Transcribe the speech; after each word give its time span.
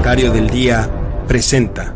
Comentario 0.00 0.32
del 0.32 0.48
Día 0.48 0.88
presenta. 1.28 1.94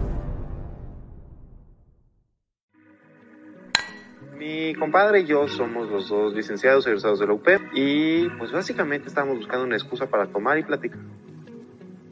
Mi 4.36 4.74
compadre 4.74 5.20
y 5.20 5.24
yo 5.24 5.48
somos 5.48 5.88
los 5.88 6.10
dos 6.10 6.34
licenciados 6.34 6.86
egresados 6.86 7.18
de 7.20 7.26
la 7.26 7.32
UP 7.32 7.48
y 7.72 8.28
pues 8.28 8.52
básicamente 8.52 9.08
estamos 9.08 9.38
buscando 9.38 9.64
una 9.64 9.76
excusa 9.76 10.06
para 10.06 10.26
tomar 10.26 10.58
y 10.58 10.64
platicar. 10.64 10.98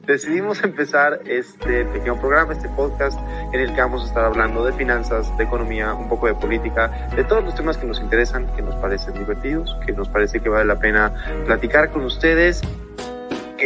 Decidimos 0.07 0.65
empezar 0.65 1.21
este 1.27 1.85
pequeño 1.85 2.19
programa, 2.19 2.55
este 2.55 2.71
podcast, 2.71 3.21
en 3.53 3.61
el 3.61 3.75
que 3.75 3.81
vamos 3.83 4.05
a 4.05 4.07
estar 4.07 4.25
hablando 4.25 4.65
de 4.65 4.73
finanzas, 4.73 5.37
de 5.37 5.45
economía, 5.45 5.93
un 5.93 6.09
poco 6.09 6.27
de 6.27 6.35
política, 6.35 7.11
de 7.15 7.23
todos 7.25 7.45
los 7.45 7.55
temas 7.55 7.77
que 7.77 7.87
nos 7.87 8.01
interesan, 8.01 8.47
que 8.57 8.63
nos 8.63 8.77
parecen 8.77 9.13
divertidos, 9.13 9.77
que 9.85 9.93
nos 9.93 10.09
parece 10.09 10.41
que 10.41 10.49
vale 10.49 10.65
la 10.65 10.79
pena 10.79 11.45
platicar 11.45 11.91
con 11.91 12.07
ustedes 12.07 12.63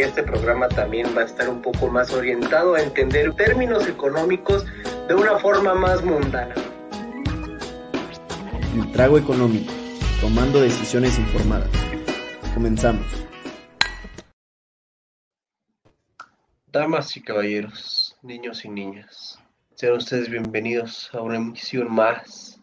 este 0.03 0.23
programa 0.23 0.67
también 0.69 1.07
va 1.15 1.21
a 1.21 1.25
estar 1.25 1.49
un 1.49 1.61
poco 1.61 1.87
más 1.87 2.13
orientado 2.13 2.75
a 2.75 2.81
entender 2.81 3.33
términos 3.35 3.87
económicos 3.87 4.65
de 5.07 5.15
una 5.15 5.39
forma 5.39 5.73
más 5.73 6.03
mundana. 6.03 6.53
El 8.75 8.91
trago 8.91 9.17
económico, 9.17 9.73
tomando 10.21 10.61
decisiones 10.61 11.17
informadas. 11.17 11.69
Comenzamos. 12.53 13.05
Damas 16.71 17.17
y 17.17 17.21
caballeros, 17.23 18.15
niños 18.21 18.65
y 18.65 18.69
niñas, 18.69 19.39
sean 19.73 19.93
ustedes 19.93 20.29
bienvenidos 20.29 21.09
a 21.13 21.21
una 21.21 21.37
emisión 21.37 21.91
más 21.91 22.61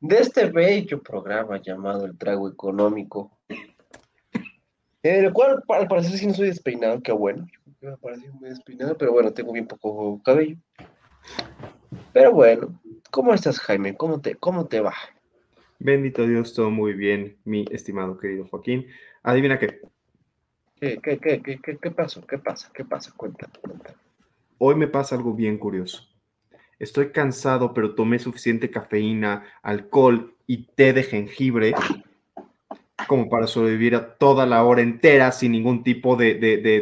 de 0.00 0.18
este 0.18 0.46
bello 0.46 1.00
programa 1.00 1.60
llamado 1.62 2.06
El 2.06 2.18
Trago 2.18 2.48
Económico, 2.48 3.38
en 5.02 5.24
el 5.24 5.32
cual 5.32 5.62
al 5.68 5.88
parecer 5.88 6.18
sí 6.18 6.26
no 6.26 6.34
soy 6.34 6.48
despeinado, 6.48 7.02
qué 7.02 7.12
bueno. 7.12 7.46
Me 7.80 7.96
parece 7.96 8.30
muy 8.30 8.48
despeinado, 8.48 8.96
pero 8.96 9.12
bueno, 9.12 9.32
tengo 9.32 9.52
bien 9.52 9.66
poco 9.66 10.20
cabello. 10.24 10.56
Pero 12.12 12.32
bueno, 12.32 12.80
¿cómo 13.10 13.34
estás, 13.34 13.58
Jaime? 13.58 13.96
¿Cómo 13.96 14.20
te, 14.20 14.36
cómo 14.36 14.66
te 14.66 14.80
va? 14.80 14.94
Bendito 15.78 16.26
Dios, 16.26 16.54
todo 16.54 16.70
muy 16.70 16.92
bien, 16.92 17.36
mi 17.44 17.64
estimado 17.70 18.16
querido 18.18 18.46
Joaquín. 18.46 18.86
Adivina 19.22 19.58
qué. 19.58 19.80
¿Qué, 20.80 20.98
qué, 21.02 21.18
qué, 21.18 21.42
qué, 21.42 21.58
qué, 21.60 21.78
qué 21.78 21.90
pasó? 21.90 22.24
¿Qué 22.26 22.38
pasa? 22.38 22.70
¿Qué 22.72 22.84
pasa? 22.84 23.12
Cuéntame, 23.16 23.52
cuéntame. 23.60 23.96
Hoy 24.58 24.76
me 24.76 24.86
pasa 24.86 25.16
algo 25.16 25.32
bien 25.34 25.58
curioso. 25.58 26.08
Estoy 26.78 27.10
cansado, 27.10 27.74
pero 27.74 27.94
tomé 27.94 28.18
suficiente 28.18 28.70
cafeína, 28.70 29.44
alcohol 29.62 30.34
y 30.46 30.66
té 30.66 30.92
de 30.92 31.02
jengibre 31.02 31.74
como 33.06 33.28
para 33.28 33.46
sobrevivir 33.46 33.94
a 33.94 34.14
toda 34.14 34.46
la 34.46 34.64
hora 34.64 34.82
entera 34.82 35.32
sin 35.32 35.52
ningún 35.52 35.82
tipo 35.82 36.16
de, 36.16 36.34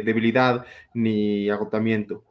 debilidad 0.03 0.65
ni 0.93 1.49
agotamiento. 1.49 2.23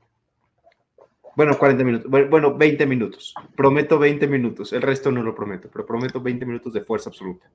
Bueno, 1.36 1.56
40 1.56 1.84
minutos, 1.84 2.10
bueno, 2.10 2.56
20 2.56 2.86
minutos. 2.86 3.34
Prometo 3.56 3.98
20 3.98 4.26
minutos. 4.26 4.72
El 4.72 4.82
resto 4.82 5.10
no 5.10 5.22
lo 5.22 5.34
prometo, 5.34 5.68
pero 5.72 5.86
prometo 5.86 6.20
20 6.20 6.44
minutos 6.44 6.72
de 6.72 6.82
fuerza 6.82 7.10
absoluta. 7.10 7.50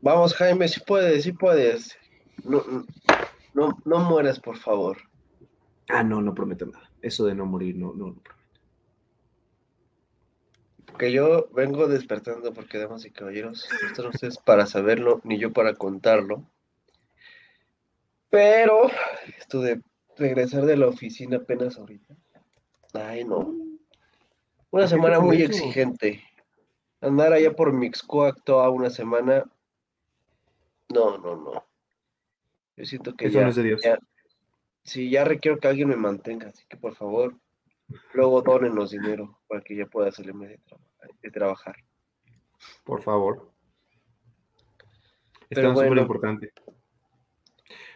Vamos, 0.00 0.34
Jaime, 0.34 0.68
si 0.68 0.80
puedes, 0.80 1.24
si 1.24 1.32
puedes. 1.32 1.96
No, 2.44 2.62
no, 3.54 3.78
no 3.84 3.98
mueras, 4.00 4.38
por 4.38 4.56
favor. 4.56 4.98
Ah, 5.88 6.02
no, 6.02 6.20
no 6.20 6.34
prometo 6.34 6.66
nada. 6.66 6.90
Eso 7.00 7.24
de 7.24 7.34
no 7.34 7.46
morir, 7.46 7.76
no, 7.76 7.92
no, 7.94 8.06
no 8.06 8.20
prometo 8.22 8.41
que 10.92 11.12
yo 11.12 11.48
vengo 11.52 11.88
despertando 11.88 12.52
porque, 12.52 12.78
damas 12.78 13.04
y 13.04 13.10
caballeros, 13.10 13.68
no 13.82 13.88
están 13.88 14.06
ustedes 14.06 14.38
para 14.38 14.66
saberlo, 14.66 15.20
ni 15.24 15.38
yo 15.38 15.52
para 15.52 15.74
contarlo. 15.74 16.44
Pero 18.30 18.90
esto 19.38 19.60
de 19.60 19.82
regresar 20.16 20.64
de 20.64 20.76
la 20.76 20.88
oficina 20.88 21.36
apenas 21.38 21.78
ahorita. 21.78 22.16
Ay, 22.94 23.24
no. 23.24 23.54
Una 24.70 24.88
semana 24.88 25.20
muy 25.20 25.42
exigente. 25.42 26.22
Andar 27.00 27.32
allá 27.32 27.54
por 27.54 27.72
Mixcoac 27.72 28.42
toda 28.44 28.70
una 28.70 28.88
semana. 28.88 29.44
No, 30.88 31.18
no, 31.18 31.36
no. 31.36 31.64
Yo 32.76 32.84
siento 32.86 33.14
que 33.14 33.30
ya, 33.30 33.42
no 33.42 33.48
es 33.50 33.56
de 33.56 33.62
Dios. 33.64 33.82
ya, 33.82 33.98
sí, 34.82 35.10
ya 35.10 35.24
requiero 35.24 35.58
que 35.58 35.68
alguien 35.68 35.88
me 35.88 35.96
mantenga, 35.96 36.48
así 36.48 36.64
que 36.68 36.76
por 36.76 36.94
favor, 36.94 37.34
luego 38.14 38.42
donenos 38.42 38.90
dinero 38.90 39.40
para 39.48 39.62
que 39.62 39.76
ya 39.76 39.86
pueda 39.86 40.10
salirme 40.10 40.48
de, 40.48 40.60
de 41.22 41.30
trabajar. 41.30 41.76
Por 42.84 43.02
favor. 43.02 43.52
Esto 45.50 45.72
es 45.72 45.78
súper 45.78 45.98
importante. 45.98 46.52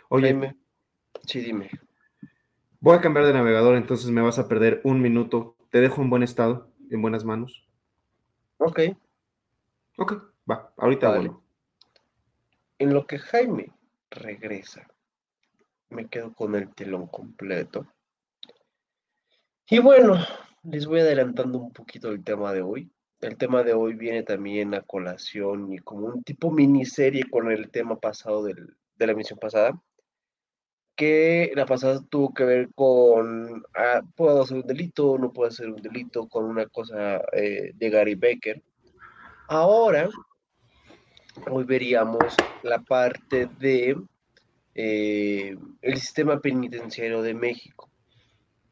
Oye, 0.08 0.54
sí, 1.24 1.40
dime. 1.40 1.70
Voy 2.80 2.96
a 2.96 3.00
cambiar 3.00 3.26
de 3.26 3.32
navegador, 3.32 3.76
entonces 3.76 4.10
me 4.10 4.20
vas 4.20 4.38
a 4.38 4.48
perder 4.48 4.80
un 4.84 5.00
minuto. 5.00 5.56
Te 5.70 5.80
dejo 5.80 6.02
en 6.02 6.10
buen 6.10 6.22
estado, 6.22 6.70
en 6.90 7.02
buenas 7.02 7.24
manos. 7.24 7.66
Ok. 8.58 8.80
Ok, 9.98 10.12
va, 10.48 10.72
ahorita 10.76 11.08
vale. 11.08 11.32
En 12.78 12.92
lo 12.92 13.06
que 13.06 13.18
Jaime 13.18 13.72
regresa, 14.10 14.86
me 15.88 16.08
quedo 16.08 16.34
con 16.34 16.54
el 16.54 16.74
telón 16.74 17.06
completo. 17.06 17.86
Y 19.68 19.80
bueno, 19.80 20.24
les 20.62 20.86
voy 20.86 21.00
adelantando 21.00 21.58
un 21.58 21.72
poquito 21.72 22.10
el 22.10 22.22
tema 22.22 22.52
de 22.52 22.62
hoy. 22.62 22.88
El 23.20 23.36
tema 23.36 23.64
de 23.64 23.72
hoy 23.72 23.94
viene 23.94 24.22
también 24.22 24.74
a 24.74 24.82
colación 24.82 25.72
y 25.72 25.78
como 25.78 26.06
un 26.06 26.22
tipo 26.22 26.52
miniserie 26.52 27.24
con 27.28 27.50
el 27.50 27.68
tema 27.70 27.98
pasado 27.98 28.44
de 28.44 28.54
la 28.98 29.12
emisión 29.12 29.40
pasada, 29.40 29.82
que 30.94 31.50
la 31.56 31.66
pasada 31.66 32.00
tuvo 32.08 32.32
que 32.32 32.44
ver 32.44 32.68
con, 32.76 33.64
ah, 33.74 34.02
¿puedo 34.14 34.42
hacer 34.42 34.58
un 34.58 34.66
delito? 34.68 35.18
¿No 35.18 35.32
puedo 35.32 35.48
hacer 35.48 35.68
un 35.68 35.82
delito? 35.82 36.28
Con 36.28 36.44
una 36.44 36.66
cosa 36.66 37.22
eh, 37.32 37.72
de 37.74 37.90
Gary 37.90 38.14
Baker. 38.14 38.62
Ahora, 39.48 40.08
hoy 41.50 41.64
veríamos 41.64 42.36
la 42.62 42.78
parte 42.82 43.48
de 43.58 43.96
eh, 44.76 45.56
el 45.82 45.96
sistema 45.96 46.40
penitenciario 46.40 47.20
de 47.20 47.34
México 47.34 47.85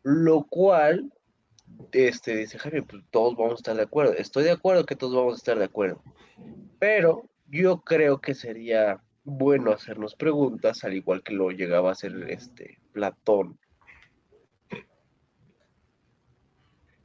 lo 0.04 0.44
cual, 0.44 1.12
este, 1.92 2.36
dice 2.36 2.58
Jaime, 2.58 2.82
pues 2.82 3.02
todos 3.10 3.36
vamos 3.36 3.54
a 3.54 3.56
estar 3.56 3.74
de 3.76 3.82
acuerdo. 3.82 4.12
Estoy 4.12 4.44
de 4.44 4.52
acuerdo 4.52 4.86
que 4.86 4.94
todos 4.94 5.14
vamos 5.14 5.34
a 5.34 5.38
estar 5.38 5.58
de 5.58 5.64
acuerdo. 5.64 6.02
Pero 6.78 7.28
yo 7.48 7.80
creo 7.80 8.20
que 8.20 8.34
sería 8.34 9.02
bueno 9.24 9.72
hacernos 9.72 10.14
preguntas, 10.14 10.84
al 10.84 10.92
igual 10.92 11.22
que 11.22 11.32
lo 11.32 11.50
llegaba 11.50 11.88
a 11.88 11.92
hacer 11.92 12.12
este 12.28 12.78
Platón. 12.92 13.58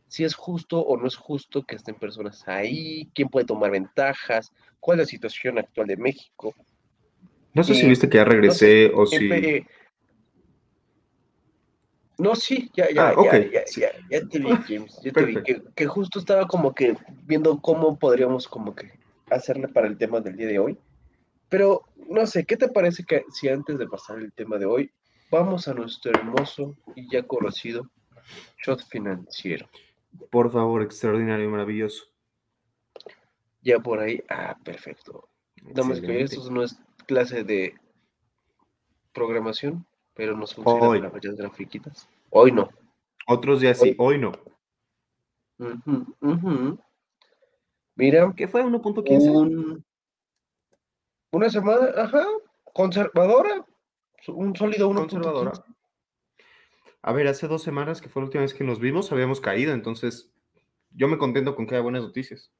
Si 0.09 0.23
es 0.25 0.35
justo 0.35 0.81
o 0.81 0.97
no 0.97 1.07
es 1.07 1.15
justo 1.15 1.63
que 1.63 1.75
estén 1.75 1.95
personas 1.95 2.47
ahí, 2.47 3.09
quién 3.15 3.29
puede 3.29 3.45
tomar 3.45 3.71
ventajas, 3.71 4.51
cuál 4.79 4.99
es 4.99 5.05
la 5.05 5.09
situación 5.09 5.57
actual 5.57 5.87
de 5.87 5.97
México. 5.97 6.53
No 7.53 7.63
sé 7.63 7.75
si 7.75 7.87
viste 7.87 8.09
que 8.09 8.17
ya 8.17 8.25
regresé 8.25 8.91
o 8.93 9.05
si. 9.05 9.29
No, 12.19 12.35
sí, 12.35 12.69
ya, 12.73 12.91
ya, 12.93 13.09
ah, 13.09 13.23
ya, 13.23 13.65
ya, 13.65 13.91
ya, 14.09 14.27
te 14.27 14.39
vi, 14.39 14.49
James. 14.67 14.99
Ya 15.01 15.13
te 15.13 15.23
vi, 15.23 15.41
que, 15.73 15.87
justo 15.87 16.19
estaba 16.19 16.45
como 16.47 16.75
que 16.75 16.97
viendo 17.23 17.61
cómo 17.61 17.97
podríamos 17.97 18.45
como 18.45 18.75
que 18.75 18.91
hacerle 19.29 19.69
para 19.69 19.87
el 19.87 19.97
tema 19.97 20.19
del 20.19 20.35
día 20.35 20.47
de 20.47 20.59
hoy. 20.59 20.77
Pero, 21.47 21.85
no 22.09 22.27
sé, 22.27 22.45
¿qué 22.45 22.57
te 22.57 22.67
parece 22.67 23.05
que 23.05 23.23
si 23.31 23.47
antes 23.47 23.77
de 23.77 23.87
pasar 23.87 24.19
el 24.19 24.33
tema 24.33 24.57
de 24.57 24.65
hoy, 24.65 24.91
vamos 25.31 25.69
a 25.69 25.73
nuestro 25.73 26.11
hermoso 26.11 26.75
y 26.93 27.09
ya 27.09 27.23
conocido 27.23 27.89
shot 28.65 28.83
financiero? 28.89 29.69
Por 30.29 30.51
favor, 30.51 30.81
extraordinario, 30.81 31.45
y 31.45 31.49
maravilloso. 31.49 32.03
Ya 33.61 33.79
por 33.79 33.99
ahí, 33.99 34.21
ah, 34.27 34.57
perfecto. 34.65 35.29
Damos 35.61 36.01
que 36.01 36.21
esto 36.21 36.51
no 36.51 36.63
es 36.63 36.77
clase 37.07 37.45
de 37.45 37.75
programación, 39.13 39.85
pero 40.19 40.35
nos 40.35 40.53
funciona 40.53 40.85
hoy. 40.85 40.99
las 40.99 41.13
fallas 41.13 41.35
grafiquitas. 41.37 42.09
Hoy 42.29 42.51
no. 42.51 42.67
Otros 43.25 43.61
días 43.61 43.79
sí, 43.79 43.95
hoy 43.97 44.17
no. 44.17 44.33
Mira. 47.95 48.33
¿Qué 48.35 48.49
fue? 48.49 48.61
¿1.15? 48.65 49.81
una 51.31 51.49
semana, 51.49 51.87
ajá, 51.95 52.25
conservadora. 52.73 53.65
Un 54.27 54.53
sólido 54.57 54.89
1. 54.89 54.99
Conservadora. 54.99 55.53
A 57.01 57.13
ver, 57.13 57.29
hace 57.29 57.47
dos 57.47 57.63
semanas, 57.63 58.01
que 58.01 58.09
fue 58.09 58.21
la 58.21 58.25
última 58.25 58.41
vez 58.41 58.53
que 58.53 58.65
nos 58.65 58.81
vimos, 58.81 59.13
habíamos 59.13 59.39
caído, 59.39 59.71
entonces 59.71 60.33
yo 60.91 61.07
me 61.07 61.17
contento 61.17 61.55
con 61.55 61.65
que 61.65 61.75
haya 61.75 61.81
buenas 61.83 62.03
noticias. 62.03 62.51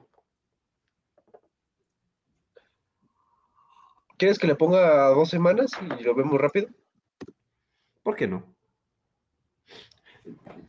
¿Quieres 4.17 4.39
que 4.39 4.47
le 4.47 4.56
ponga 4.56 5.09
dos 5.09 5.29
semanas 5.29 5.71
y 6.00 6.03
lo 6.03 6.15
vemos 6.15 6.39
rápido? 6.39 6.69
¿Por 8.09 8.15
qué 8.15 8.27
no? 8.27 8.44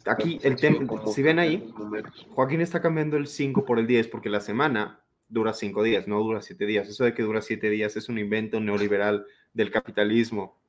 Aquí 0.05 0.39
el 0.43 0.57
tema, 0.57 0.87
si 1.07 1.23
ven 1.23 1.39
ahí, 1.39 1.73
Joaquín 2.35 2.61
está 2.61 2.83
cambiando 2.83 3.17
el 3.17 3.29
5 3.29 3.65
por 3.65 3.79
el 3.79 3.87
10 3.87 4.09
porque 4.09 4.29
la 4.29 4.43
semana 4.43 5.03
dura 5.27 5.55
5 5.55 5.83
días, 5.83 6.07
no 6.07 6.19
dura 6.19 6.43
7 6.43 6.67
días. 6.67 6.87
Eso 6.87 7.05
de 7.05 7.15
que 7.15 7.23
dura 7.23 7.41
7 7.41 7.71
días 7.71 7.97
es 7.97 8.11
un 8.11 8.19
invento 8.19 8.61
neoliberal 8.61 9.25
del 9.55 9.71
capitalismo. 9.71 10.61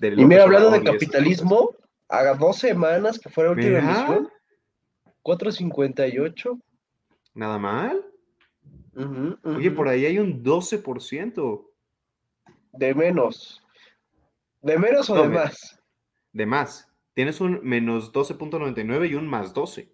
y 0.00 0.24
mira, 0.24 0.42
hablando 0.42 0.72
de 0.72 0.82
capitalismo, 0.82 1.76
a 2.08 2.34
dos 2.34 2.58
semanas 2.58 3.20
que 3.20 3.28
fue 3.28 3.44
la 3.44 3.52
última 3.52 3.78
emisión. 3.78 4.28
4.58. 5.22 6.60
Nada 7.32 7.58
mal. 7.60 8.04
Ujú, 8.96 9.38
Oye, 9.44 9.68
ujú. 9.68 9.76
por 9.76 9.86
ahí 9.86 10.04
hay 10.04 10.18
un 10.18 10.42
12% 10.42 11.70
De 12.72 12.92
menos. 12.92 13.63
¿De 14.64 14.78
menos 14.78 15.10
o 15.10 15.14
No, 15.14 15.22
de 15.24 15.28
más? 15.28 15.78
de 16.32 16.46
más. 16.46 16.88
Tienes 17.12 17.40
un 17.40 17.60
menos 17.62 18.12
12.99 18.12 19.10
y 19.10 19.14
un 19.14 19.28
más 19.28 19.52
12. 19.52 19.92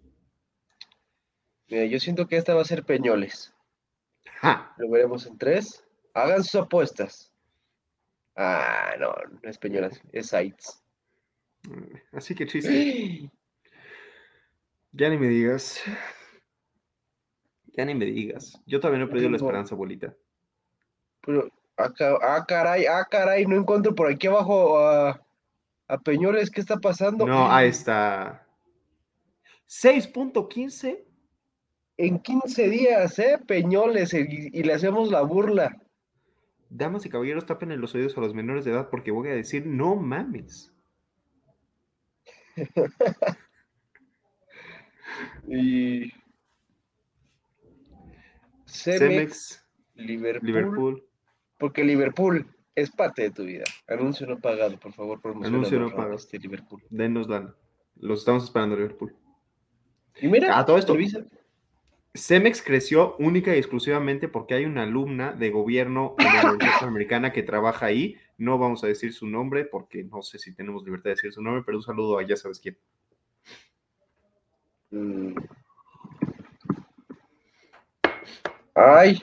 Mira, 1.68 1.84
yo 1.86 1.98
siento 1.98 2.26
que 2.28 2.36
esta 2.36 2.54
va 2.54 2.62
a 2.62 2.64
ser 2.64 2.84
Peñoles. 2.84 3.52
¡Ja! 4.40 4.72
Lo 4.78 4.88
veremos 4.88 5.26
en 5.26 5.36
tres. 5.38 5.84
Hagan 6.14 6.42
sus 6.44 6.54
apuestas. 6.54 7.32
Ah, 8.36 8.94
no, 8.98 9.12
no 9.42 9.50
es 9.50 9.58
Peñoles, 9.58 10.00
es 10.12 10.28
Sites. 10.28 10.82
Así 12.12 12.34
que 12.34 12.46
chiste. 12.46 13.30
Ya 14.92 15.08
ni 15.08 15.18
me 15.18 15.28
digas. 15.28 15.80
Ya 17.76 17.84
ni 17.84 17.94
me 17.94 18.06
digas. 18.06 18.60
Yo 18.66 18.80
también 18.80 19.02
he 19.04 19.06
perdido 19.06 19.30
la 19.30 19.36
esperanza, 19.36 19.76
abuelita. 19.76 20.16
Pero, 21.20 21.48
ah, 22.22 22.44
caray, 22.46 22.86
ah, 22.86 23.06
caray, 23.10 23.46
no 23.46 23.56
encuentro 23.56 23.94
por 23.94 24.10
aquí 24.10 24.26
abajo 24.26 24.78
a, 24.78 25.20
a 25.88 25.98
Peñoles. 25.98 26.50
¿Qué 26.50 26.60
está 26.60 26.78
pasando? 26.78 27.26
No, 27.26 27.50
ahí 27.50 27.68
está. 27.68 28.46
6.15. 29.68 31.04
En 31.96 32.18
15 32.18 32.68
días, 32.68 33.18
¿eh? 33.18 33.38
Peñoles, 33.46 34.14
y, 34.14 34.48
y 34.52 34.62
le 34.62 34.72
hacemos 34.72 35.10
la 35.10 35.20
burla. 35.22 35.76
Damas 36.70 37.04
y 37.04 37.10
caballeros, 37.10 37.46
tapen 37.46 37.72
en 37.72 37.80
los 37.80 37.94
oídos 37.94 38.16
a 38.16 38.20
los 38.20 38.32
menores 38.32 38.64
de 38.64 38.70
edad 38.70 38.88
porque 38.90 39.10
voy 39.10 39.28
a 39.28 39.34
decir 39.34 39.66
no 39.66 39.96
mames. 39.96 40.72
Y. 45.48 46.12
Cemex, 48.66 48.98
Cemex, 48.98 49.66
Liverpool, 49.94 50.46
Liverpool. 50.46 51.09
Porque 51.60 51.84
Liverpool 51.84 52.46
es 52.74 52.90
parte 52.90 53.22
de 53.22 53.30
tu 53.30 53.44
vida. 53.44 53.64
Anuncio 53.86 54.26
no 54.26 54.40
pagado, 54.40 54.80
por 54.80 54.92
favor, 54.92 55.20
Anuncio 55.44 55.78
no 55.78 55.90
pagado. 55.94 56.14
este 56.16 56.38
Liverpool. 56.38 56.82
Denos 56.90 57.28
lana. 57.28 57.54
Los 57.96 58.20
estamos 58.20 58.44
esperando, 58.44 58.74
Liverpool. 58.76 59.14
Y 60.20 60.26
mira, 60.26 60.58
Ah, 60.58 60.64
todo 60.64 60.78
esto. 60.78 60.94
revisa. 60.94 61.20
Cemex 62.14 62.60
creció 62.62 63.14
única 63.18 63.54
y 63.54 63.58
exclusivamente 63.58 64.26
porque 64.26 64.54
hay 64.54 64.64
una 64.64 64.82
alumna 64.82 65.32
de 65.32 65.50
gobierno 65.50 66.16
de 66.18 66.24
la 66.24 66.50
Universidad 66.54 66.88
Americana 66.88 67.32
que 67.32 67.44
trabaja 67.44 67.86
ahí. 67.86 68.16
No 68.36 68.58
vamos 68.58 68.82
a 68.82 68.88
decir 68.88 69.12
su 69.12 69.28
nombre 69.28 69.64
porque 69.64 70.02
no 70.02 70.22
sé 70.22 70.38
si 70.40 70.52
tenemos 70.54 70.82
libertad 70.82 71.04
de 71.04 71.10
decir 71.10 71.32
su 71.32 71.40
nombre, 71.42 71.62
pero 71.64 71.76
un 71.78 71.84
saludo 71.84 72.18
a 72.18 72.26
ya 72.26 72.36
sabes 72.36 72.58
quién. 72.58 72.76
Mm. 74.90 75.34
Ay, 78.74 79.20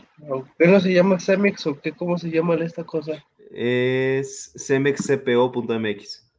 ¿qué 0.57 0.67
no 0.67 0.79
se 0.79 0.93
llama 0.93 1.19
Cemex 1.19 1.65
o 1.67 1.79
qué? 1.79 1.91
¿Cómo 1.91 2.17
se 2.17 2.29
llama 2.29 2.55
esta 2.55 2.83
cosa? 2.83 3.23
Es 3.51 4.53
cemexcpo.mx. 4.57 6.31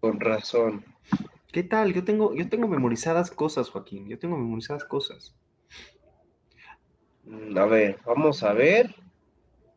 Con 0.00 0.18
razón. 0.20 0.84
¿Qué 1.52 1.62
tal? 1.62 1.92
Yo 1.92 2.04
tengo, 2.04 2.34
yo 2.34 2.48
tengo 2.48 2.68
memorizadas 2.68 3.30
cosas, 3.30 3.70
Joaquín. 3.70 4.08
Yo 4.08 4.18
tengo 4.18 4.36
memorizadas 4.36 4.84
cosas. 4.84 5.34
Mm, 7.24 7.56
A 7.56 7.66
ver, 7.66 7.98
vamos 8.04 8.42
a 8.42 8.52
ver. 8.52 8.94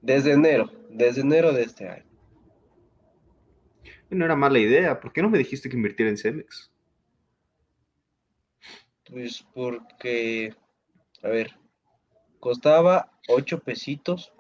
Desde 0.02 0.34
enero, 0.34 0.70
desde 0.90 1.22
enero 1.22 1.54
de 1.54 1.64
este 1.64 1.88
año. 1.88 2.06
No 4.10 4.26
era 4.26 4.36
mala 4.36 4.60
idea. 4.60 5.00
¿Por 5.00 5.14
qué 5.14 5.22
no 5.22 5.30
me 5.30 5.38
dijiste 5.38 5.70
que 5.70 5.78
invirtiera 5.78 6.10
en 6.10 6.18
Cemex? 6.18 6.72
Pues 9.10 9.46
porque, 9.54 10.54
a 11.24 11.28
ver, 11.30 11.58
costaba 12.40 13.12
8 13.30 13.60
pesitos. 13.60 14.34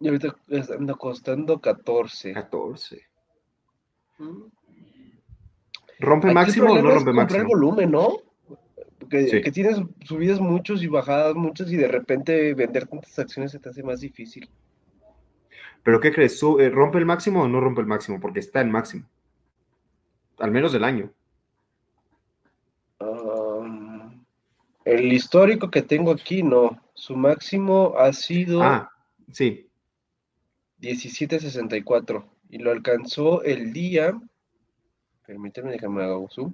Y 0.00 0.08
ahorita 0.08 0.34
anda 0.76 0.94
costando 0.94 1.60
14. 1.60 2.32
14. 2.32 3.02
Mm. 4.18 4.42
¿Rompe 6.00 6.26
Aquí 6.26 6.28
el 6.28 6.34
máximo 6.34 6.72
o 6.72 6.82
no 6.82 6.88
es 6.88 6.94
rompe 6.96 7.12
comprar 7.12 7.14
máximo? 7.14 7.48
volumen, 7.48 7.90
¿no? 7.90 8.16
Que, 9.08 9.28
Sí. 9.28 9.42
que 9.42 9.52
tienes 9.52 9.78
subidas 10.04 10.40
muchos 10.40 10.82
y 10.82 10.86
bajadas 10.88 11.34
muchas 11.34 11.70
y 11.70 11.76
de 11.76 11.88
repente 11.88 12.54
vender 12.54 12.86
tantas 12.86 13.18
acciones 13.18 13.52
se 13.52 13.58
te 13.58 13.68
hace 13.68 13.82
más 13.82 14.00
difícil. 14.00 14.48
¿Pero 15.82 16.00
qué 16.00 16.12
crees? 16.12 16.38
¿Su- 16.38 16.58
eh, 16.60 16.70
¿Rompe 16.70 16.98
el 16.98 17.04
máximo 17.06 17.42
o 17.42 17.48
no 17.48 17.60
rompe 17.60 17.82
el 17.82 17.86
máximo? 17.86 18.18
Porque 18.18 18.40
está 18.40 18.60
en 18.62 18.70
máximo. 18.70 19.06
Al 20.38 20.50
menos 20.50 20.72
del 20.72 20.84
año. 20.84 21.12
Um, 23.00 24.24
el 24.84 25.12
histórico 25.12 25.70
que 25.70 25.82
tengo 25.82 26.10
aquí, 26.12 26.42
no. 26.42 26.80
Su 26.94 27.16
máximo 27.16 27.94
ha 27.98 28.12
sido 28.12 28.62
Ah, 28.62 28.90
sí. 29.32 29.68
17.64 30.80 32.24
y 32.50 32.58
lo 32.58 32.70
alcanzó 32.70 33.42
el 33.42 33.72
día. 33.72 34.20
Permíteme, 35.26 35.72
déjame 35.72 36.04
hago 36.04 36.28
zoom. 36.30 36.52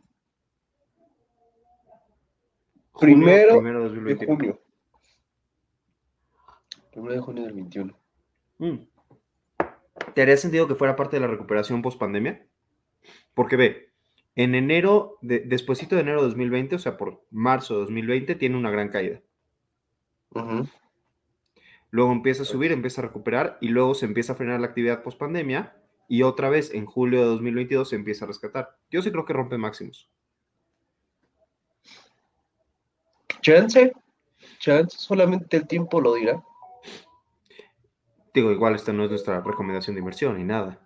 Junio, 2.92 3.16
Primero 3.16 3.54
primero 3.54 3.78
de 3.84 3.88
De 3.88 3.94
2021. 3.94 4.36
junio. 4.36 4.60
Primero 6.90 7.14
de 7.14 7.20
junio 7.20 7.42
del 7.44 7.52
21. 7.54 7.96
Mm. 8.58 8.76
¿Te 10.14 10.22
haría 10.22 10.36
sentido 10.36 10.66
que 10.68 10.74
fuera 10.74 10.96
parte 10.96 11.16
de 11.16 11.20
la 11.20 11.26
recuperación 11.28 11.82
post 11.82 11.98
pandemia? 11.98 12.44
Porque 13.34 13.56
ve, 13.56 13.89
en 14.36 14.54
enero, 14.54 15.18
de, 15.20 15.40
de 15.40 15.56
enero 16.00 16.22
de 16.22 16.28
2020, 16.28 16.76
o 16.76 16.78
sea, 16.78 16.96
por 16.96 17.24
marzo 17.30 17.74
de 17.74 17.80
2020, 17.80 18.34
tiene 18.36 18.56
una 18.56 18.70
gran 18.70 18.88
caída. 18.88 19.20
Luego 21.90 22.12
empieza 22.12 22.42
a 22.42 22.46
subir, 22.46 22.72
empieza 22.72 23.00
a 23.00 23.04
recuperar 23.04 23.58
y 23.60 23.68
luego 23.68 23.94
se 23.94 24.06
empieza 24.06 24.32
a 24.32 24.36
frenar 24.36 24.60
la 24.60 24.68
actividad 24.68 25.02
post 25.02 25.18
pandemia 25.18 25.76
y 26.08 26.22
otra 26.22 26.48
vez 26.48 26.72
en 26.72 26.86
julio 26.86 27.20
de 27.20 27.26
2022 27.26 27.88
se 27.88 27.96
empieza 27.96 28.24
a 28.24 28.28
rescatar. 28.28 28.76
Yo 28.90 29.02
sí 29.02 29.10
creo 29.10 29.24
que 29.24 29.32
rompe 29.32 29.58
máximos. 29.58 30.08
Chance, 33.40 33.92
chance, 34.58 34.96
solamente 34.98 35.56
el 35.56 35.66
tiempo 35.66 36.00
lo 36.00 36.14
dirá. 36.14 36.42
Digo, 38.32 38.52
igual 38.52 38.76
esta 38.76 38.92
no 38.92 39.04
es 39.04 39.10
nuestra 39.10 39.40
recomendación 39.40 39.96
de 39.96 40.00
inversión 40.00 40.38
ni 40.38 40.44
nada. 40.44 40.78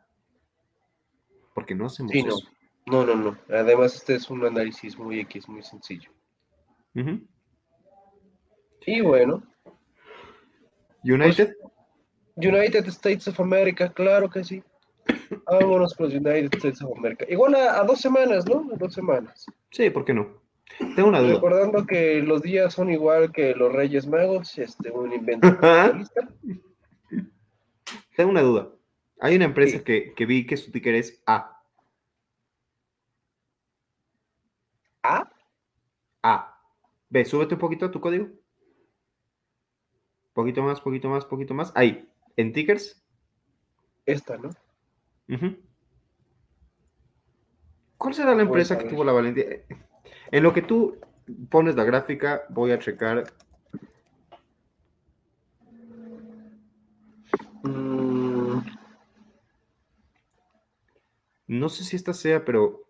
Porque 1.54 1.74
no 1.74 1.86
hacemos 1.86 2.12
Sí, 2.12 2.20
eso. 2.20 2.28
No, 2.28 2.54
no, 2.86 3.04
no. 3.14 3.38
Además, 3.48 3.94
este 3.96 4.14
es 4.16 4.28
un 4.30 4.44
análisis 4.44 4.96
muy 4.98 5.20
X, 5.20 5.48
muy 5.48 5.62
sencillo. 5.62 6.10
Ujú. 6.94 7.20
Y 8.86 9.00
bueno, 9.00 9.42
United, 11.02 11.54
United 12.36 12.86
States 12.88 13.26
of 13.28 13.40
America, 13.40 13.92
claro 13.92 14.28
que 14.28 14.44
sí. 14.44 14.62
Vámonos 15.46 15.94
con 15.94 16.06
los 16.06 16.14
United 16.14 16.54
States 16.54 16.82
of 16.82 16.96
America. 16.98 17.24
Igual 17.28 17.54
a, 17.54 17.80
a 17.80 17.84
dos 17.84 18.00
semanas, 18.00 18.46
¿no? 18.46 18.68
A 18.72 18.76
dos 18.76 18.92
semanas. 18.94 19.46
sí, 19.70 19.90
¿por 19.90 20.04
qué 20.04 20.14
no? 20.14 20.42
Tengo 20.96 21.08
una 21.08 21.20
duda. 21.20 21.34
Recordando 21.34 21.86
que 21.86 22.20
los 22.22 22.42
días 22.42 22.72
son 22.74 22.90
igual 22.90 23.30
que 23.32 23.54
los 23.54 23.72
Reyes 23.72 24.06
Magos, 24.06 24.56
este, 24.58 24.90
un 24.90 25.12
invento. 25.12 25.48
Tengo 28.16 28.30
una 28.30 28.40
duda. 28.42 28.70
Hay 29.20 29.36
una 29.36 29.44
empresa 29.46 29.78
Sí. 29.78 29.84
que, 29.84 30.14
que 30.14 30.26
vi 30.26 30.46
que 30.46 30.56
su 30.56 30.70
ticker 30.72 30.94
es 30.94 31.22
A. 31.26 31.60
¿Ah? 35.02 35.30
A. 36.22 36.58
Ve, 37.14 37.24
súbete 37.24 37.54
un 37.54 37.60
poquito 37.60 37.86
a 37.86 37.92
tu 37.92 38.00
código. 38.00 38.26
Poquito 40.32 40.64
más, 40.64 40.80
poquito 40.80 41.08
más, 41.08 41.24
poquito 41.24 41.54
más. 41.54 41.70
Ahí, 41.76 42.08
en 42.36 42.52
tickers. 42.52 43.00
Esta, 44.04 44.36
¿no? 44.36 44.50
¿Cuál 47.96 48.14
será 48.14 48.34
la 48.34 48.42
empresa 48.42 48.76
que 48.76 48.88
tuvo 48.88 49.04
la 49.04 49.12
valentía? 49.12 49.46
En 50.32 50.42
lo 50.42 50.52
que 50.52 50.62
tú 50.62 50.98
pones 51.50 51.76
la 51.76 51.84
gráfica, 51.84 52.46
voy 52.48 52.72
a 52.72 52.80
checar. 52.80 53.32
Mm, 57.62 58.58
No 61.46 61.68
sé 61.68 61.84
si 61.84 61.94
esta 61.94 62.12
sea, 62.12 62.44
pero 62.44 62.88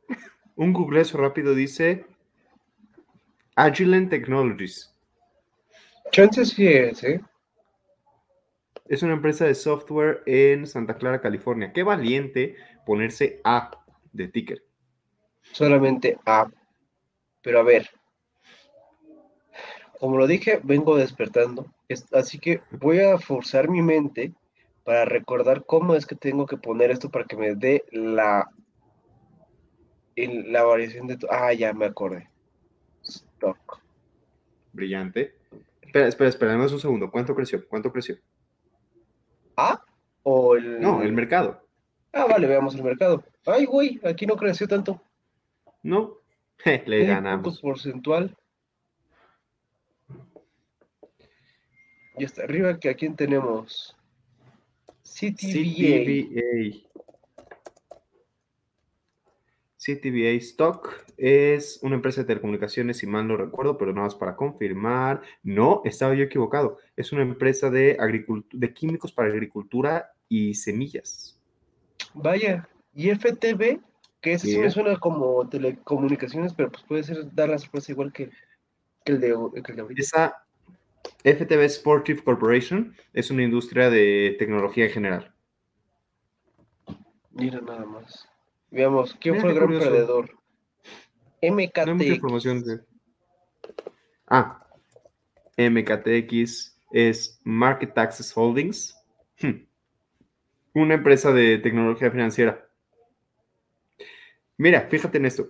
un 0.56 0.72
googleazo 0.72 1.18
rápido 1.18 1.54
dice 1.54 2.06
Agilent 3.56 4.10
Technologies. 4.10 4.92
chance 6.10 6.44
sí 6.44 6.66
es, 6.68 7.02
¿eh? 7.04 7.20
Es 8.86 9.02
una 9.02 9.14
empresa 9.14 9.46
de 9.46 9.54
software 9.54 10.22
en 10.26 10.66
Santa 10.66 10.96
Clara, 10.96 11.20
California. 11.20 11.72
Qué 11.72 11.82
valiente 11.82 12.56
ponerse 12.84 13.40
A 13.44 13.70
de 14.12 14.28
ticker. 14.28 14.62
Solamente 15.52 16.18
A. 16.26 16.48
Pero 17.42 17.60
a 17.60 17.62
ver. 17.62 17.88
Como 19.98 20.18
lo 20.18 20.26
dije, 20.26 20.60
vengo 20.62 20.96
despertando. 20.96 21.66
es- 21.88 22.12
Así 22.12 22.38
que 22.38 22.60
voy 22.72 23.00
a 23.00 23.18
forzar 23.18 23.68
mi 23.70 23.80
mente 23.80 24.32
para 24.84 25.04
recordar 25.06 25.64
cómo 25.64 25.94
es 25.94 26.04
que 26.04 26.14
tengo 26.14 26.44
que 26.46 26.56
poner 26.58 26.90
esto 26.90 27.08
para 27.10 27.24
que 27.24 27.36
me 27.36 27.54
dé 27.54 27.84
la, 27.90 28.50
el- 30.16 30.52
la 30.52 30.64
variación 30.64 31.06
de... 31.06 31.16
Ah, 31.30 31.52
ya 31.54 31.72
me 31.72 31.86
acordé. 31.86 32.28
Brillante. 34.72 35.34
Espera, 35.82 36.08
espera, 36.08 36.30
espera, 36.30 36.52
dame 36.52 36.64
un 36.64 36.80
segundo. 36.80 37.10
¿Cuánto 37.10 37.34
creció? 37.34 37.66
¿Cuánto 37.68 37.92
creció? 37.92 38.18
¿Ah? 39.56 39.82
O 40.22 40.56
el... 40.56 40.80
No, 40.80 41.02
el 41.02 41.12
mercado. 41.12 41.64
Ah, 42.12 42.26
vale, 42.26 42.46
veamos 42.46 42.74
el 42.74 42.82
mercado. 42.82 43.24
Ay, 43.46 43.64
güey, 43.66 44.00
aquí 44.04 44.26
no 44.26 44.36
creció 44.36 44.66
tanto. 44.66 45.00
No. 45.82 46.18
Le 46.86 47.04
ganamos. 47.04 47.60
porcentual. 47.60 48.36
Y 52.16 52.24
hasta 52.24 52.44
arriba 52.44 52.78
que 52.78 52.90
a 52.90 52.94
quién 52.94 53.16
tenemos. 53.16 53.96
CTVA. 55.02 56.04
CTVA. 56.04 56.93
CTVA 59.84 60.30
Stock 60.38 61.04
es 61.16 61.78
una 61.82 61.96
empresa 61.96 62.22
de 62.22 62.26
telecomunicaciones, 62.26 62.98
si 62.98 63.06
mal 63.06 63.28
no 63.28 63.36
recuerdo, 63.36 63.76
pero 63.76 63.92
nada 63.92 64.06
más 64.06 64.14
para 64.14 64.34
confirmar. 64.34 65.20
No, 65.42 65.82
estaba 65.84 66.14
yo 66.14 66.24
equivocado. 66.24 66.78
Es 66.96 67.12
una 67.12 67.22
empresa 67.22 67.68
de, 67.70 67.98
de 68.52 68.74
químicos 68.74 69.12
para 69.12 69.28
agricultura 69.28 70.12
y 70.28 70.54
semillas. 70.54 71.38
Vaya, 72.14 72.68
y 72.94 73.10
FTV, 73.10 73.80
que 74.20 74.32
ese 74.32 74.46
sí 74.46 74.58
me 74.58 74.70
suena 74.70 74.98
como 74.98 75.46
telecomunicaciones, 75.48 76.54
pero 76.54 76.70
pues 76.70 76.84
puede 76.84 77.02
ser 77.02 77.34
dar 77.34 77.50
la 77.50 77.58
sorpresa 77.58 77.92
igual 77.92 78.12
que, 78.12 78.30
que 79.04 79.12
el 79.12 79.20
de, 79.20 79.34
que 79.62 79.72
el 79.72 79.76
de 79.76 79.82
ahorita. 79.82 80.00
Esa 80.00 80.44
FTV 81.24 81.68
Sportive 81.68 82.24
Corporation 82.24 82.96
es 83.12 83.30
una 83.30 83.42
industria 83.42 83.90
de 83.90 84.36
tecnología 84.38 84.86
en 84.86 84.90
general. 84.90 85.34
Mira 87.32 87.60
nada 87.60 87.84
más. 87.84 88.28
Veamos, 88.70 89.14
¿quién 89.20 89.34
Mira 89.34 89.42
fue 89.42 89.50
el 89.50 89.56
gran 89.56 89.66
curioso. 89.68 89.90
perdedor? 89.90 90.30
No 90.32 90.38
hay 91.42 91.50
mucha 91.50 91.84
MKT. 91.86 92.02
información 92.14 92.64
de... 92.64 92.80
Ah, 94.26 94.66
MKTX 95.56 96.78
es 96.92 97.40
Market 97.44 97.96
Access 97.96 98.32
Holdings, 98.36 98.96
Hmm. 99.40 99.66
una 100.74 100.94
empresa 100.94 101.32
de 101.32 101.58
tecnología 101.58 102.10
financiera. 102.10 102.68
Mira, 104.56 104.82
fíjate 104.88 105.18
en 105.18 105.26
esto. 105.26 105.48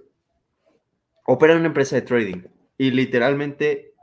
Opera 1.27 1.57
una 1.57 1.67
empresa 1.67 1.97
de 1.97 2.03
trading 2.03 2.43
y 2.79 2.91
literalmente 2.91 3.95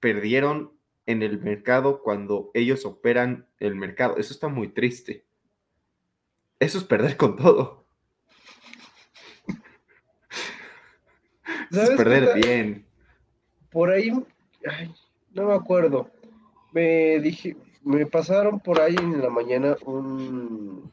perdieron 0.00 0.72
en 1.04 1.22
el 1.22 1.38
mercado 1.40 2.02
cuando 2.02 2.50
ellos 2.54 2.84
operan 2.86 3.46
el 3.60 3.74
mercado. 3.76 4.16
Eso 4.16 4.32
está 4.32 4.48
muy 4.48 4.68
triste. 4.68 5.24
Eso 6.58 6.78
es 6.78 6.84
perder 6.84 7.16
con 7.16 7.36
todo. 7.36 7.85
Es 11.70 11.76
¿Sabes 11.76 11.90
qué 11.90 11.96
perder 11.96 12.34
bien. 12.34 12.86
Por 13.70 13.90
ahí, 13.90 14.10
ay, 14.68 14.94
no 15.32 15.46
me 15.46 15.54
acuerdo. 15.54 16.10
Me 16.72 17.20
dije, 17.20 17.56
me 17.82 18.06
pasaron 18.06 18.60
por 18.60 18.80
ahí 18.80 18.96
en 18.96 19.20
la 19.20 19.30
mañana 19.30 19.76
un 19.84 20.90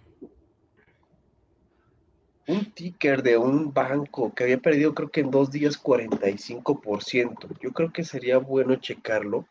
un 2.46 2.66
ticker 2.74 3.24
de 3.24 3.38
un 3.38 3.74
banco 3.74 4.34
que 4.34 4.44
había 4.44 4.58
perdido 4.58 4.94
creo 4.94 5.10
que 5.10 5.22
en 5.22 5.32
dos 5.32 5.50
días 5.52 5.82
45%. 5.82 7.48
Yo 7.62 7.72
creo 7.72 7.92
que 7.94 8.04
sería 8.04 8.38
bueno 8.38 8.76
checarlo 8.76 9.48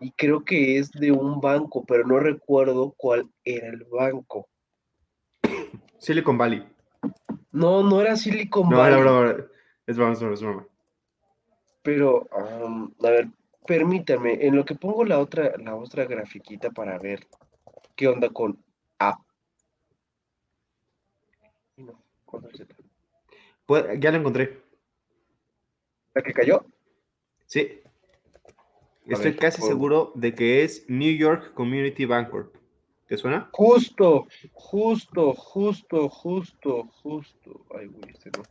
y 0.00 0.10
creo 0.10 0.44
que 0.44 0.78
es 0.78 0.90
de 0.90 1.12
un 1.12 1.40
banco, 1.40 1.84
pero 1.86 2.04
no 2.04 2.18
recuerdo 2.18 2.92
cuál 2.96 3.30
era 3.44 3.68
el 3.68 3.84
banco. 3.84 4.48
Silicon 5.98 6.36
Valley. 6.36 6.64
No, 7.52 7.84
no 7.84 8.00
era 8.00 8.16
Silicon 8.16 8.68
No, 8.68 8.78
Valley. 8.78 9.00
era 9.00 9.02
broma. 9.02 9.44
Es 9.86 9.96
broma, 9.96 10.12
es 10.12 10.20
broma, 10.20 10.34
es 10.34 10.40
broma. 10.42 10.66
Pero, 11.82 12.28
a 12.32 13.10
ver, 13.10 13.28
permítame, 13.66 14.46
en 14.46 14.54
lo 14.56 14.64
que 14.64 14.74
pongo 14.76 15.04
la 15.04 15.18
otra, 15.18 15.56
la 15.58 15.74
otra 15.74 16.04
grafiquita 16.04 16.70
para 16.70 16.98
ver 16.98 17.26
qué 17.96 18.06
onda 18.08 18.28
con 18.30 18.56
A. 18.98 19.18
No. 21.76 22.00
Pues, 23.66 23.84
ya 23.98 24.10
lo 24.12 24.18
encontré. 24.18 24.60
¿La 26.14 26.22
que 26.22 26.32
cayó? 26.32 26.64
Sí. 27.46 27.80
A 29.08 29.14
Estoy 29.14 29.32
ver, 29.32 29.36
casi 29.40 29.60
por- 29.60 29.68
seguro 29.68 30.12
de 30.14 30.34
que 30.34 30.62
es 30.62 30.88
New 30.88 31.16
York 31.16 31.52
Community 31.54 32.04
Bancorp. 32.04 32.54
¿Te 33.08 33.16
suena? 33.16 33.50
Justo, 33.52 34.26
justo, 34.52 35.34
justo, 35.34 36.08
justo, 36.08 36.84
justo. 37.02 37.66
Ay, 37.76 37.86
güey, 37.86 38.10
este 38.10 38.30
no. 38.30 38.42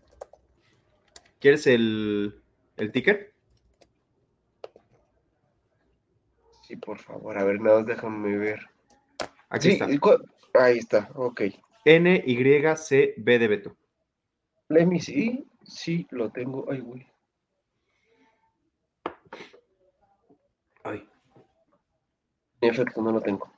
¿Quieres 1.41 1.65
el, 1.67 2.41
el 2.77 2.91
ticker? 2.91 3.33
Sí, 6.61 6.75
por 6.77 6.99
favor, 6.99 7.37
a 7.37 7.43
ver, 7.43 7.59
nada 7.59 7.79
más 7.79 7.87
déjame 7.87 8.37
ver. 8.37 8.59
Aquí 9.49 9.67
Sí, 9.69 9.73
está. 9.73 9.91
¿y 9.91 9.97
cu- 9.97 10.23
ahí 10.53 10.77
está, 10.77 11.09
ok. 11.15 11.41
NYCB 11.83 13.25
de 13.39 13.47
Beto. 13.47 13.75
Let 14.69 14.85
me 14.85 15.01
see. 15.01 15.45
Sí, 15.65 16.07
lo 16.11 16.29
tengo. 16.29 16.65
Ay, 16.71 16.79
güey. 16.79 17.07
Ay. 20.83 21.09
En 22.61 22.69
efecto, 22.69 23.01
no 23.01 23.11
lo 23.11 23.19
tengo. 23.21 23.51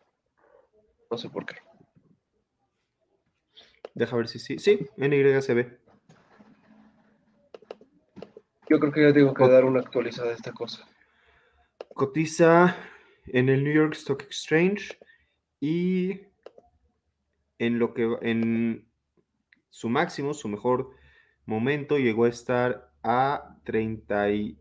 No 1.12 1.18
sé 1.18 1.30
por 1.30 1.46
qué. 1.46 1.58
Deja 3.94 4.16
ver 4.16 4.28
si 4.30 4.40
sí. 4.40 4.58
Sí, 4.58 4.88
NYCB. 4.98 5.83
Yo 8.74 8.80
creo 8.80 8.92
que 8.92 9.04
ya 9.04 9.14
tengo 9.14 9.36
que 9.36 9.48
dar 9.48 9.66
una 9.66 9.82
actualizada 9.82 10.32
a 10.32 10.34
esta 10.34 10.52
cosa. 10.52 10.84
Cotiza 11.94 12.76
en 13.28 13.50
el 13.50 13.64
New 13.64 13.72
York 13.72 13.94
Stock 13.94 14.24
Exchange 14.24 14.98
y 15.60 16.22
en 17.60 17.78
lo 17.78 17.94
que 17.94 18.18
en 18.24 18.88
su 19.70 19.90
máximo, 19.90 20.34
su 20.34 20.48
mejor 20.48 20.90
momento 21.46 22.00
llegó 22.00 22.26
a 22.26 22.30
estar 22.30 22.90
a 23.04 23.60
33 23.64 24.58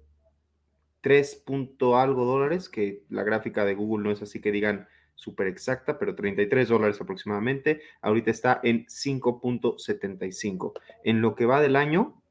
punto 1.47 1.97
algo 1.97 2.27
dólares, 2.27 2.69
que 2.69 3.05
la 3.09 3.23
gráfica 3.23 3.65
de 3.65 3.75
Google 3.75 4.05
no 4.05 4.11
es 4.11 4.21
así 4.21 4.43
que 4.43 4.53
digan 4.53 4.89
súper 5.15 5.47
exacta, 5.47 5.99
pero 5.99 6.15
33 6.15 6.69
dólares 6.69 7.01
aproximadamente. 7.01 7.81
Ahorita 8.03 8.31
está 8.31 8.61
en 8.63 8.85
5.75. 8.85 10.75
En 11.03 11.23
lo 11.23 11.35
que 11.35 11.47
va 11.47 11.63
del 11.63 11.77
año, 11.77 12.22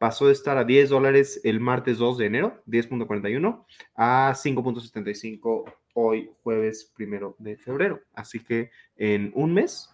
pasó 0.00 0.28
de 0.28 0.32
estar 0.32 0.56
a 0.56 0.64
10 0.64 0.88
dólares 0.88 1.42
el 1.44 1.60
martes 1.60 1.98
2 1.98 2.16
de 2.16 2.24
enero, 2.24 2.62
10.41, 2.66 3.66
a 3.94 4.32
5.75 4.34 5.64
hoy 5.92 6.32
jueves 6.42 6.90
primero 6.96 7.36
de 7.38 7.58
febrero. 7.58 8.00
Así 8.14 8.40
que 8.42 8.70
en 8.96 9.30
un 9.34 9.52
mes 9.52 9.90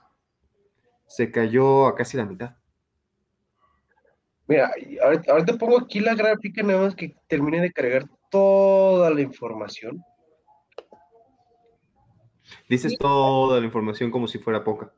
se 1.08 1.32
cayó 1.32 1.88
a 1.88 1.96
casi 1.96 2.16
la 2.16 2.24
mitad. 2.24 2.54
Mira, 4.46 4.70
ahorita, 5.02 5.32
ahorita 5.32 5.58
pongo 5.58 5.80
aquí 5.80 5.98
la 5.98 6.14
gráfica, 6.14 6.62
nada 6.62 6.82
más 6.82 6.94
que 6.94 7.16
termine 7.26 7.60
de 7.60 7.72
cargar 7.72 8.04
toda 8.30 9.10
la 9.10 9.20
información. 9.22 10.00
Dices 12.68 12.96
toda 12.96 13.58
la 13.58 13.66
información 13.66 14.12
como 14.12 14.28
si 14.28 14.38
fuera 14.38 14.62
poca. 14.62 14.92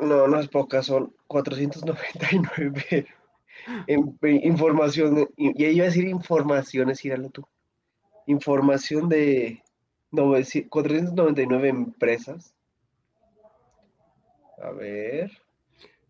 No, 0.00 0.26
no 0.26 0.40
es 0.40 0.48
poca, 0.48 0.82
son 0.82 1.14
499 1.26 2.82
en- 2.90 2.96
en 2.98 3.06
información. 4.18 5.28
Y 5.36 5.64
iba 5.64 5.84
a 5.84 5.88
decir 5.88 6.06
informaciones, 6.06 7.04
íralo 7.04 7.30
tú. 7.30 7.44
Información 8.26 9.08
de 9.08 9.62
nove- 10.10 10.68
499 10.68 11.68
empresas. 11.68 12.54
A 14.62 14.70
ver. 14.70 15.30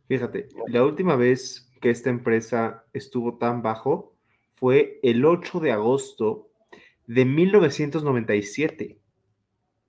Fíjate, 0.09 0.49
la 0.69 0.85
última 0.85 1.17
vez 1.17 1.69
que 1.81 1.91
esta 1.91 2.11
empresa 2.11 2.85
estuvo 2.93 3.37
tan 3.39 3.61
bajo 3.63 4.15
fue 4.55 5.01
el 5.03 5.25
8 5.25 5.61
de 5.61 5.73
agosto 5.73 6.49
de 7.07 7.25
1997. 7.25 8.99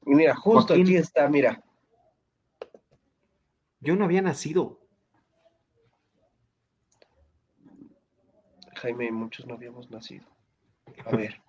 Y 0.05 0.15
mira, 0.15 0.35
justo 0.35 0.67
Joaquín. 0.69 0.85
aquí 0.85 0.95
está, 0.95 1.29
mira. 1.29 1.63
Yo 3.79 3.95
no 3.95 4.05
había 4.05 4.21
nacido. 4.21 4.76
Jaime, 8.77 9.07
y 9.07 9.11
muchos 9.11 9.45
no 9.45 9.55
habíamos 9.55 9.89
nacido. 9.89 10.25
A 11.05 11.13
ver. 11.15 11.41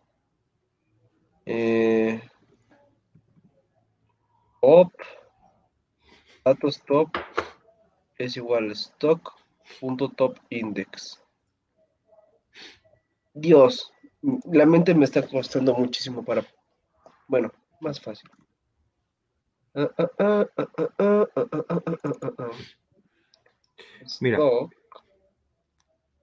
Eh, 1.46 2.20
op, 4.60 4.92
datos 6.44 6.82
top 6.84 7.16
es 8.18 8.36
igual 8.36 8.70
a 8.70 8.72
stock.topindex. 8.72 11.22
Dios, 13.32 13.92
la 14.52 14.66
mente 14.66 14.94
me 14.94 15.04
está 15.04 15.24
costando 15.26 15.74
muchísimo 15.74 16.24
para... 16.24 16.44
Bueno, 17.28 17.52
más 17.80 18.00
fácil. 18.00 18.28
Mira. 24.20 24.38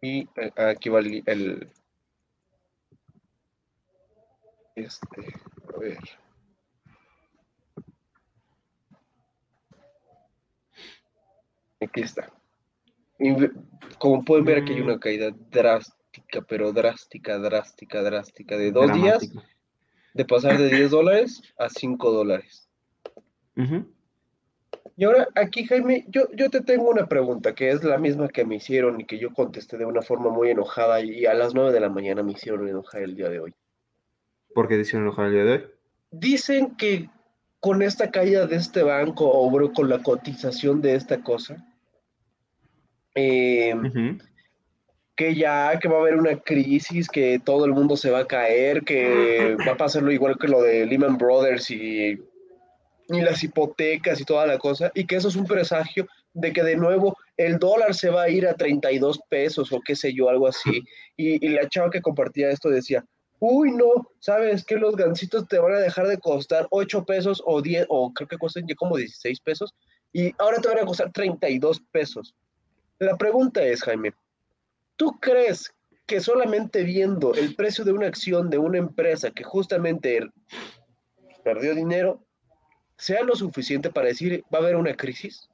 Y 0.02 0.28
eh, 0.36 0.52
aquí 0.56 0.90
va 0.90 1.00
el, 1.00 1.24
el- 1.26 1.72
Este, 4.76 5.34
a 5.74 5.80
ver. 5.80 6.00
Aquí 11.82 12.02
está. 12.02 12.32
Como 14.00 14.24
pueden 14.26 14.46
ver, 14.46 14.58
aquí 14.60 14.74
hay 14.74 14.82
una 14.82 14.96
Mm. 14.96 15.00
caída 15.00 15.30
drástica, 15.50 16.42
pero 16.48 16.72
drástica, 16.74 17.38
drástica, 17.38 18.02
drástica, 18.02 18.58
de 18.58 18.72
dos 18.72 18.92
días 18.94 19.24
de 20.14 20.26
pasar 20.26 20.58
de 20.58 20.70
10 20.70 20.92
dólares 20.92 21.42
a 21.58 21.70
5 21.70 22.12
dólares. 22.12 22.70
Y 24.98 25.04
ahora 25.04 25.28
aquí, 25.36 25.66
Jaime, 25.66 26.06
yo, 26.08 26.28
yo 26.34 26.50
te 26.50 26.62
tengo 26.62 26.90
una 26.90 27.08
pregunta 27.08 27.54
que 27.54 27.70
es 27.70 27.84
la 27.84 27.98
misma 27.98 28.30
que 28.30 28.46
me 28.46 28.56
hicieron 28.56 29.02
y 29.02 29.06
que 29.06 29.20
yo 29.20 29.34
contesté 29.34 29.78
de 29.78 29.86
una 29.86 30.02
forma 30.02 30.30
muy 30.30 30.50
enojada 30.50 31.02
y 31.02 31.26
a 31.26 31.34
las 31.34 31.54
9 31.54 31.74
de 31.74 31.82
la 31.82 31.90
mañana 31.90 32.24
me 32.24 32.32
hicieron 32.32 32.68
enojar 32.68 33.02
el 33.02 33.16
día 33.16 33.30
de 33.30 33.40
hoy. 33.40 33.54
¿Por 34.54 34.70
qué 34.70 34.78
decían 34.78 35.02
enojar 35.02 35.28
el 35.28 35.34
día 35.34 35.44
de 35.44 35.52
hoy? 35.52 35.66
Dicen 36.12 36.78
que 36.78 37.10
con 37.60 37.82
esta 37.82 38.10
caída 38.10 38.48
de 38.48 38.56
este 38.56 38.84
banco 38.84 39.28
o 39.28 39.74
con 39.74 39.90
la 39.90 40.02
cotización 40.02 40.82
de 40.82 40.96
esta 40.96 41.22
cosa, 41.22 41.66
eh, 43.16 43.76
Ujú. 43.76 44.18
que 45.16 45.36
ya 45.36 45.78
que 45.80 45.90
va 45.90 45.98
a 45.98 46.02
haber 46.02 46.16
una 46.16 46.38
crisis, 46.40 47.10
que 47.10 47.42
todo 47.44 47.66
el 47.66 47.74
mundo 47.74 47.98
se 47.98 48.12
va 48.12 48.20
a 48.20 48.28
caer, 48.28 48.84
que 48.84 49.58
va 49.68 49.74
a 49.74 49.78
pasarlo 49.78 50.12
igual 50.12 50.38
que 50.40 50.48
lo 50.48 50.62
de 50.62 50.86
Lehman 50.86 51.18
Brothers 51.18 51.70
y, 51.70 52.18
y 53.10 53.22
las 53.22 53.44
hipotecas 53.44 54.20
y 54.20 54.26
toda 54.26 54.46
la 54.48 54.58
cosa, 54.58 54.92
y 54.96 55.06
que 55.06 55.16
eso 55.16 55.28
es 55.28 55.36
un 55.36 55.46
presagio 55.46 56.08
de 56.34 56.52
que 56.52 56.64
de 56.64 56.76
nuevo 56.76 57.18
el 57.38 57.60
dólar 57.60 57.94
se 57.94 58.10
va 58.10 58.24
a 58.24 58.30
ir 58.30 58.48
a 58.48 58.56
32 58.56 59.20
pesos 59.30 59.72
o 59.72 59.80
qué 59.86 59.96
sé 59.96 60.14
yo, 60.14 60.30
algo 60.30 60.48
así. 60.48 60.84
Y, 61.18 61.46
y 61.46 61.50
la 61.50 61.70
chava 61.70 61.90
que 61.90 62.02
compartía 62.02 62.50
esto 62.50 62.70
decía, 62.70 63.06
uy, 63.40 63.72
no, 63.72 64.10
¿sabes 64.20 64.66
que 64.66 64.76
Los 64.76 64.96
gancitos 64.96 65.48
te 65.48 65.60
van 65.60 65.74
a 65.74 65.80
dejar 65.80 66.08
de 66.08 66.18
costar 66.18 66.68
8 66.72 67.06
pesos 67.06 67.42
o 67.46 67.62
10, 67.62 67.86
o 67.90 68.12
creo 68.14 68.28
que 68.28 68.38
cuestan 68.38 68.68
ya 68.68 68.76
como 68.76 68.98
16 68.98 69.40
pesos, 69.42 69.74
y 70.12 70.34
ahora 70.40 70.60
te 70.60 70.68
van 70.68 70.80
a 70.80 70.86
costar 70.86 71.12
32 71.12 71.82
pesos. 71.92 72.36
La 73.00 73.18
pregunta 73.18 73.64
es, 73.64 73.82
Jaime, 73.84 74.14
¿Tú 74.96 75.20
crees 75.20 75.74
que 76.06 76.22
solamente 76.22 76.84
viendo 76.84 77.34
el 77.34 77.56
precio 77.56 77.84
de 77.84 77.92
una 77.92 78.08
acción 78.08 78.50
de 78.50 78.58
una 78.58 78.78
empresa 78.78 79.32
que 79.32 79.44
justamente 79.44 80.22
perdió 81.44 81.76
dinero 81.76 82.25
sea 82.98 83.24
lo 83.24 83.36
suficiente 83.36 83.90
para 83.90 84.08
decir 84.08 84.44
va 84.54 84.60
a 84.60 84.62
haber 84.62 84.76
una 84.76 84.96
crisis? 84.96 85.50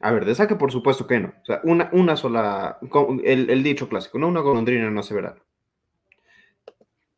A 0.00 0.10
ver, 0.10 0.24
de 0.24 0.32
esa 0.32 0.48
que 0.48 0.56
por 0.56 0.72
supuesto 0.72 1.06
que 1.06 1.20
no. 1.20 1.28
O 1.42 1.44
sea, 1.44 1.60
una, 1.64 1.88
una 1.92 2.16
sola, 2.16 2.78
el 3.24 3.62
dicho 3.62 3.88
clásico, 3.88 4.18
no 4.18 4.28
una 4.28 4.40
golondrina 4.40 4.90
no 4.90 5.00
hace 5.00 5.14
verano. 5.14 5.40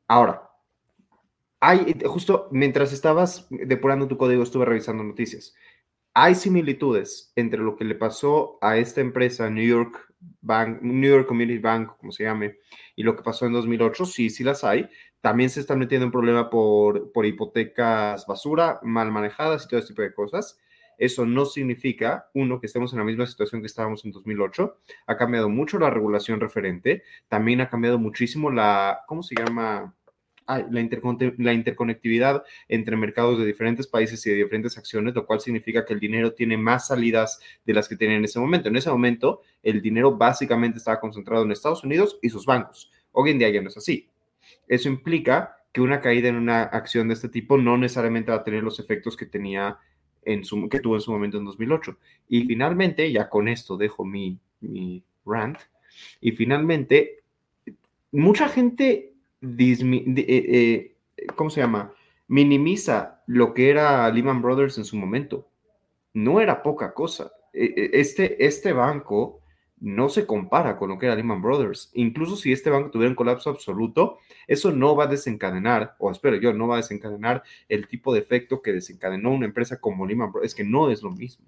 Ahora, 0.06 0.50
hay, 1.61 1.97
justo 2.04 2.49
mientras 2.50 2.92
estabas 2.92 3.47
depurando 3.49 4.06
tu 4.06 4.18
código, 4.18 4.42
estuve 4.42 4.66
revisando 4.66 5.02
noticias. 5.02 5.54
Hay 6.12 6.35
similitudes 6.35 7.33
entre 7.37 7.61
lo 7.61 7.75
que 7.75 7.85
le 7.85 7.94
pasó 7.94 8.59
a 8.61 8.76
esta 8.76 9.00
empresa, 9.00 9.49
New 9.49 9.66
York 9.66 10.13
Bank, 10.40 10.81
New 10.83 11.11
York 11.11 11.26
Community 11.26 11.59
Bank, 11.59 11.97
como 11.99 12.12
se 12.12 12.25
llame, 12.25 12.59
y 12.97 13.02
lo 13.02 13.16
que 13.16 13.23
pasó 13.23 13.47
en 13.47 13.52
2008, 13.52 14.04
sí, 14.07 14.31
sí 14.31 14.45
las 14.45 14.64
hay. 14.64 14.88
También 15.21 15.50
se 15.50 15.61
están 15.61 15.78
metiendo 15.78 16.04
en 16.04 16.12
problema 16.12 16.50
por, 16.50 17.11
por 17.12 17.25
hipotecas 17.25 18.26
basura, 18.26 18.78
mal 18.83 19.11
manejadas 19.11 19.64
y 19.64 19.69
todo 19.69 19.81
este 19.81 19.93
tipo 19.93 20.02
de 20.02 20.12
cosas. 20.12 20.58
Eso 20.99 21.26
no 21.26 21.45
significa, 21.45 22.28
uno, 22.34 22.60
que 22.60 22.67
estemos 22.67 22.93
en 22.93 22.99
la 22.99 23.04
misma 23.04 23.26
situación 23.26 23.60
que 23.60 23.67
estábamos 23.67 24.04
en 24.04 24.13
2008. 24.13 24.76
Ha 25.06 25.17
cambiado 25.17 25.49
mucho 25.49 25.78
la 25.78 25.91
regulación 25.91 26.41
referente. 26.41 27.02
También 27.28 27.60
ha 27.60 27.69
cambiado 27.69 27.99
muchísimo 27.99 28.50
la, 28.50 29.00
¿cómo 29.06 29.23
se 29.23 29.34
llama? 29.34 29.95
Ay, 30.47 30.65
la, 30.71 30.80
interconte- 30.80 31.35
la 31.39 31.54
interconectividad 31.54 32.45
entre 32.69 32.97
mercados 32.97 33.39
de 33.39 33.47
diferentes 33.47 33.87
países 33.87 34.25
y 34.26 34.30
de 34.30 34.37
diferentes 34.37 34.76
acciones, 34.76 35.15
lo 35.15 35.25
cual 35.25 35.41
significa 35.41 35.85
que 35.87 35.95
el 35.95 36.00
dinero 36.00 36.35
tiene 36.35 36.59
más 36.59 36.89
salidas 36.89 37.41
de 37.65 37.73
las 37.73 37.89
que 37.89 37.97
tiene 37.97 38.17
en 38.17 38.25
ese 38.25 38.39
momento. 38.39 38.69
En 38.69 38.76
ese 38.76 38.91
momento, 38.91 39.41
el 39.63 39.80
dinero 39.80 40.17
básicamente 40.17 40.78
estaba 40.78 41.00
concentrado 41.00 41.45
en 41.45 41.52
Estados 41.52 41.83
Unidos 41.83 42.19
y 42.21 42.28
sus 42.28 42.45
bancos. 42.45 42.91
Hoy 43.13 43.30
en 43.30 43.39
día 43.39 43.49
ya 43.49 43.63
no 43.63 43.69
es 43.69 43.76
así. 43.78 44.09
Eso 44.69 44.89
implica 44.89 45.57
que 45.73 45.80
una 45.80 46.00
caída 46.00 46.28
en 46.28 46.37
una 46.37 46.63
acción 46.65 47.09
de 47.09 47.15
este 47.15 47.28
tipo 47.30 47.57
no 47.57 47.78
necesariamente 47.78 48.30
va 48.30 48.39
a 48.39 48.45
tener 48.45 48.63
los 48.63 48.78
efectos 48.78 49.17
que 49.17 49.26
tenía 49.26 49.78
en 50.25 50.45
su, 50.45 50.69
que 50.69 50.80
tuvo 50.80 50.97
en 50.97 51.00
su 51.00 51.11
momento 51.11 51.39
en 51.39 51.45
2008. 51.47 51.97
Y 52.28 52.45
finalmente, 52.45 53.11
ya 53.11 53.28
con 53.30 53.49
esto 53.49 53.76
dejo 53.78 54.04
mi, 54.04 54.39
mi 54.61 55.02
rant, 55.25 55.59
y 56.21 56.33
finalmente, 56.33 57.23
mucha 58.13 58.49
gente, 58.49 59.13
eh, 59.45 60.95
eh, 61.17 61.26
¿cómo 61.37 61.50
se 61.50 61.61
llama? 61.61 61.93
Minimiza 62.28 63.23
lo 63.26 63.54
que 63.54 63.71
era 63.71 64.11
Lehman 64.11 64.43
Brothers 64.43 64.78
en 64.78 64.85
su 64.85 64.97
momento. 64.97 65.49
No 66.15 66.41
era 66.41 66.63
poca 66.63 66.95
cosa. 66.95 67.33
Eh, 67.52 67.75
eh, 67.76 67.91
Este, 67.95 68.45
este 68.45 68.73
banco 68.73 69.41
no 69.80 70.09
se 70.09 70.26
compara 70.26 70.78
con 70.78 70.89
lo 70.89 70.99
que 70.99 71.07
era 71.07 71.15
Lehman 71.17 71.43
Brothers. 71.43 71.91
Incluso 71.95 72.37
si 72.37 72.52
este 72.52 72.71
banco 72.71 72.91
tuviera 72.91 73.11
un 73.11 73.17
colapso 73.17 73.50
absoluto, 73.50 74.19
eso 74.47 74.73
no 74.73 74.97
va 74.97 75.04
a 75.04 75.09
desencadenar, 75.09 75.95
o 75.99 76.11
espero 76.11 76.37
yo, 76.37 76.52
no 76.54 76.69
va 76.69 76.75
a 76.76 76.78
desencadenar 76.78 77.43
el 77.69 77.87
tipo 77.89 78.15
de 78.15 78.21
efecto 78.21 78.63
que 78.63 78.73
desencadenó 78.73 79.30
una 79.33 79.47
empresa 79.47 79.78
como 79.80 80.07
Lehman 80.07 80.33
Brothers. 80.33 80.52
Es 80.52 80.57
que 80.57 80.65
no 80.65 80.91
es 80.91 81.02
lo 81.02 81.11
mismo. 81.11 81.45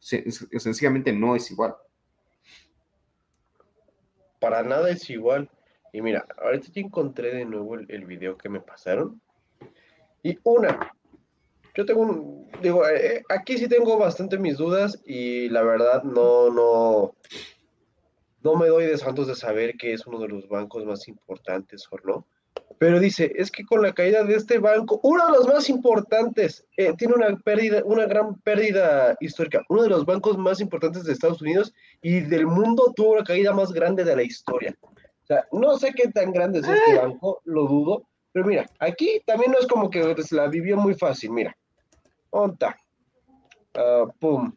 Sen- 0.00 0.30
Sencillamente 0.58 1.12
no 1.12 1.36
es 1.36 1.50
igual. 1.50 1.74
Para 4.40 4.62
nada 4.62 4.90
es 4.90 5.10
igual. 5.10 5.50
Y 5.92 6.02
mira, 6.02 6.26
ahorita 6.42 6.68
ya 6.72 6.82
encontré 6.82 7.34
de 7.34 7.44
nuevo 7.44 7.76
el, 7.76 8.04
video 8.04 8.36
que 8.36 8.48
me 8.48 8.60
pasaron. 8.60 9.20
Y 10.22 10.38
una, 10.42 10.92
yo 11.74 11.86
tengo 11.86 12.02
un, 12.02 12.48
digo, 12.62 12.86
eh, 12.86 13.16
eh, 13.16 13.22
aquí 13.28 13.56
sí 13.56 13.68
tengo 13.68 13.98
bastante 13.98 14.38
mis 14.38 14.58
dudas 14.58 15.00
y 15.06 15.48
la 15.48 15.62
verdad 15.62 16.02
no, 16.02 16.50
no, 16.50 17.14
no 18.42 18.56
me 18.56 18.68
doy 18.68 18.86
de 18.86 18.98
santos 18.98 19.28
de 19.28 19.34
saber 19.34 19.76
que 19.76 19.92
es 19.92 20.06
uno 20.06 20.18
de 20.18 20.28
los 20.28 20.48
bancos 20.48 20.84
más 20.84 21.08
importantes 21.08 21.86
o 21.90 21.98
no. 22.04 22.26
Pero 22.78 23.00
dice, 23.00 23.32
es 23.34 23.50
que 23.50 23.64
con 23.64 23.82
la 23.82 23.92
caída 23.92 24.22
de 24.22 24.36
este 24.36 24.58
banco, 24.58 25.00
uno 25.02 25.26
de 25.26 25.32
los 25.32 25.48
más 25.48 25.68
importantes, 25.68 26.64
eh, 26.76 26.92
tiene 26.96 27.14
una 27.14 27.36
pérdida, 27.36 27.82
una 27.84 28.06
gran 28.06 28.36
pérdida 28.40 29.16
histórica. 29.20 29.62
Uno 29.68 29.82
de 29.82 29.88
los 29.88 30.04
bancos 30.04 30.38
más 30.38 30.60
importantes 30.60 31.02
de 31.04 31.12
Estados 31.12 31.42
Unidos 31.42 31.74
y 32.02 32.20
del 32.20 32.46
mundo 32.46 32.92
tuvo 32.94 33.16
la 33.16 33.24
caída 33.24 33.52
más 33.52 33.72
grande 33.72 34.04
de 34.04 34.14
la 34.14 34.22
historia. 34.22 34.76
O 35.28 35.34
sea, 35.34 35.46
no 35.52 35.76
sé 35.76 35.92
qué 35.92 36.08
tan 36.08 36.32
grande 36.32 36.60
es 36.60 36.68
este 36.68 36.96
banco, 36.96 37.42
lo 37.44 37.66
dudo. 37.66 38.08
Pero 38.32 38.46
mira, 38.46 38.64
aquí 38.78 39.20
también 39.26 39.52
no 39.52 39.58
es 39.58 39.66
como 39.66 39.90
que 39.90 40.22
se 40.22 40.34
la 40.34 40.46
vivió 40.46 40.78
muy 40.78 40.94
fácil. 40.94 41.32
Mira, 41.32 41.54
onta. 42.30 42.74
Ah, 43.74 44.06
pum. 44.18 44.50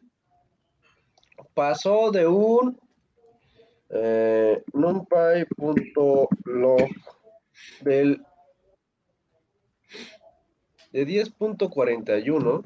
Pasó 1.52 2.10
de 2.10 2.26
un 2.26 2.80
eh, 3.90 4.62
numpy.log 4.72 6.30
del 7.82 8.24
de 10.92 11.06
10.41 11.06 12.62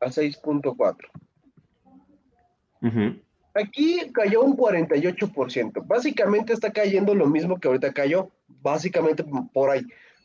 a 0.00 0.06
6.4. 0.06 1.08
Ujú. 2.82 3.29
Aquí 3.54 4.10
cayó 4.12 4.42
un 4.42 4.56
48%. 4.56 5.86
Básicamente 5.86 6.52
está 6.52 6.72
cayendo 6.72 7.14
lo 7.14 7.26
mismo 7.26 7.58
que 7.58 7.68
ahorita 7.68 7.92
cayó. 7.92 8.30
Básicamente 8.46 9.24
por 9.52 9.70
ahí. 9.70 9.84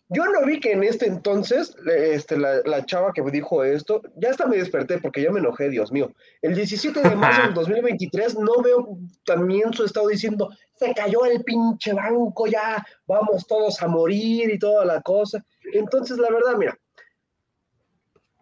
Yo 0.10 0.24
no 0.26 0.46
vi 0.46 0.60
que 0.60 0.74
en 0.74 0.84
este 0.84 1.08
entonces, 1.08 1.76
este, 1.88 2.38
la 2.38 2.86
chava 2.86 3.12
que 3.12 3.24
me 3.24 3.32
dijo 3.32 3.64
esto, 3.64 4.04
ya 4.18 4.30
hasta 4.30 4.46
me 4.46 4.58
desperté 4.58 5.00
porque 5.00 5.24
ya 5.24 5.32
me 5.32 5.40
enojé, 5.40 5.70
Dios 5.70 5.92
mío. 5.92 6.14
El 6.44 6.54
17 6.54 7.02
de 7.02 7.16
marzo 7.16 7.42
del 7.42 7.56
2023 7.56 8.38
no 8.38 8.62
veo 8.62 9.00
también 9.26 9.74
su 9.74 9.84
estado 9.84 10.10
diciendo, 10.10 10.50
se 10.76 10.94
cayó 10.94 11.26
el 11.26 11.44
pinche 11.44 11.94
banco, 11.94 12.46
ya 12.46 12.86
vamos 13.08 13.48
todos 13.48 13.82
a 13.82 13.88
morir 13.88 14.54
y 14.54 14.60
toda 14.60 14.86
la 14.86 15.02
cosa. 15.02 15.44
Entonces, 15.74 16.20
la 16.20 16.30
verdad, 16.30 16.56
mira, 16.56 16.78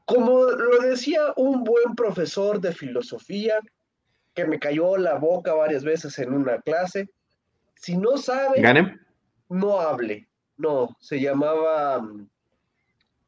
como 0.05 0.43
lo 0.43 0.81
decía 0.81 1.21
un 1.37 1.63
buen 1.63 1.95
profesor 1.95 2.59
de 2.59 2.73
filosofía, 2.73 3.59
que 4.33 4.45
me 4.45 4.59
cayó 4.59 4.97
la 4.97 5.15
boca 5.15 5.53
varias 5.53 5.83
veces 5.83 6.17
en 6.19 6.33
una 6.33 6.59
clase, 6.61 7.09
si 7.75 7.97
no 7.97 8.17
sabe, 8.17 8.61
¿Ganem? 8.61 8.99
no 9.49 9.79
hable. 9.79 10.27
No, 10.57 10.95
se 10.99 11.19
llamaba. 11.19 11.99
mm, 11.99 12.27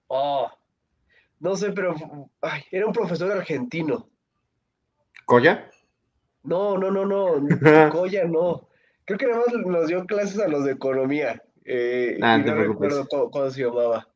Oh, 0.07 0.49
no 1.39 1.55
sé, 1.55 1.71
pero 1.71 1.95
ay, 2.41 2.63
era 2.71 2.85
un 2.85 2.93
profesor 2.93 3.31
argentino. 3.31 4.07
¿Coya? 5.25 5.69
No, 6.43 6.77
no, 6.77 6.91
no, 6.91 7.05
no. 7.05 7.39
Goya 7.91 8.25
no. 8.25 8.67
Creo 9.05 9.17
que 9.17 9.25
nada 9.27 9.39
más 9.45 9.53
nos 9.65 9.87
dio 9.87 10.05
clases 10.05 10.39
a 10.39 10.47
los 10.47 10.65
de 10.65 10.73
economía. 10.73 11.41
eh, 11.65 12.19
Ah, 12.21 12.37
y 12.39 12.43
no 12.45 12.53
recuerdo 12.55 13.07
cómo, 13.07 13.31
cómo 13.31 13.49
se 13.49 13.63
llamaba. 13.63 14.07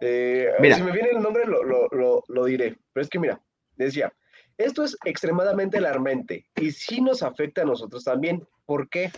Eh, 0.00 0.50
Mira. 0.60 0.76
Si 0.76 0.82
me 0.82 0.90
viene 0.92 1.10
el 1.10 1.22
nombre, 1.22 1.44
lo, 1.46 1.62
lo- 1.62 1.88
lo- 1.92 2.24
lo 2.26 2.44
diré. 2.44 2.76
Pero 2.92 3.02
es 3.04 3.08
que 3.08 3.18
mira, 3.20 3.40
decía, 3.76 4.12
esto 4.58 4.84
es 4.84 4.96
extremadamente 5.04 5.78
alarmante 5.78 6.46
y 6.56 6.70
sí 6.70 7.00
nos 7.00 7.22
afecta 7.22 7.62
a 7.62 7.64
nosotros 7.64 8.04
también. 8.04 8.46
¿Por 8.66 8.88
qué? 8.88 9.10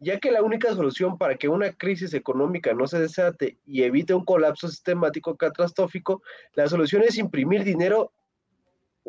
Ya 0.00 0.20
que 0.20 0.30
la 0.30 0.42
única 0.42 0.72
solución 0.74 1.18
para 1.18 1.34
que 1.36 1.48
una 1.48 1.72
crisis 1.72 2.14
económica 2.14 2.72
no 2.72 2.86
se 2.86 3.00
desate 3.00 3.58
y 3.66 3.82
evite 3.82 4.14
un 4.14 4.24
colapso 4.24 4.68
sistemático 4.68 5.36
catastrófico, 5.36 6.22
la 6.54 6.68
solución 6.68 7.02
es 7.02 7.18
imprimir 7.18 7.64
dinero. 7.64 8.12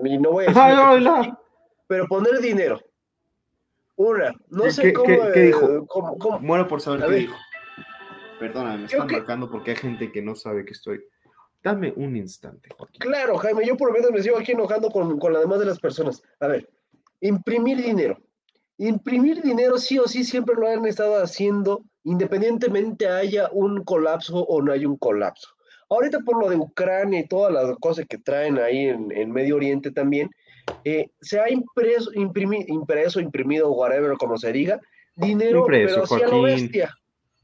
Y 0.04 0.18
no 0.18 0.32
voy 0.32 0.46
a 0.46 0.48
decir. 0.48 0.62
Puso 0.64 1.16
aquí, 1.16 1.34
pero 1.88 2.08
poner 2.08 2.40
dinero. 2.40 2.80
Una, 3.96 4.34
no 4.50 4.64
¿Qué- 4.64 4.72
sé 4.72 4.82
qué- 4.82 4.94
cómo, 4.94 5.08
qué- 5.08 5.32
qué 5.34 5.40
eh, 5.42 5.46
dijo? 5.48 5.86
cómo- 5.88 6.18
cómo- 6.18 6.40
Muero 6.40 6.68
por 6.68 6.82
saber 6.82 7.02
A 7.04 7.06
qué 7.06 7.12
ver. 7.12 7.20
dijo. 7.22 7.36
Perdóname, 8.40 8.78
me 8.80 8.86
están 8.86 9.08
que- 9.08 9.18
marcando 9.18 9.52
porque 9.52 9.72
hay 9.72 9.78
gente 9.78 10.12
que 10.12 10.22
no 10.22 10.36
sabe 10.36 10.64
que 10.66 10.72
estoy. 10.72 11.02
Dame 11.62 11.94
un 11.96 12.16
instante, 12.16 12.70
Joaquín. 12.78 13.00
Claro, 13.00 13.38
Jaime, 13.38 13.66
yo 13.66 13.76
por 13.76 13.90
lo 13.90 13.94
menos 13.96 14.12
me 14.12 14.22
sigo 14.22 14.38
aquí 14.38 14.54
enojando 14.54 14.90
con, 14.90 15.20
con 15.20 15.34
las 15.34 15.42
demás 15.42 15.60
de 15.60 15.66
las 15.66 15.80
personas. 15.80 16.22
A 16.40 16.48
ver, 16.48 16.70
imprimir 17.22 17.82
dinero. 17.82 18.18
Imprimir 18.78 19.42
dinero 19.42 19.78
sí 19.78 20.00
o 20.00 20.08
sí 20.08 20.24
siempre 20.24 20.56
lo 20.56 20.68
han 20.68 20.86
estado 20.86 21.22
haciendo, 21.22 21.84
independientemente 22.06 23.08
haya 23.08 23.50
un 23.52 23.84
colapso 23.84 24.38
o 24.38 24.62
no 24.62 24.72
haya 24.72 24.88
un 24.88 24.96
colapso. 24.96 25.50
Ahorita 25.90 26.20
por 26.20 26.40
lo 26.42 26.50
de 26.50 26.56
Ucrania 26.56 27.20
y 27.20 27.28
todas 27.28 27.52
las 27.52 27.76
cosas 27.80 28.06
que 28.08 28.18
traen 28.18 28.58
ahí 28.58 28.88
en, 28.88 29.12
en 29.12 29.32
Medio 29.32 29.58
Oriente 29.58 29.92
también, 29.92 30.30
eh, 30.86 31.10
se 31.20 31.40
ha 31.42 31.50
impreso, 31.50 32.12
imprimi- 32.12 32.64
impreso, 32.68 33.20
imprimido, 33.20 33.72
whatever, 33.72 34.16
como 34.18 34.38
se 34.38 34.54
diga, 34.54 34.80
dinero, 35.16 35.62
Impreso, 35.62 36.06
pero 36.08 36.08
sí 36.08 36.24
a 36.24 36.28
lo 36.28 36.42
bestia. 36.44 36.96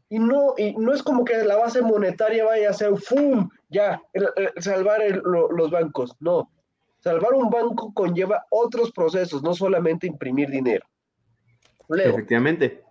Y 0.08 0.20
no, 0.20 0.54
y 0.58 0.74
no 0.76 0.94
es 0.94 1.02
como 1.02 1.26
que 1.26 1.36
la 1.44 1.58
base 1.58 1.82
monetaria 1.82 2.46
vaya 2.46 2.70
a 2.70 2.74
ser 2.74 2.96
¡fum! 2.96 3.50
Ya, 3.76 4.02
el- 4.14 4.30
el- 4.38 4.64
salvar 4.64 5.02
el- 5.02 5.22
lo- 5.24 5.52
los 5.52 5.70
bancos. 5.70 6.16
No. 6.20 6.50
Salvar 7.00 7.34
un 7.34 7.50
banco 7.50 7.94
conlleva 7.94 8.46
otros 8.50 8.92
procesos, 8.92 9.44
no 9.44 9.54
solamente 9.54 10.08
imprimir 10.08 10.50
dinero. 10.50 10.86
Leo, 11.90 12.10
Efectivamente. 12.14 12.82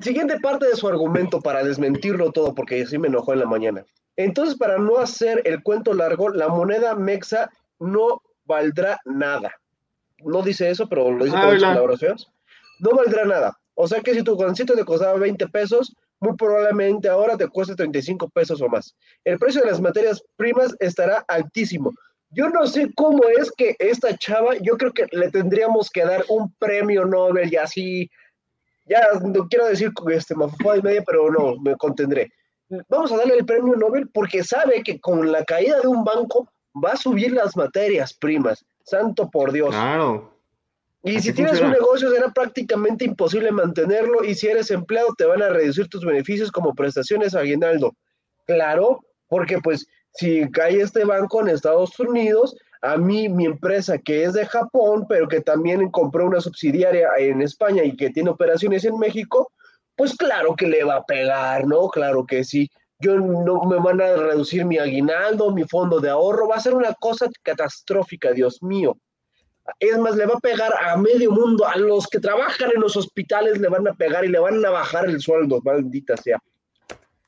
siguiente 0.00 0.38
parte 0.40 0.66
de 0.66 0.76
su 0.76 0.86
argumento 0.86 1.40
para 1.40 1.64
desmentirlo 1.64 2.30
todo, 2.30 2.54
porque 2.54 2.84
sí 2.86 2.98
me 2.98 3.08
enojó 3.08 3.32
en 3.32 3.40
la 3.40 3.46
mañana. 3.46 3.84
Entonces, 4.16 4.54
para 4.56 4.78
no 4.78 4.98
hacer 4.98 5.42
el 5.44 5.62
cuento 5.62 5.92
largo, 5.94 6.28
la 6.28 6.48
moneda 6.48 6.94
mexa 6.94 7.50
no 7.80 8.22
valdrá 8.44 9.00
nada. 9.04 9.52
No 10.24 10.42
dice 10.42 10.70
eso, 10.70 10.88
pero 10.88 11.10
lo 11.10 11.24
dice 11.24 11.36
con 11.36 11.46
Habla. 11.46 11.68
palabras 11.68 12.00
feas. 12.00 12.26
No 12.80 12.90
valdrá 12.90 13.24
nada. 13.24 13.58
O 13.74 13.88
sea 13.88 14.00
que 14.00 14.14
si 14.14 14.22
tu 14.22 14.36
gancito 14.36 14.74
te 14.74 14.84
costaba 14.84 15.18
20 15.18 15.48
pesos, 15.48 15.94
muy 16.20 16.34
probablemente 16.36 17.08
ahora 17.08 17.36
te 17.36 17.48
cueste 17.48 17.74
35 17.74 18.28
pesos 18.30 18.60
o 18.62 18.68
más. 18.68 18.94
El 19.24 19.38
precio 19.38 19.62
de 19.62 19.70
las 19.70 19.80
materias 19.80 20.22
primas 20.36 20.74
estará 20.80 21.24
altísimo. 21.28 21.92
Yo 22.30 22.48
no 22.48 22.66
sé 22.66 22.90
cómo 22.96 23.22
es 23.38 23.50
que 23.52 23.76
esta 23.78 24.16
chava, 24.16 24.56
yo 24.56 24.76
creo 24.76 24.92
que 24.92 25.06
le 25.12 25.30
tendríamos 25.30 25.90
que 25.90 26.04
dar 26.04 26.24
un 26.28 26.52
premio 26.58 27.04
Nobel 27.04 27.52
y 27.52 27.56
así, 27.56 28.10
ya 28.84 29.00
no 29.22 29.48
quiero 29.48 29.66
decir 29.66 29.92
este 30.10 30.34
mafufada 30.34 30.78
y 30.78 30.82
media, 30.82 31.04
pero 31.06 31.30
no, 31.30 31.56
me 31.60 31.76
contendré. 31.76 32.30
Vamos 32.88 33.12
a 33.12 33.18
darle 33.18 33.36
el 33.38 33.46
premio 33.46 33.76
Nobel 33.76 34.08
porque 34.12 34.42
sabe 34.42 34.82
que 34.82 35.00
con 35.00 35.30
la 35.30 35.44
caída 35.44 35.80
de 35.80 35.88
un 35.88 36.02
banco 36.02 36.50
va 36.84 36.92
a 36.92 36.96
subir 36.96 37.32
las 37.32 37.56
materias 37.56 38.14
primas. 38.14 38.64
Santo 38.82 39.30
por 39.30 39.52
Dios. 39.52 39.70
Claro. 39.70 40.35
Y 41.06 41.18
Así 41.18 41.28
si 41.28 41.34
tienes 41.34 41.52
funciona. 41.52 41.72
un 41.72 41.80
negocio 41.80 42.10
será 42.10 42.32
prácticamente 42.32 43.04
imposible 43.04 43.52
mantenerlo 43.52 44.24
y 44.24 44.34
si 44.34 44.48
eres 44.48 44.72
empleado 44.72 45.14
te 45.16 45.24
van 45.24 45.40
a 45.40 45.50
reducir 45.50 45.86
tus 45.86 46.04
beneficios 46.04 46.50
como 46.50 46.74
prestaciones 46.74 47.32
a 47.36 47.40
aguinaldo. 47.40 47.92
Claro, 48.44 49.04
porque 49.28 49.58
pues 49.60 49.86
si 50.14 50.50
cae 50.50 50.80
este 50.80 51.04
banco 51.04 51.40
en 51.40 51.50
Estados 51.50 51.96
Unidos, 52.00 52.56
a 52.82 52.96
mí 52.96 53.28
mi 53.28 53.44
empresa 53.44 53.98
que 53.98 54.24
es 54.24 54.32
de 54.32 54.46
Japón, 54.46 55.06
pero 55.08 55.28
que 55.28 55.40
también 55.40 55.88
compró 55.92 56.26
una 56.26 56.40
subsidiaria 56.40 57.08
en 57.18 57.40
España 57.40 57.84
y 57.84 57.96
que 57.96 58.10
tiene 58.10 58.30
operaciones 58.30 58.84
en 58.84 58.98
México, 58.98 59.52
pues 59.94 60.16
claro 60.16 60.56
que 60.56 60.66
le 60.66 60.82
va 60.82 60.96
a 60.96 61.04
pegar, 61.04 61.68
¿no? 61.68 61.86
Claro 61.86 62.26
que 62.26 62.42
sí. 62.42 62.68
Yo 62.98 63.16
no 63.16 63.62
me 63.62 63.76
van 63.76 64.00
a 64.00 64.16
reducir 64.16 64.64
mi 64.64 64.78
aguinaldo, 64.78 65.52
mi 65.52 65.62
fondo 65.62 66.00
de 66.00 66.10
ahorro, 66.10 66.48
va 66.48 66.56
a 66.56 66.60
ser 66.60 66.74
una 66.74 66.94
cosa 66.94 67.28
catastrófica, 67.44 68.32
Dios 68.32 68.60
mío. 68.60 68.96
Es 69.80 69.98
más, 69.98 70.16
le 70.16 70.26
va 70.26 70.34
a 70.34 70.40
pegar 70.40 70.72
a 70.82 70.96
medio 70.96 71.30
mundo, 71.30 71.66
a 71.66 71.76
los 71.76 72.06
que 72.06 72.20
trabajan 72.20 72.70
en 72.74 72.80
los 72.80 72.96
hospitales 72.96 73.58
le 73.60 73.68
van 73.68 73.86
a 73.88 73.94
pegar 73.94 74.24
y 74.24 74.28
le 74.28 74.38
van 74.38 74.64
a 74.64 74.70
bajar 74.70 75.06
el 75.06 75.20
sueldo, 75.20 75.60
maldita 75.62 76.16
sea. 76.16 76.38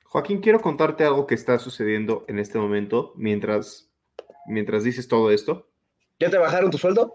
Joaquín, 0.04 0.40
quiero 0.40 0.60
contarte 0.60 1.04
algo 1.04 1.26
que 1.26 1.34
está 1.34 1.58
sucediendo 1.58 2.24
en 2.28 2.38
este 2.38 2.58
momento 2.58 3.12
mientras, 3.16 3.90
mientras 4.46 4.82
dices 4.82 5.06
todo 5.06 5.30
esto. 5.30 5.68
¿Ya 6.18 6.30
te 6.30 6.38
bajaron 6.38 6.70
tu 6.70 6.78
sueldo? 6.78 7.14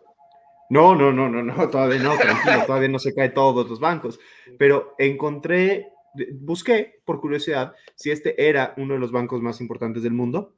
No, 0.69 0.95
no, 0.95 1.11
no, 1.11 1.27
no, 1.27 1.41
no, 1.41 1.69
todavía 1.69 1.99
no, 1.99 2.15
tranquilo, 2.15 2.63
todavía 2.67 2.89
no 2.89 2.99
se 2.99 3.15
cae 3.15 3.29
todos 3.29 3.67
los 3.67 3.79
bancos. 3.79 4.19
Pero 4.59 4.93
encontré, 4.99 5.91
busqué 6.33 7.01
por 7.03 7.19
curiosidad 7.19 7.73
si 7.95 8.11
este 8.11 8.47
era 8.47 8.75
uno 8.77 8.93
de 8.93 8.99
los 8.99 9.11
bancos 9.11 9.41
más 9.41 9.59
importantes 9.59 10.03
del 10.03 10.13
mundo. 10.13 10.55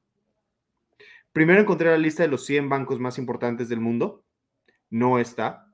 Primero 1.32 1.62
encontré 1.62 1.90
la 1.90 1.98
lista 1.98 2.24
de 2.24 2.30
los 2.30 2.46
100 2.46 2.68
bancos 2.68 3.00
más 3.00 3.18
importantes 3.18 3.70
del 3.70 3.80
mundo. 3.80 4.25
No 4.90 5.20
está. 5.20 5.68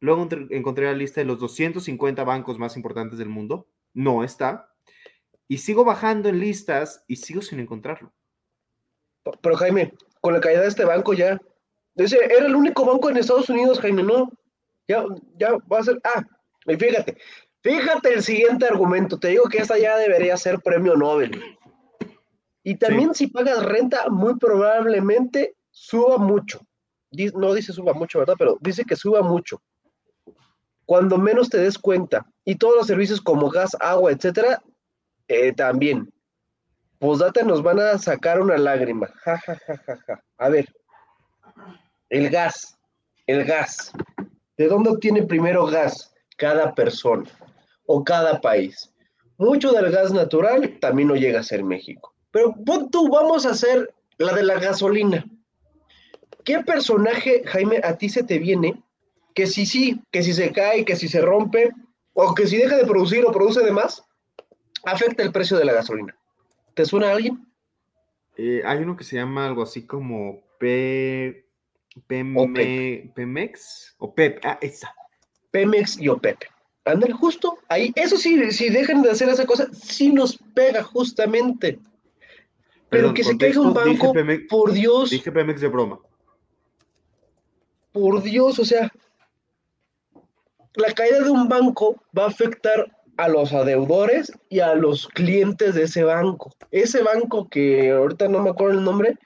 Luego 0.00 0.28
encontré 0.50 0.86
la 0.86 0.92
lista 0.92 1.20
de 1.20 1.26
los 1.26 1.38
250 1.38 2.22
bancos 2.24 2.58
más 2.58 2.76
importantes 2.76 3.18
del 3.18 3.28
mundo. 3.28 3.68
No 3.94 4.22
está. 4.22 4.70
Y 5.48 5.58
sigo 5.58 5.84
bajando 5.84 6.28
en 6.28 6.40
listas 6.40 7.04
y 7.08 7.16
sigo 7.16 7.42
sin 7.42 7.60
encontrarlo. 7.60 8.12
Pero 9.40 9.56
Jaime, 9.56 9.94
con 10.20 10.34
la 10.34 10.40
caída 10.40 10.62
de 10.62 10.68
este 10.68 10.84
banco 10.84 11.14
ya. 11.14 11.40
Ese 11.96 12.24
era 12.24 12.46
el 12.46 12.54
único 12.54 12.84
banco 12.84 13.10
en 13.10 13.16
Estados 13.16 13.48
Unidos, 13.48 13.80
Jaime, 13.80 14.02
no. 14.02 14.30
Ya, 14.86 15.04
ya 15.36 15.56
va 15.70 15.80
a 15.80 15.82
ser. 15.82 16.00
Ah, 16.04 16.24
y 16.66 16.76
fíjate, 16.76 17.18
fíjate 17.62 18.14
el 18.14 18.22
siguiente 18.22 18.66
argumento. 18.66 19.18
Te 19.18 19.28
digo 19.28 19.44
que 19.44 19.58
esta 19.58 19.78
ya 19.78 19.96
debería 19.96 20.36
ser 20.36 20.60
premio 20.60 20.94
Nobel. 20.96 21.42
Y 22.62 22.76
también 22.76 23.14
si 23.14 23.26
pagas 23.26 23.64
renta, 23.64 24.08
muy 24.10 24.36
probablemente 24.36 25.56
suba 25.70 26.18
mucho. 26.18 26.60
No 27.10 27.54
dice 27.54 27.72
suba 27.72 27.94
mucho, 27.94 28.18
¿verdad? 28.18 28.34
Pero 28.38 28.58
dice 28.60 28.84
que 28.84 28.96
suba 28.96 29.22
mucho. 29.22 29.60
Cuando 30.84 31.18
menos 31.18 31.48
te 31.48 31.58
des 31.58 31.78
cuenta. 31.78 32.26
Y 32.44 32.56
todos 32.56 32.76
los 32.76 32.86
servicios 32.86 33.20
como 33.20 33.50
gas, 33.50 33.76
agua, 33.80 34.12
etcétera, 34.12 34.62
eh, 35.28 35.52
también. 35.52 36.12
Posdata 36.98 37.42
nos 37.42 37.62
van 37.62 37.78
a 37.78 37.98
sacar 37.98 38.40
una 38.40 38.56
lágrima. 38.56 39.08
Ja, 39.24 39.38
ja, 39.38 39.56
ja, 39.66 39.76
ja, 39.86 39.96
ja. 40.06 40.24
A 40.38 40.48
ver. 40.48 40.66
El 42.08 42.30
gas. 42.30 42.76
El 43.26 43.44
gas. 43.44 43.92
¿De 44.56 44.66
dónde 44.66 44.90
obtiene 44.90 45.22
primero 45.22 45.66
gas 45.66 46.12
cada 46.36 46.74
persona 46.74 47.30
o 47.86 48.02
cada 48.02 48.40
país? 48.40 48.92
Mucho 49.36 49.70
del 49.72 49.92
gas 49.92 50.12
natural 50.12 50.78
también 50.80 51.08
no 51.08 51.14
llega 51.14 51.40
a 51.40 51.44
ser 51.44 51.62
México. 51.62 52.12
Pero 52.32 52.54
pon 52.66 52.90
tú, 52.90 53.08
vamos 53.08 53.46
a 53.46 53.50
hacer 53.50 53.94
la 54.18 54.32
de 54.34 54.42
la 54.42 54.58
gasolina. 54.58 55.24
¿Qué 56.48 56.60
personaje, 56.60 57.42
Jaime, 57.44 57.78
a 57.84 57.98
ti 57.98 58.08
se 58.08 58.22
te 58.22 58.38
viene 58.38 58.82
que 59.34 59.46
si 59.46 59.66
sí, 59.66 60.00
que 60.10 60.22
si 60.22 60.32
se 60.32 60.50
cae, 60.50 60.82
que 60.82 60.96
si 60.96 61.06
se 61.06 61.20
rompe, 61.20 61.70
o 62.14 62.34
que 62.34 62.46
si 62.46 62.56
deja 62.56 62.78
de 62.78 62.86
producir 62.86 63.22
o 63.26 63.32
produce 63.32 63.62
de 63.62 63.70
más, 63.70 64.02
afecta 64.82 65.22
el 65.22 65.30
precio 65.30 65.58
de 65.58 65.66
la 65.66 65.74
gasolina? 65.74 66.16
¿Te 66.72 66.86
suena 66.86 67.08
a 67.08 67.12
alguien? 67.12 67.46
Eh, 68.38 68.62
hay 68.64 68.78
uno 68.78 68.96
que 68.96 69.04
se 69.04 69.16
llama 69.16 69.46
algo 69.46 69.62
así 69.62 69.84
como 69.84 70.40
P... 70.58 71.44
Pemex 72.06 73.94
o 73.98 74.14
PEP. 74.14 74.40
Ah, 74.42 74.58
esa. 74.62 74.94
Pemex 75.50 75.98
y 76.00 76.08
OPEP. 76.08 76.44
Ándale, 76.86 77.12
justo 77.12 77.58
ahí. 77.68 77.92
Eso 77.94 78.16
sí, 78.16 78.52
si 78.52 78.70
dejan 78.70 79.02
de 79.02 79.10
hacer 79.10 79.28
esa 79.28 79.44
cosa, 79.44 79.68
sí 79.74 80.10
nos 80.14 80.38
pega 80.54 80.82
justamente. 80.82 81.78
Pero 82.88 83.12
Perdón, 83.12 83.14
que 83.14 83.24
se 83.24 83.36
caiga 83.36 83.60
un 83.60 83.74
dije 83.74 83.84
banco, 83.84 84.14
Pemex- 84.14 84.48
por 84.48 84.72
Dios, 84.72 85.10
Dije 85.10 85.30
Pemex 85.30 85.60
de 85.60 85.68
broma. 85.68 86.00
Por 87.92 88.22
Dios, 88.22 88.58
o 88.58 88.64
sea, 88.64 88.90
la 90.74 90.92
caída 90.92 91.20
de 91.20 91.30
un 91.30 91.48
banco 91.48 91.96
va 92.16 92.24
a 92.24 92.28
afectar 92.28 92.86
a 93.16 93.28
los 93.28 93.52
adeudores 93.52 94.32
y 94.48 94.60
a 94.60 94.74
los 94.74 95.08
clientes 95.08 95.74
de 95.74 95.82
ese 95.82 96.04
banco. 96.04 96.52
Ese 96.70 97.02
banco 97.02 97.48
que 97.48 97.90
ahorita 97.90 98.28
no 98.28 98.40
me 98.40 98.50
acuerdo 98.50 98.78
el 98.78 98.84
nombre, 98.84 99.16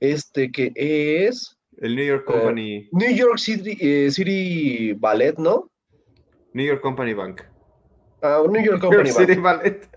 este 0.00 0.52
que 0.52 0.72
es 0.76 1.56
El 1.78 1.96
New 1.96 2.04
York 2.04 2.26
Company, 2.26 2.88
New 2.92 3.14
York 3.14 3.38
City, 3.38 3.76
eh, 3.80 4.10
City 4.10 4.92
Ballet, 4.92 5.38
¿no? 5.38 5.70
New 6.52 6.66
York 6.66 6.82
Company 6.82 7.14
Bank. 7.14 7.40
Ah, 8.20 8.42
New 8.46 8.62
York 8.62 8.80
New 8.82 8.90
Company 8.90 9.08
York 9.08 9.18
Bank. 9.18 9.28
City 9.28 9.40
Ballet. 9.40 9.88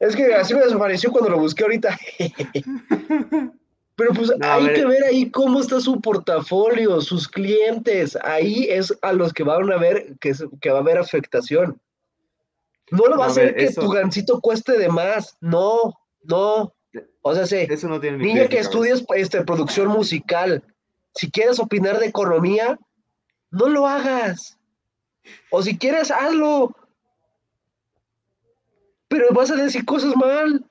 Es 0.00 0.16
que 0.16 0.34
así 0.34 0.54
me 0.54 0.60
desapareció 0.60 1.12
cuando 1.12 1.30
lo 1.30 1.38
busqué 1.38 1.64
ahorita. 1.64 1.98
Pero 3.96 4.12
pues 4.12 4.30
No, 4.36 4.46
hay 4.52 4.66
ver. 4.66 4.74
que 4.74 4.86
ver 4.86 5.04
ahí 5.04 5.30
cómo 5.30 5.60
está 5.60 5.80
su 5.80 6.00
portafolio, 6.00 7.00
sus 7.00 7.28
clientes. 7.28 8.16
Ahí 8.22 8.64
es 8.68 8.92
a 9.02 9.12
los 9.12 9.32
que 9.32 9.44
van 9.44 9.70
a 9.72 9.76
ver 9.76 10.16
que, 10.20 10.30
es- 10.30 10.44
que 10.60 10.70
va 10.70 10.78
a 10.78 10.80
haber 10.80 10.98
afectación. 10.98 11.80
No 12.90 13.04
lo 13.06 13.10
va 13.12 13.16
No, 13.16 13.22
a 13.22 13.26
hacer 13.26 13.54
que 13.54 13.64
eso- 13.66 13.80
tu 13.82 13.90
gancito 13.90 14.40
cueste 14.40 14.76
de 14.78 14.88
más. 14.88 15.36
No, 15.40 15.94
no. 16.22 16.74
O 17.22 17.34
sea, 17.34 17.46
sí, 17.46 17.66
Eso 17.70 17.88
no 17.88 18.00
tiene 18.00 18.18
ni 18.18 18.26
niña 18.26 18.48
que 18.48 18.58
estudies 18.58 19.04
este, 19.16 19.42
producción 19.44 19.88
musical, 19.88 20.62
si 21.14 21.30
quieres 21.30 21.58
opinar 21.58 21.98
de 21.98 22.06
economía, 22.06 22.78
no 23.50 23.68
lo 23.68 23.86
hagas. 23.86 24.58
O 25.50 25.62
si 25.62 25.78
quieres, 25.78 26.10
hazlo. 26.10 26.74
Pero 29.08 29.26
vas 29.32 29.50
a 29.50 29.56
decir 29.56 29.84
cosas 29.84 30.14
mal. 30.16 30.64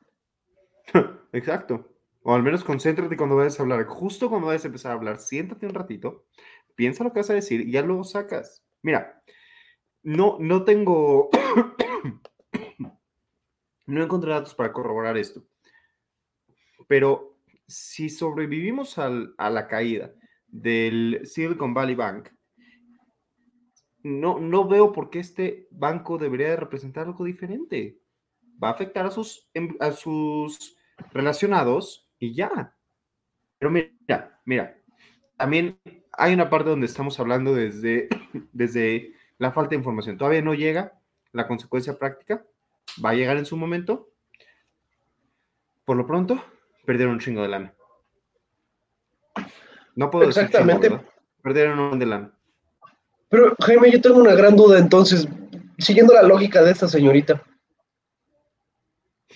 Exacto. 1.34 1.88
O 2.24 2.34
al 2.34 2.42
menos 2.42 2.64
concéntrate 2.64 3.18
cuando 3.18 3.36
vayas 3.36 3.60
a 3.60 3.64
hablar. 3.64 3.86
Justo 3.86 4.30
cuando 4.30 4.48
vayas 4.48 4.64
a 4.64 4.68
empezar 4.68 4.92
a 4.92 4.96
hablar, 4.96 5.20
siéntate 5.20 5.66
un 5.66 5.74
ratito, 5.74 6.26
piensa 6.76 7.04
lo 7.04 7.12
que 7.12 7.20
vas 7.20 7.30
a 7.30 7.36
decir 7.36 7.62
y 7.62 7.72
ya 7.72 7.82
luego 7.82 8.04
sacas. 8.04 8.64
Mira, 8.82 9.22
no, 10.04 10.38
no 10.40 10.64
tengo. 10.64 11.30
no 13.88 14.04
encontré 14.04 14.32
datos 14.32 14.56
para 14.56 14.72
corroborar 14.72 15.18
esto. 15.18 15.44
Pero 16.88 17.38
si 17.68 18.10
sobrevivimos 18.10 18.98
a 18.98 19.10
la 19.10 19.68
caída 19.68 20.14
del 20.48 21.22
Silicon 21.26 21.74
Valley 21.74 21.96
Bank, 21.96 22.30
no, 24.04 24.40
no 24.40 24.68
veo 24.68 24.92
por 24.92 25.10
qué 25.10 25.20
este 25.20 25.68
banco 25.72 26.18
debería 26.18 26.50
de 26.50 26.58
representar 26.58 27.08
algo 27.08 27.24
diferente. 27.24 28.00
Va 28.62 28.70
a 28.70 28.74
afectar 28.74 29.06
a 29.06 29.12
sus, 29.12 29.50
em- 29.54 29.78
a 29.80 29.92
sus 29.92 30.78
relacionados 31.12 32.03
y 32.24 32.34
ya. 32.34 32.74
Pero 33.60 33.72
mira, 33.72 34.40
mira, 34.46 34.78
también 35.38 35.78
hay 36.14 36.34
una 36.34 36.50
parte 36.50 36.70
donde 36.70 36.86
estamos 36.86 37.20
hablando 37.20 37.54
desde, 37.54 38.08
desde 38.54 39.14
la 39.38 39.52
falta 39.52 39.72
de 39.72 39.78
información. 39.78 40.18
Todavía 40.18 40.42
no 40.42 40.54
llega 40.54 40.94
la 41.34 41.48
consecuencia 41.48 41.98
práctica, 41.98 42.46
va 43.04 43.10
a 43.12 43.16
llegar 43.16 43.38
en 43.38 43.46
su 43.46 43.58
momento. 43.58 44.10
Por 45.86 45.98
lo 45.98 46.08
pronto, 46.08 46.42
perdieron 46.86 47.16
un 47.16 47.20
chingo 47.20 47.42
de 47.42 47.50
lana. 47.50 47.74
No 49.96 50.10
puedo 50.10 50.28
decir 50.28 50.44
chingo, 50.44 50.48
Exactamente. 50.48 50.90
¿verdad? 50.90 51.06
Perdieron 51.42 51.80
un 51.80 52.00
de 52.00 52.06
lana. 52.06 52.32
Pero, 53.28 53.56
Jaime, 53.60 53.92
yo 53.92 54.00
tengo 54.00 54.20
una 54.20 54.36
gran 54.36 54.56
duda 54.56 54.80
entonces, 54.80 55.28
siguiendo 55.78 56.14
la 56.14 56.24
lógica 56.24 56.64
de 56.64 56.72
esta 56.72 56.88
señorita. 56.88 57.44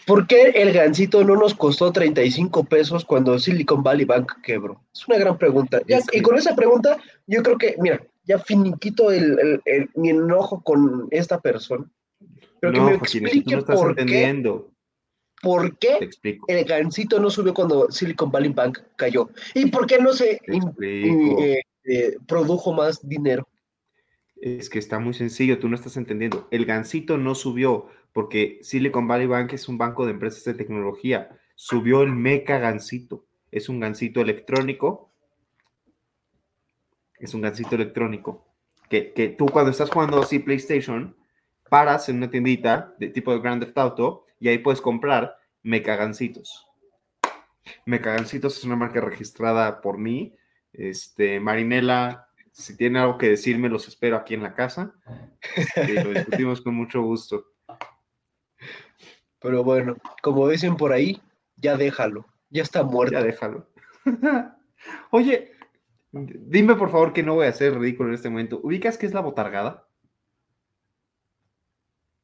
¿Por 0.08 0.26
qué 0.26 0.52
el 0.56 0.72
gancito 0.72 1.24
no 1.26 1.36
nos 1.36 1.54
costó 1.54 1.92
35 1.92 2.64
pesos 2.64 3.04
cuando 3.06 3.38
Silicon 3.38 3.84
Valley 3.84 4.06
Bank 4.06 4.42
quebró? 4.42 4.82
Es 4.94 5.06
una 5.08 5.18
gran 5.18 5.38
pregunta. 5.38 5.82
Ya- 5.86 6.00
Y 6.14 6.22
con 6.22 6.38
esa 6.38 6.56
pregunta, 6.56 6.98
yo 7.28 7.44
creo 7.44 7.58
que, 7.58 7.76
mira, 7.80 8.02
ya 8.24 8.40
finiquito 8.40 9.12
el, 9.12 9.38
el- 9.40 9.62
el- 9.66 9.90
mi 9.96 10.10
enojo 10.12 10.62
con 10.64 11.08
esta 11.12 11.40
persona. 11.42 11.86
Pero 12.62 12.72
que 12.74 12.80
no, 12.80 12.86
me 12.86 12.92
que 12.94 12.98
tú 13.00 13.04
explique 13.04 13.54
no 13.54 13.60
estás 13.60 13.76
por 13.80 13.96
qué, 13.96 14.02
entendiendo. 14.02 14.72
por 15.42 15.70
Te 15.72 15.76
qué 16.00 16.06
explico. 16.06 16.46
el 16.48 16.64
gancito 16.64 17.20
no 17.20 17.30
subió 17.30 17.54
cuando 17.54 17.92
Silicon 17.92 18.32
Valley 18.32 18.54
Bank 18.54 18.80
cayó. 18.96 19.30
¿Y 19.54 19.66
por 19.70 19.86
qué 19.88 20.00
no 20.00 20.14
se 20.14 20.40
in- 20.48 20.74
eh, 20.82 21.60
eh, 21.84 22.16
produjo 22.26 22.72
más 22.74 23.06
dinero? 23.08 23.48
Es 24.40 24.70
que 24.70 24.80
está 24.80 25.00
muy 25.00 25.14
sencillo, 25.14 25.60
tú 25.60 25.68
no 25.68 25.76
estás 25.76 25.98
entendiendo. 25.98 26.48
El 26.52 26.66
gancito 26.66 27.18
no 27.18 27.36
subió 27.36 27.88
porque 28.14 28.60
Silicon 28.62 29.08
Valley 29.08 29.28
Bank 29.28 29.54
es 29.54 29.68
un 29.68 29.78
banco 29.78 30.06
de 30.06 30.12
empresas 30.12 30.44
de 30.44 30.54
tecnología. 30.54 31.30
Subió 31.56 32.02
el 32.02 32.12
meca 32.14 32.58
gancito. 32.60 33.26
Es 33.52 33.70
un 33.70 33.80
gancito 33.80 34.22
electrónico. 34.22 35.12
Es 37.20 37.34
un 37.34 37.42
gancito 37.42 37.76
electrónico. 37.76 38.48
Que, 38.90 39.14
que 39.14 39.30
tú 39.30 39.48
cuando 39.48 39.72
estás 39.72 39.90
jugando 39.90 40.22
así 40.22 40.40
PlayStation, 40.40 41.16
paras 41.70 42.10
en 42.10 42.18
una 42.18 42.30
tiendita 42.30 42.96
de 43.00 43.10
tipo 43.10 43.34
de 43.34 43.40
Grand 43.40 43.64
Theft 43.64 43.78
Auto 43.78 44.26
y 44.40 44.48
ahí 44.48 44.60
puedes 44.60 44.82
comprar 44.82 45.38
meca 45.64 45.96
gancitos. 45.96 46.66
Meca 47.86 48.14
gancitos 48.14 48.58
es 48.58 48.64
una 48.64 48.76
marca 48.76 49.02
registrada 49.02 49.82
por 49.82 49.98
mí. 49.98 50.36
Este, 50.74 51.40
Marinela, 51.40 52.30
si 52.52 52.78
tiene 52.78 53.00
algo 53.00 53.18
que 53.18 53.30
decirme, 53.30 53.70
los 53.70 53.88
espero 53.88 54.18
aquí 54.18 54.34
en 54.34 54.44
la 54.44 54.54
casa. 54.54 54.94
Este, 55.56 56.04
lo 56.04 56.12
discutimos 56.12 56.62
con 56.62 56.76
mucho 56.76 57.02
gusto. 57.02 57.46
Pero 59.40 59.64
bueno, 59.64 59.98
como 60.22 60.48
dicen 60.48 60.78
por 60.78 60.92
ahí, 60.92 61.22
ya 61.56 61.78
déjalo, 61.78 62.26
ya 62.50 62.64
está 62.64 62.84
muerto. 62.84 63.14
Ya 63.14 63.24
déjalo. 63.24 63.68
Oye, 65.12 65.52
dime 66.12 66.76
por 66.76 66.92
favor 66.92 67.14
que 67.14 67.24
no 67.24 67.36
voy 67.36 67.46
a 67.46 67.50
hacer 67.50 67.78
ridículo 67.78 68.10
en 68.10 68.16
este 68.16 68.30
momento. 68.30 68.60
¿Ubicas 68.64 68.98
qué 68.98 69.06
es 69.06 69.14
la 69.14 69.22
botargada? 69.22 69.88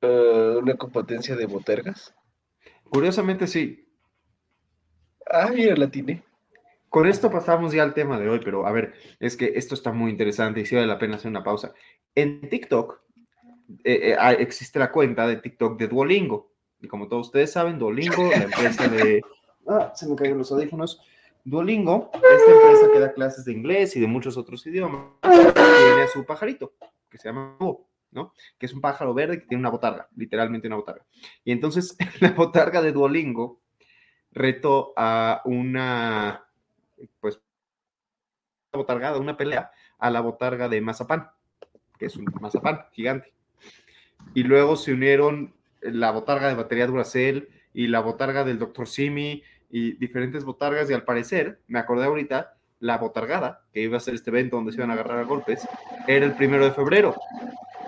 Eh, 0.01 0.57
una 0.61 0.75
competencia 0.75 1.35
de 1.35 1.45
botergas. 1.45 2.13
Curiosamente 2.89 3.47
sí. 3.47 3.87
Ah, 5.25 5.49
mira, 5.53 5.75
la 5.75 5.89
tiene. 5.89 6.23
Con 6.89 7.07
esto 7.07 7.31
pasamos 7.31 7.73
ya 7.73 7.83
al 7.83 7.93
tema 7.93 8.19
de 8.19 8.29
hoy, 8.29 8.39
pero 8.43 8.67
a 8.67 8.71
ver, 8.71 8.93
es 9.19 9.35
que 9.35 9.53
esto 9.55 9.73
está 9.73 9.91
muy 9.91 10.11
interesante 10.11 10.59
y 10.59 10.65
sí 10.65 10.75
vale 10.75 10.87
la 10.87 10.99
pena 10.99 11.15
hacer 11.15 11.29
una 11.31 11.43
pausa. 11.43 11.73
En 12.13 12.47
TikTok 12.49 13.01
eh, 13.83 14.11
eh, 14.11 14.15
ah, 14.19 14.33
existe 14.33 14.77
la 14.77 14.91
cuenta 14.91 15.27
de 15.27 15.37
TikTok 15.37 15.79
de 15.79 15.87
Duolingo. 15.87 16.52
Y 16.83 16.87
como 16.89 17.07
todos 17.07 17.27
ustedes 17.27 17.53
saben, 17.53 17.79
Duolingo, 17.79 18.29
la 18.29 18.43
empresa 18.43 18.89
de... 18.89 19.23
Ah, 19.65 19.93
se 19.95 20.05
me 20.05 20.17
cayeron 20.17 20.39
los 20.39 20.51
audífonos. 20.51 21.01
Duolingo, 21.45 22.11
esta 22.13 22.51
empresa 22.51 22.91
que 22.91 22.99
da 22.99 23.13
clases 23.13 23.45
de 23.45 23.53
inglés 23.53 23.95
y 23.95 24.01
de 24.01 24.07
muchos 24.07 24.35
otros 24.35 24.67
idiomas, 24.67 25.13
tiene 25.21 26.01
a 26.03 26.07
su 26.11 26.25
pajarito, 26.25 26.73
que 27.09 27.17
se 27.17 27.29
llama 27.29 27.55
Búho, 27.57 27.87
¿no? 28.11 28.33
Que 28.59 28.65
es 28.65 28.73
un 28.73 28.81
pájaro 28.81 29.13
verde 29.13 29.39
que 29.39 29.47
tiene 29.47 29.61
una 29.61 29.69
botarga, 29.69 30.09
literalmente 30.17 30.67
una 30.67 30.75
botarga. 30.75 31.05
Y 31.45 31.53
entonces 31.53 31.95
la 32.19 32.31
botarga 32.31 32.81
de 32.81 32.91
Duolingo 32.91 33.61
retó 34.33 34.91
a 34.97 35.41
una, 35.45 36.45
pues, 37.21 37.39
botargada, 38.73 39.19
una 39.19 39.37
pelea 39.37 39.71
a 39.99 40.09
la 40.09 40.19
botarga 40.19 40.67
de 40.67 40.81
Mazapán, 40.81 41.29
que 41.97 42.07
es 42.07 42.17
un 42.17 42.25
mazapán 42.41 42.87
gigante. 42.91 43.33
Y 44.33 44.43
luego 44.43 44.75
se 44.75 44.91
unieron 44.91 45.53
la 45.83 46.11
botarga 46.11 46.47
de 46.47 46.55
batería 46.55 46.87
Duracell 46.87 47.49
y 47.73 47.87
la 47.87 47.99
botarga 47.99 48.43
del 48.43 48.59
Dr. 48.59 48.87
Simi 48.87 49.43
y 49.69 49.93
diferentes 49.93 50.43
botargas 50.43 50.89
y 50.89 50.93
al 50.93 51.03
parecer, 51.03 51.59
me 51.67 51.79
acordé 51.79 52.05
ahorita, 52.05 52.53
la 52.79 52.97
botargada, 52.97 53.61
que 53.73 53.81
iba 53.81 53.97
a 53.97 54.01
ser 54.01 54.13
este 54.13 54.29
evento 54.29 54.57
donde 54.57 54.71
se 54.71 54.77
iban 54.77 54.91
a 54.91 54.93
agarrar 54.93 55.19
a 55.19 55.23
golpes, 55.23 55.67
era 56.05 56.25
el 56.25 56.33
primero 56.33 56.65
de 56.65 56.71
febrero. 56.71 57.15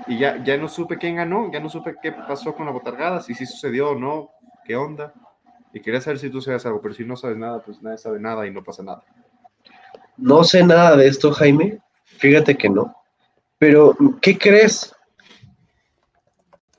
Y 0.08 0.18
ya, 0.18 0.42
ya 0.44 0.58
no 0.58 0.70
supe 0.70 0.98
quién 0.98 1.18
ganó, 1.18 1.52
ya 1.52 1.60
no 1.60 1.70
supe 1.70 1.96
qué 2.02 2.12
pasó 2.12 2.56
con 2.56 2.66
la 2.66 2.72
botargada, 2.72 3.22
si 3.22 3.34
sí 3.34 3.46
sucedió 3.46 3.90
o 3.90 3.96
no, 3.96 4.32
qué 4.64 4.76
onda. 4.76 5.14
Y 5.74 5.82
quería 5.82 6.00
saber 6.00 6.20
si 6.20 6.30
tú 6.30 6.42
sabes 6.42 6.66
algo, 6.66 6.82
pero 6.82 6.94
si 6.94 7.04
no 7.04 7.18
sabes 7.18 7.38
nada, 7.38 7.60
pues 7.60 7.82
nadie 7.82 7.98
sabe 7.98 8.20
nada 8.20 8.48
y 8.48 8.52
no 8.52 8.64
pasa 8.64 8.84
nada. 8.84 9.04
No 10.16 10.46
sé 10.46 10.64
nada 10.64 10.96
de 10.96 11.08
esto, 11.08 11.34
Jaime. 11.34 11.80
Fíjate 12.06 12.56
que 12.56 12.70
no. 12.70 12.96
Pero, 13.58 13.94
¿qué 14.22 14.38
crees? 14.38 14.95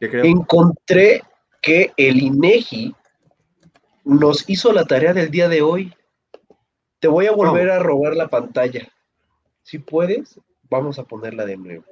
Encontré 0.00 1.22
que 1.62 1.92
el 1.96 2.22
INEGI 2.22 2.94
nos 4.04 4.48
hizo 4.48 4.72
la 4.72 4.84
tarea 4.84 5.12
del 5.12 5.30
día 5.30 5.48
de 5.48 5.62
hoy. 5.62 5.92
Te 7.00 7.08
voy 7.08 7.26
a 7.26 7.32
volver 7.32 7.70
a 7.70 7.78
robar 7.78 8.14
la 8.14 8.28
pantalla. 8.28 8.88
Si 9.62 9.78
puedes, 9.78 10.40
vamos 10.70 10.98
a 10.98 11.04
ponerla 11.04 11.44
de 11.44 11.56
nuevo. 11.56 11.84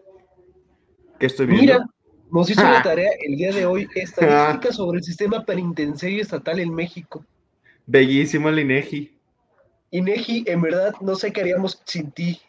¿Qué 1.19 1.27
estoy 1.27 1.47
viendo? 1.47 1.63
Mira, 1.63 1.87
nos 2.31 2.51
hizo 2.51 2.63
la 2.63 2.81
Ah. 2.81 2.83
tarea 2.83 3.11
el 3.21 3.37
día 3.37 3.53
de 3.53 3.67
hoy 3.67 3.89
estadística 3.95 4.73
sobre 4.73 4.99
el 4.99 5.05
sistema 5.05 5.45
penitenciario 5.45 6.23
estatal 6.23 6.59
en 6.61 6.73
México. 6.75 7.25
Bellísimo 7.87 8.49
el 8.49 8.61
INEGI. 8.61 9.17
INEGI, 9.91 10.45
en 10.47 10.61
verdad, 10.61 10.95
no 11.01 11.15
sé 11.15 11.33
qué 11.33 11.43
haríamos 11.43 11.81
sin 11.85 12.11
ti, 12.11 12.41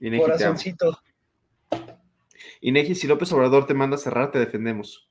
INEGI 0.00 0.24
te 0.36 0.44
amo. 0.44 0.98
INEGI, 2.62 2.94
si 2.94 3.06
López 3.06 3.30
Obrador 3.32 3.66
te 3.66 3.74
manda 3.74 3.96
a 3.96 3.98
cerrar, 3.98 4.30
te 4.30 4.38
defendemos. 4.38 5.08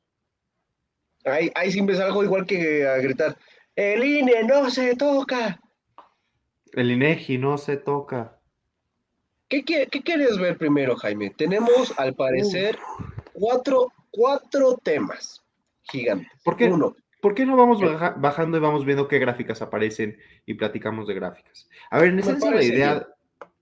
Ahí, 1.26 1.52
ahí 1.54 1.72
sí 1.72 1.82
me 1.82 1.94
salgo 1.94 2.24
igual 2.24 2.46
que 2.46 2.88
a 2.88 2.96
gritar. 2.98 3.38
El 3.76 4.04
INE 4.04 4.44
no 4.44 4.70
se 4.72 4.96
toca. 4.96 5.60
El 6.74 6.90
INEGI 6.92 7.38
no 7.38 7.58
se 7.58 7.78
toca. 7.78 8.40
¿Qué, 9.50 9.64
quie- 9.66 9.90
qué 9.90 10.02
quieres 10.02 10.38
ver 10.40 10.58
primero, 10.58 10.96
Jaime? 10.96 11.30
Tenemos, 11.32 11.94
al 12.00 12.16
parecer, 12.16 12.80
cuatro, 13.34 13.92
cuatro 14.10 14.78
temas 14.82 15.44
gigantes. 15.84 16.32
¿Por 16.44 16.56
qué? 16.56 16.66
Uno, 16.70 16.96
¿Por 17.22 17.36
qué 17.36 17.46
no 17.46 17.58
vamos 17.58 17.82
baja- 17.82 18.16
bajando 18.18 18.58
y 18.58 18.62
vamos 18.62 18.86
viendo 18.86 19.08
qué 19.10 19.20
gráficas 19.20 19.62
aparecen 19.62 20.18
y 20.46 20.54
platicamos 20.54 21.06
de 21.08 21.14
gráficas? 21.16 21.70
A 21.92 22.00
ver, 22.00 22.10
en 22.12 22.20
esencia 22.20 22.50
la 22.50 22.64
idea, 22.64 23.08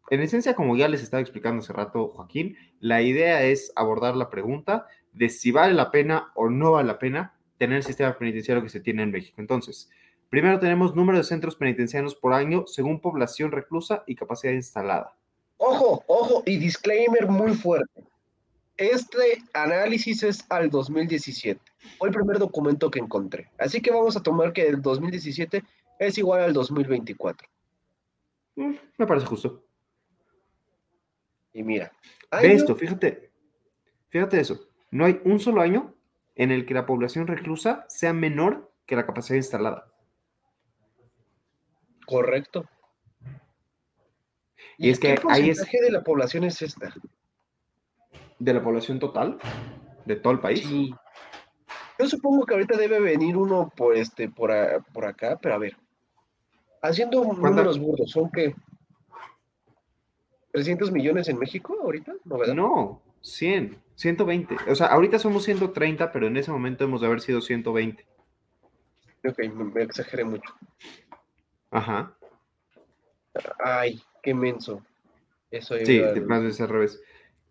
en 0.10 0.22
esencia 0.22 0.56
como 0.56 0.76
ya 0.76 0.88
les 0.88 1.04
estaba 1.04 1.22
explicando 1.22 1.60
hace 1.60 1.74
rato 1.74 2.10
Joaquín, 2.10 2.58
la 2.80 3.02
idea 3.02 3.44
es 3.44 3.72
abordar 3.76 4.16
la 4.16 4.30
pregunta 4.30 4.88
de 5.14 5.30
si 5.30 5.52
vale 5.52 5.74
la 5.74 5.92
pena 5.92 6.32
o 6.36 6.50
no 6.50 6.72
vale 6.72 6.88
la 6.88 7.00
pena 7.00 7.34
tener 7.58 7.78
el 7.78 7.84
sistema 7.84 8.18
penitenciario 8.18 8.64
que 8.64 8.70
se 8.70 8.80
tiene 8.80 9.04
en 9.04 9.12
México. 9.12 9.42
Entonces, 9.42 9.90
primero 10.30 10.60
tenemos 10.60 10.96
número 10.96 11.18
de 11.18 11.24
centros 11.24 11.56
penitenciarios 11.56 12.16
por 12.16 12.34
año 12.34 12.66
según 12.68 13.02
población 13.02 13.52
reclusa 13.52 14.04
y 14.08 14.16
capacidad 14.16 14.54
instalada. 14.54 15.16
ojo, 15.58 16.04
ojo, 16.08 16.44
y 16.46 16.58
disclaimer 16.58 17.28
muy 17.28 17.54
fuerte. 17.54 18.04
Este 18.78 19.44
análisis 19.54 20.24
es 20.24 20.46
al 20.50 20.70
2017. 20.70 21.60
Fue 21.98 22.08
el 22.08 22.16
primer 22.16 22.40
documento 22.40 22.90
que 22.90 23.00
encontré. 23.00 23.50
Así 23.58 23.82
que 23.82 23.92
vamos 23.92 24.16
a 24.16 24.24
tomar 24.24 24.54
que 24.54 24.66
el 24.66 24.82
2017 24.82 25.64
es 26.00 26.18
igual 26.18 26.44
al 26.44 26.54
2024. 26.54 27.46
Mm, 28.56 28.76
me 28.98 29.06
parece 29.06 29.26
justo. 29.26 29.66
Y 31.54 31.64
mira. 31.64 31.92
Ve 32.42 32.54
esto, 32.54 32.76
fíjate. 32.76 33.32
Fíjate 34.10 34.40
eso. 34.40 34.60
No 34.92 35.06
hay 35.06 35.20
un 35.26 35.40
solo 35.40 35.62
año 35.62 35.96
en 36.36 36.52
el 36.52 36.66
que 36.66 36.74
la 36.74 36.86
población 36.86 37.28
reclusa 37.28 37.86
sea 37.90 38.14
menor 38.14 38.72
que 38.86 38.96
la 38.96 39.06
capacidad 39.06 39.36
instalada. 39.38 39.92
Correcto. 42.06 42.66
Y 44.78 44.90
es 44.90 45.00
que 45.00 45.16
qué 45.16 45.22
ahí 45.30 45.50
es- 45.50 45.58
porcentaje 45.60 45.82
de 45.86 45.92
la 45.92 46.04
población 46.04 46.44
es 46.46 46.62
esta? 46.62 46.94
¿De 48.40 48.54
la 48.54 48.64
población 48.64 49.00
total? 49.00 49.38
¿De 50.06 50.16
todo 50.16 50.34
el 50.34 50.40
país? 50.40 50.66
Sí. 50.66 50.94
Yo 52.00 52.08
supongo 52.08 52.46
que 52.46 52.54
ahorita 52.54 52.78
debe 52.78 53.00
venir 53.00 53.36
uno 53.36 53.72
por 53.76 53.96
este, 53.96 54.30
por, 54.30 54.52
a- 54.52 54.80
por 54.80 55.06
acá, 55.06 55.38
pero 55.42 55.56
a 55.56 55.58
ver. 55.58 55.76
Haciendo 56.82 57.22
números 57.24 57.78
burdos, 57.78 58.10
¿son 58.12 58.32
qué? 58.32 58.56
¿300 60.64 60.92
millones 60.92 61.28
en 61.30 61.38
México 61.40 61.78
ahorita? 61.82 62.14
¿No, 62.26 62.38
verdad? 62.38 62.54
No, 62.56 63.02
100, 63.22 63.78
120. 63.96 64.56
O 64.70 64.76
sea, 64.76 64.88
ahorita 64.88 65.20
somos 65.20 65.44
130, 65.44 66.12
pero 66.12 66.28
en 66.28 66.38
ese 66.38 66.52
momento 66.52 66.84
hemos 66.84 67.02
de 67.02 67.08
haber 67.08 67.22
sido 67.22 67.42
120. 67.42 68.06
Ok, 69.28 69.38
me, 69.54 69.64
me 69.66 69.84
exageré 69.84 70.24
mucho. 70.24 70.54
Ajá. 71.72 72.16
Ay, 73.64 74.02
qué 74.24 74.34
menso. 74.34 74.84
Eso 75.52 75.76
Sí, 75.78 75.98
de- 76.00 76.22
más 76.22 76.44
veces 76.44 76.62
al 76.62 76.70
revés. 76.70 77.02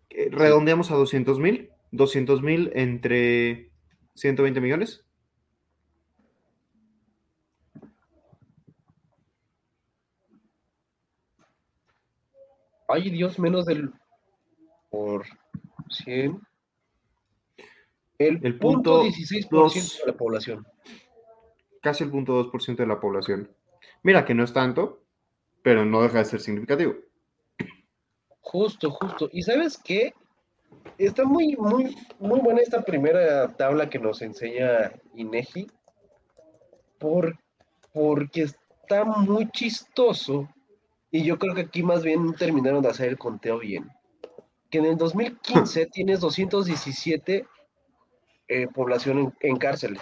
Eh, 0.09 0.29
Redondeamos 0.31 0.91
a 0.91 0.95
200 0.95 1.39
mil. 1.39 1.69
200 1.91 2.41
mil 2.41 2.71
entre 2.75 3.69
120 4.15 4.61
millones. 4.61 5.05
Ay, 12.89 13.09
Dios, 13.11 13.37
menos 13.39 13.65
del 13.65 13.93
por 14.89 15.25
100. 15.89 16.41
El, 18.17 18.39
El 18.43 18.57
punto 18.59 19.01
punto 19.01 19.05
16% 19.05 19.47
dos. 19.49 19.73
de 19.73 20.11
la 20.11 20.17
población. 20.17 20.67
Casi 21.81 22.03
el 22.03 22.11
0.2% 22.11 22.75
de 22.75 22.87
la 22.87 22.99
población. 22.99 23.49
Mira 24.03 24.25
que 24.25 24.33
no 24.33 24.43
es 24.43 24.51
tanto, 24.51 25.03
pero 25.61 25.85
no 25.85 26.01
deja 26.01 26.17
de 26.17 26.25
ser 26.25 26.41
significativo. 26.41 26.95
Justo, 28.41 28.89
justo. 28.91 29.29
¿Y 29.31 29.43
sabes 29.43 29.77
qué? 29.77 30.13
Está 30.97 31.23
muy, 31.23 31.55
muy, 31.55 31.95
muy 32.19 32.39
buena 32.39 32.61
esta 32.61 32.81
primera 32.81 33.55
tabla 33.55 33.89
que 33.89 33.99
nos 33.99 34.21
enseña 34.21 34.91
INEGI, 35.13 35.67
por, 36.97 37.37
porque 37.93 38.43
está 38.43 39.05
muy 39.05 39.49
chistoso, 39.51 40.49
y 41.11 41.23
yo 41.23 41.39
creo 41.39 41.55
que 41.55 41.61
aquí 41.61 41.83
más 41.83 42.03
bien 42.03 42.33
terminaron 42.35 42.81
de 42.81 42.89
hacer 42.89 43.09
el 43.09 43.17
conteo 43.17 43.59
bien. 43.59 43.89
Que 44.69 44.77
en 44.77 44.85
el 44.85 44.97
2015 44.97 45.87
tienes 45.87 46.19
217 46.19 47.47
eh, 48.47 48.67
población 48.67 49.19
en, 49.19 49.33
en 49.41 49.57
cárceles, 49.57 50.01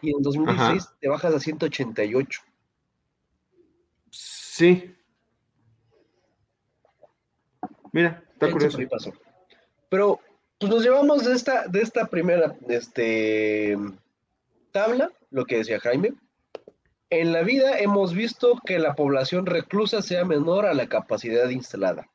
y 0.00 0.10
en 0.10 0.22
2016 0.22 0.88
te 1.00 1.08
bajas 1.08 1.34
a 1.34 1.40
188. 1.40 2.42
Sí. 4.10 4.94
Mira, 7.92 8.22
está 8.32 8.46
Eso 8.46 8.52
curioso. 8.52 8.78
pasó. 8.90 9.12
Pero 9.88 10.20
pues 10.58 10.70
nos 10.72 10.82
llevamos 10.82 11.24
de 11.24 11.34
esta, 11.34 11.66
de 11.66 11.80
esta 11.82 12.06
primera 12.06 12.56
este, 12.68 13.76
tabla, 14.70 15.10
lo 15.30 15.44
que 15.44 15.58
decía 15.58 15.80
Jaime. 15.80 16.14
En 17.14 17.30
la 17.34 17.42
vida 17.42 17.78
hemos 17.78 18.14
visto 18.14 18.58
que 18.64 18.78
la 18.78 18.94
población 18.94 19.44
reclusa 19.44 20.00
sea 20.00 20.24
menor 20.24 20.64
a 20.64 20.72
la 20.72 20.88
capacidad 20.88 21.46
instalada. 21.50 22.08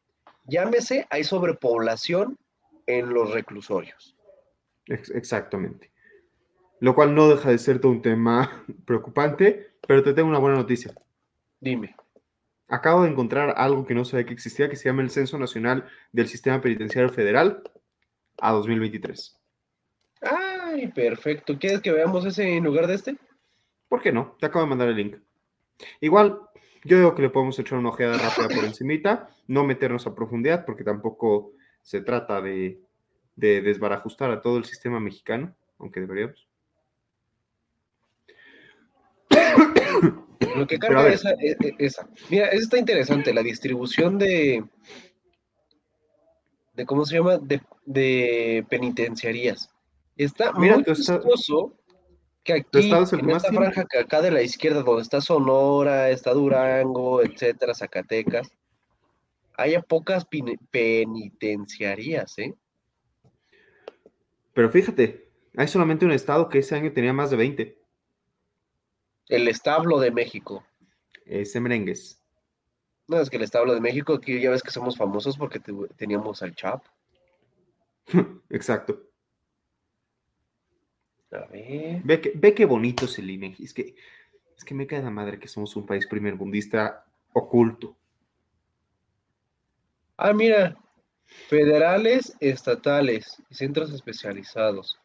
Llámese, 0.45 1.05
hay 1.11 1.23
sobrepoblación 1.23 2.35
en 2.87 3.13
los 3.13 3.31
reclusorios. 3.31 4.15
Ex- 4.87 5.11
Exactamente. 5.11 5.91
Lo 6.79 6.95
cual 6.95 7.13
no 7.13 7.29
deja 7.29 7.51
de 7.51 7.59
ser 7.59 7.79
todo 7.79 7.91
un 7.91 8.01
tema 8.01 8.65
preocupante, 8.85 9.67
pero 9.87 10.01
te 10.01 10.15
tengo 10.15 10.29
una 10.29 10.39
buena 10.39 10.57
noticia. 10.57 10.95
Dime. 11.59 11.95
Acabo 12.67 13.03
de 13.03 13.11
encontrar 13.11 13.53
algo 13.55 13.85
que 13.85 13.93
no 13.93 14.03
sabía 14.03 14.25
que 14.25 14.33
existía, 14.33 14.67
que 14.67 14.77
se 14.77 14.89
llama 14.89 15.03
el 15.03 15.11
Censo 15.11 15.37
Nacional 15.37 15.87
del 16.11 16.27
Sistema 16.27 16.59
Penitenciario 16.59 17.13
Federal 17.13 17.61
a 18.41 18.51
2023. 18.51 19.37
Ay, 20.21 20.87
perfecto. 20.87 21.55
¿Quieres 21.59 21.81
que 21.81 21.91
veamos 21.91 22.25
ese 22.25 22.57
en 22.57 22.63
lugar 22.63 22.87
de 22.87 22.95
este? 22.95 23.15
¿Por 23.87 24.01
qué 24.01 24.11
no? 24.11 24.35
Te 24.39 24.45
acabo 24.45 24.65
de 24.65 24.69
mandar 24.69 24.89
el 24.89 24.95
link. 24.95 25.17
Igual, 26.01 26.39
yo 26.83 26.97
digo 26.97 27.15
que 27.15 27.21
le 27.21 27.29
podemos 27.29 27.57
echar 27.59 27.77
una 27.77 27.89
ojeada 27.89 28.17
rápida 28.17 28.47
por 28.49 28.65
encimita, 28.65 29.29
no 29.47 29.63
meternos 29.63 30.07
a 30.07 30.15
profundidad, 30.15 30.65
porque 30.65 30.83
tampoco 30.83 31.53
se 31.81 32.01
trata 32.01 32.41
de, 32.41 32.81
de 33.35 33.61
desbarajustar 33.61 34.31
a 34.31 34.41
todo 34.41 34.57
el 34.57 34.65
sistema 34.65 34.99
mexicano, 34.99 35.55
aunque 35.79 36.01
deberíamos. 36.01 36.47
Lo 40.55 40.67
que 40.67 40.79
carga 40.79 41.07
esa, 41.09 41.31
e- 41.31 41.57
e- 41.59 41.75
esa. 41.77 42.09
Mira, 42.29 42.47
eso 42.47 42.63
está 42.63 42.77
interesante, 42.77 43.33
la 43.33 43.43
distribución 43.43 44.17
de, 44.17 44.65
de 46.73 46.85
¿cómo 46.85 47.05
se 47.05 47.17
llama? 47.17 47.37
De, 47.37 47.61
de 47.85 48.65
penitenciarías. 48.69 49.69
Está 50.15 50.51
Mira, 50.53 50.75
muy 50.75 50.83
chistoso 50.83 51.76
que 52.47 52.53
aquí, 52.53 52.89
en 52.89 53.29
esta 53.29 53.51
franja 53.51 53.85
que 53.85 53.99
acá 53.99 54.21
de 54.21 54.31
la 54.31 54.41
izquierda, 54.41 54.81
donde 54.81 55.01
está 55.01 55.19
Sonora, 55.19 56.09
está 56.09 56.33
Durango, 56.33 57.21
etcétera, 57.21 57.75
Zacatecas, 57.75 58.49
haya 59.57 59.81
pocas 59.81 60.25
penitenciarías, 60.71 62.39
¿eh? 62.39 62.55
Pero 64.53 64.69
fíjate, 64.69 65.29
hay 65.57 65.67
solamente 65.67 66.05
un 66.05 66.13
estado 66.13 66.47
que 66.47 66.59
ese 66.59 66.75
año 66.75 66.93
tenía 66.93 67.11
más 67.11 67.29
de 67.31 67.37
20, 67.37 67.77
El 69.27 69.47
establo 69.49 69.99
de 69.99 70.11
México. 70.11 70.65
ese 71.25 71.59
merengues. 71.59 72.23
No, 73.07 73.19
es 73.19 73.29
que 73.29 73.35
el 73.35 73.43
establo 73.43 73.73
de 73.73 73.81
México, 73.81 74.13
aquí 74.13 74.39
ya 74.39 74.51
ves 74.51 74.63
que 74.63 74.71
somos 74.71 74.95
famosos 74.97 75.37
porque 75.37 75.59
teníamos 75.97 76.41
al 76.41 76.55
Chap. 76.55 76.85
Exacto. 78.49 79.06
A 81.31 81.45
ver. 81.51 82.01
Ve 82.03 82.21
que, 82.21 82.31
ve 82.35 82.53
qué 82.53 82.65
bonito 82.65 83.05
es 83.05 83.19
el 83.19 83.29
INEGI. 83.29 83.63
Es 83.63 83.73
que, 83.73 83.95
es 84.57 84.63
que 84.63 84.73
me 84.73 84.87
cae 84.87 85.01
la 85.01 85.09
madre 85.09 85.39
que 85.39 85.47
somos 85.47 85.75
un 85.75 85.85
país 85.85 86.07
primerbundista 86.07 87.05
oculto. 87.33 87.95
Ah, 90.17 90.33
mira, 90.33 90.77
federales, 91.25 92.35
estatales 92.39 93.41
y 93.49 93.55
centros 93.55 93.93
especializados. 93.93 94.97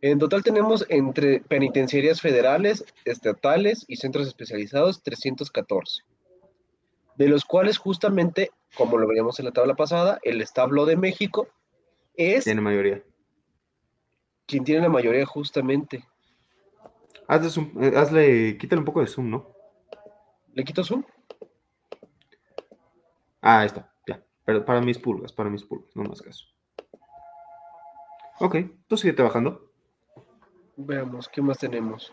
En 0.00 0.18
total 0.18 0.42
tenemos 0.42 0.86
entre 0.88 1.40
penitenciarías 1.40 2.20
federales, 2.20 2.84
estatales 3.04 3.84
y 3.88 3.96
centros 3.96 4.26
especializados 4.28 5.02
314, 5.02 6.02
de 7.16 7.28
los 7.28 7.44
cuales 7.44 7.78
justamente, 7.78 8.50
como 8.76 8.98
lo 8.98 9.08
veíamos 9.08 9.38
en 9.38 9.46
la 9.46 9.52
tabla 9.52 9.74
pasada, 9.74 10.18
el 10.22 10.40
establo 10.42 10.84
de 10.86 10.96
México 10.96 11.48
es 12.14 12.44
Tiene 12.44 12.60
mayoría. 12.60 13.02
Quien 14.46 14.64
tiene 14.64 14.82
la 14.82 14.88
mayoría 14.88 15.26
justamente. 15.26 16.04
Hazle, 17.28 17.48
zoom- 17.48 17.82
eh, 17.82 17.92
hazle- 17.96 18.58
quítale 18.58 18.80
un 18.80 18.84
poco 18.84 19.00
de 19.00 19.06
zoom, 19.08 19.30
¿no? 19.30 19.52
¿Le 20.54 20.64
quito 20.64 20.84
zoom? 20.84 21.04
Ah, 23.40 23.60
ahí 23.60 23.66
está, 23.66 23.92
ya. 24.06 24.22
Pero 24.44 24.64
para 24.64 24.80
mis 24.80 24.98
pulgas, 24.98 25.32
para 25.32 25.50
mis 25.50 25.64
pulgas, 25.64 25.94
no 25.94 26.04
más 26.04 26.22
caso. 26.22 26.46
Ok, 28.38 28.56
tú 28.86 28.96
sigue 28.96 29.12
trabajando. 29.12 29.72
Veamos, 30.76 31.28
¿qué 31.28 31.40
más 31.42 31.58
tenemos? 31.58 32.12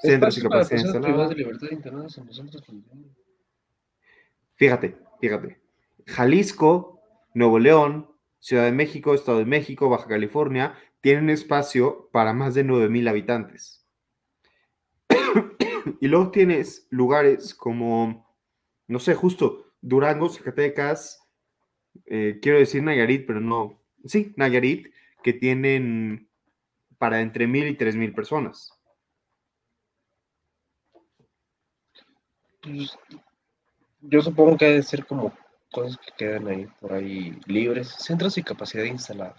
Centros 0.00 0.38
y 0.38 0.42
capacidad 0.42 1.28
de 1.28 1.34
libertad 1.34 1.68
internadas. 1.70 2.20
Fíjate, 4.54 4.98
fíjate. 5.20 5.60
Jalisco, 6.06 7.00
Nuevo 7.34 7.58
León, 7.58 8.10
Ciudad 8.38 8.64
de 8.64 8.72
México, 8.72 9.14
Estado 9.14 9.38
de 9.38 9.44
México, 9.44 9.88
Baja 9.88 10.06
California, 10.06 10.74
tienen 11.00 11.30
espacio 11.30 12.08
para 12.12 12.32
más 12.32 12.54
de 12.54 12.64
9.000 12.64 13.08
habitantes. 13.08 13.86
y 16.00 16.08
luego 16.08 16.30
tienes 16.30 16.86
lugares 16.90 17.54
como, 17.54 18.34
no 18.86 18.98
sé, 18.98 19.14
justo 19.14 19.72
Durango, 19.80 20.28
Zacatecas, 20.28 21.26
eh, 22.06 22.38
quiero 22.42 22.58
decir 22.58 22.82
Nayarit, 22.82 23.26
pero 23.26 23.40
no, 23.40 23.80
sí, 24.04 24.32
Nayarit, 24.36 24.92
que 25.22 25.32
tienen 25.32 26.28
para 26.98 27.20
entre 27.20 27.46
1.000 27.46 27.68
y 27.68 27.76
3.000 27.76 28.14
personas. 28.14 28.72
Pues, 32.62 32.98
yo 34.02 34.20
supongo 34.20 34.56
que 34.56 34.66
ha 34.66 34.70
de 34.70 34.82
ser 34.82 35.06
como 35.06 35.32
cosas 35.72 35.98
que 35.98 36.12
quedan 36.16 36.48
ahí 36.48 36.66
por 36.80 36.92
ahí 36.92 37.38
libres, 37.46 37.88
centros 37.88 38.36
y 38.38 38.42
capacidad 38.42 38.84
instalada. 38.84 39.36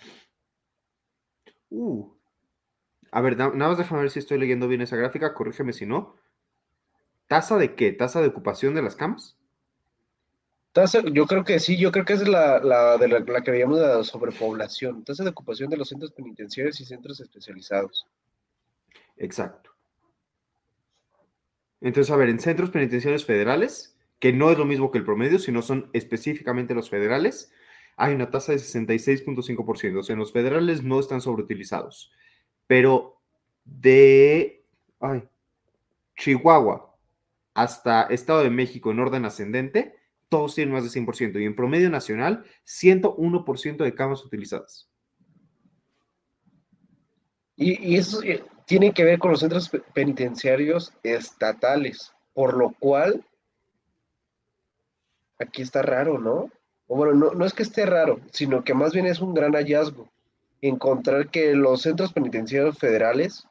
Uh, 1.71 2.05
A 3.11 3.21
ver, 3.21 3.35
na- 3.37 3.49
nada 3.49 3.69
más 3.69 3.77
déjame 3.77 4.01
ver 4.01 4.11
si 4.11 4.19
estoy 4.19 4.37
leyendo 4.37 4.67
bien 4.67 4.81
esa 4.81 4.95
gráfica, 4.95 5.33
corrígeme 5.33 5.73
si 5.73 5.85
no. 5.85 6.15
¿Tasa 7.27 7.57
de 7.57 7.75
qué? 7.75 7.91
¿Tasa 7.93 8.21
de 8.21 8.27
ocupación 8.27 8.75
de 8.75 8.81
las 8.81 8.95
camas? 8.95 9.37
Tasa, 10.73 11.01
yo 11.11 11.25
creo 11.25 11.43
que 11.43 11.59
sí, 11.59 11.77
yo 11.77 11.91
creo 11.91 12.05
que 12.05 12.13
es 12.13 12.27
la, 12.27 12.59
la 12.59 12.97
de 12.97 13.07
la, 13.07 13.19
la 13.19 13.41
que 13.41 13.51
veíamos 13.51 13.79
de 13.79 13.87
la 13.87 14.03
sobrepoblación, 14.03 15.03
tasa 15.03 15.23
de 15.23 15.31
ocupación 15.31 15.69
de 15.69 15.75
los 15.77 15.89
centros 15.89 16.11
penitenciarios 16.13 16.79
y 16.79 16.85
centros 16.85 17.19
especializados. 17.19 18.07
Exacto. 19.17 19.71
Entonces, 21.81 22.11
a 22.11 22.15
ver, 22.15 22.29
en 22.29 22.39
centros 22.39 22.69
penitenciarios 22.69 23.25
federales, 23.25 23.97
que 24.19 24.31
no 24.31 24.51
es 24.51 24.57
lo 24.57 24.65
mismo 24.65 24.91
que 24.91 24.99
el 24.99 25.03
promedio, 25.05 25.39
sino 25.39 25.61
son 25.61 25.89
específicamente 25.93 26.73
los 26.73 26.89
federales, 26.89 27.51
hay 27.97 28.13
una 28.13 28.29
tasa 28.29 28.51
de 28.51 28.59
66.5%. 28.59 29.99
O 29.99 30.03
sea, 30.03 30.13
en 30.13 30.19
los 30.19 30.31
federales 30.31 30.83
no 30.83 30.99
están 30.99 31.21
sobreutilizados. 31.21 32.11
Pero 32.67 33.21
de 33.63 34.63
Chihuahua 36.17 36.95
hasta 37.53 38.03
Estado 38.03 38.43
de 38.43 38.49
México 38.49 38.91
en 38.91 38.99
orden 38.99 39.25
ascendente, 39.25 39.95
todos 40.29 40.55
tienen 40.55 40.73
más 40.73 40.83
de 40.83 40.89
100%. 40.89 41.39
Y 41.41 41.45
en 41.45 41.55
promedio 41.55 41.89
nacional, 41.89 42.45
101% 42.65 43.83
de 43.83 43.93
camas 43.93 44.23
utilizadas. 44.23 44.89
Y, 47.57 47.95
eso 47.95 48.23
eh, 48.23 48.43
tiene 48.65 48.93
que 48.93 49.03
ver 49.03 49.19
con 49.19 49.31
los 49.31 49.41
centros 49.41 49.69
pe- 49.69 49.83
penitenciarios 49.93 50.93
estatales, 51.03 52.11
por 52.33 52.55
lo 52.55 52.71
cual 52.79 53.23
aquí 55.37 55.61
está 55.61 55.81
raro, 55.81 56.17
¿no? 56.17 56.49
O 56.93 56.97
bueno, 56.97 57.13
no, 57.13 57.31
no 57.31 57.45
es 57.45 57.53
que 57.53 57.63
esté 57.63 57.85
raro, 57.85 58.19
sino 58.31 58.65
que 58.65 58.73
más 58.73 58.91
bien 58.91 59.05
es 59.05 59.21
un 59.21 59.33
gran 59.33 59.53
hallazgo 59.53 60.11
encontrar 60.59 61.29
que 61.29 61.55
los 61.55 61.83
centros 61.83 62.11
penitenciarios 62.11 62.77
federales, 62.77 63.47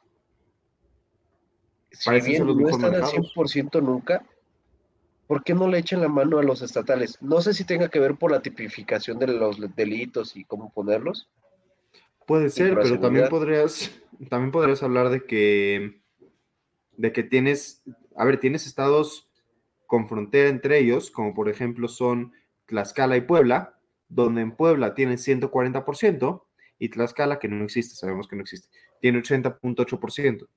si 1.91 2.05
Parecen 2.05 2.45
bien 2.45 2.45
no 2.45 2.69
están 2.69 2.93
al 2.93 3.01
manejados. 3.01 3.33
100% 3.35 3.81
nunca, 3.81 4.23
¿por 5.25 5.43
qué 5.43 5.55
no 5.55 5.67
le 5.67 5.79
echan 5.79 6.01
la 6.01 6.07
mano 6.07 6.37
a 6.37 6.43
los 6.43 6.61
estatales? 6.61 7.17
No 7.19 7.41
sé 7.41 7.55
si 7.55 7.63
tenga 7.63 7.89
que 7.89 7.99
ver 7.99 8.13
por 8.13 8.29
la 8.29 8.43
tipificación 8.43 9.17
de 9.17 9.25
los 9.25 9.57
delitos 9.75 10.35
y 10.35 10.43
cómo 10.43 10.71
ponerlos. 10.71 11.27
Puede 12.27 12.51
ser, 12.51 12.75
pero 12.75 12.99
también 12.99 13.27
podrías, 13.27 13.89
también 14.29 14.51
podrías 14.51 14.83
hablar 14.83 15.09
de 15.09 15.25
que, 15.25 15.99
de 16.95 17.11
que 17.11 17.23
tienes, 17.23 17.81
a 18.15 18.23
ver, 18.23 18.39
tienes 18.39 18.67
estados 18.67 19.31
con 19.87 20.07
frontera 20.07 20.47
entre 20.47 20.77
ellos, 20.77 21.09
como 21.09 21.33
por 21.33 21.49
ejemplo 21.49 21.87
son 21.87 22.33
Tlaxcala 22.71 23.17
y 23.17 23.21
Puebla, 23.21 23.77
donde 24.07 24.41
en 24.41 24.53
Puebla 24.53 24.95
tienen 24.95 25.17
140% 25.17 26.43
y 26.79 26.89
Tlaxcala, 26.89 27.37
que 27.37 27.49
no 27.49 27.65
existe, 27.65 27.95
sabemos 27.95 28.27
que 28.27 28.37
no 28.37 28.41
existe, 28.41 28.69
tiene 29.01 29.21
80.8%. 29.21 30.47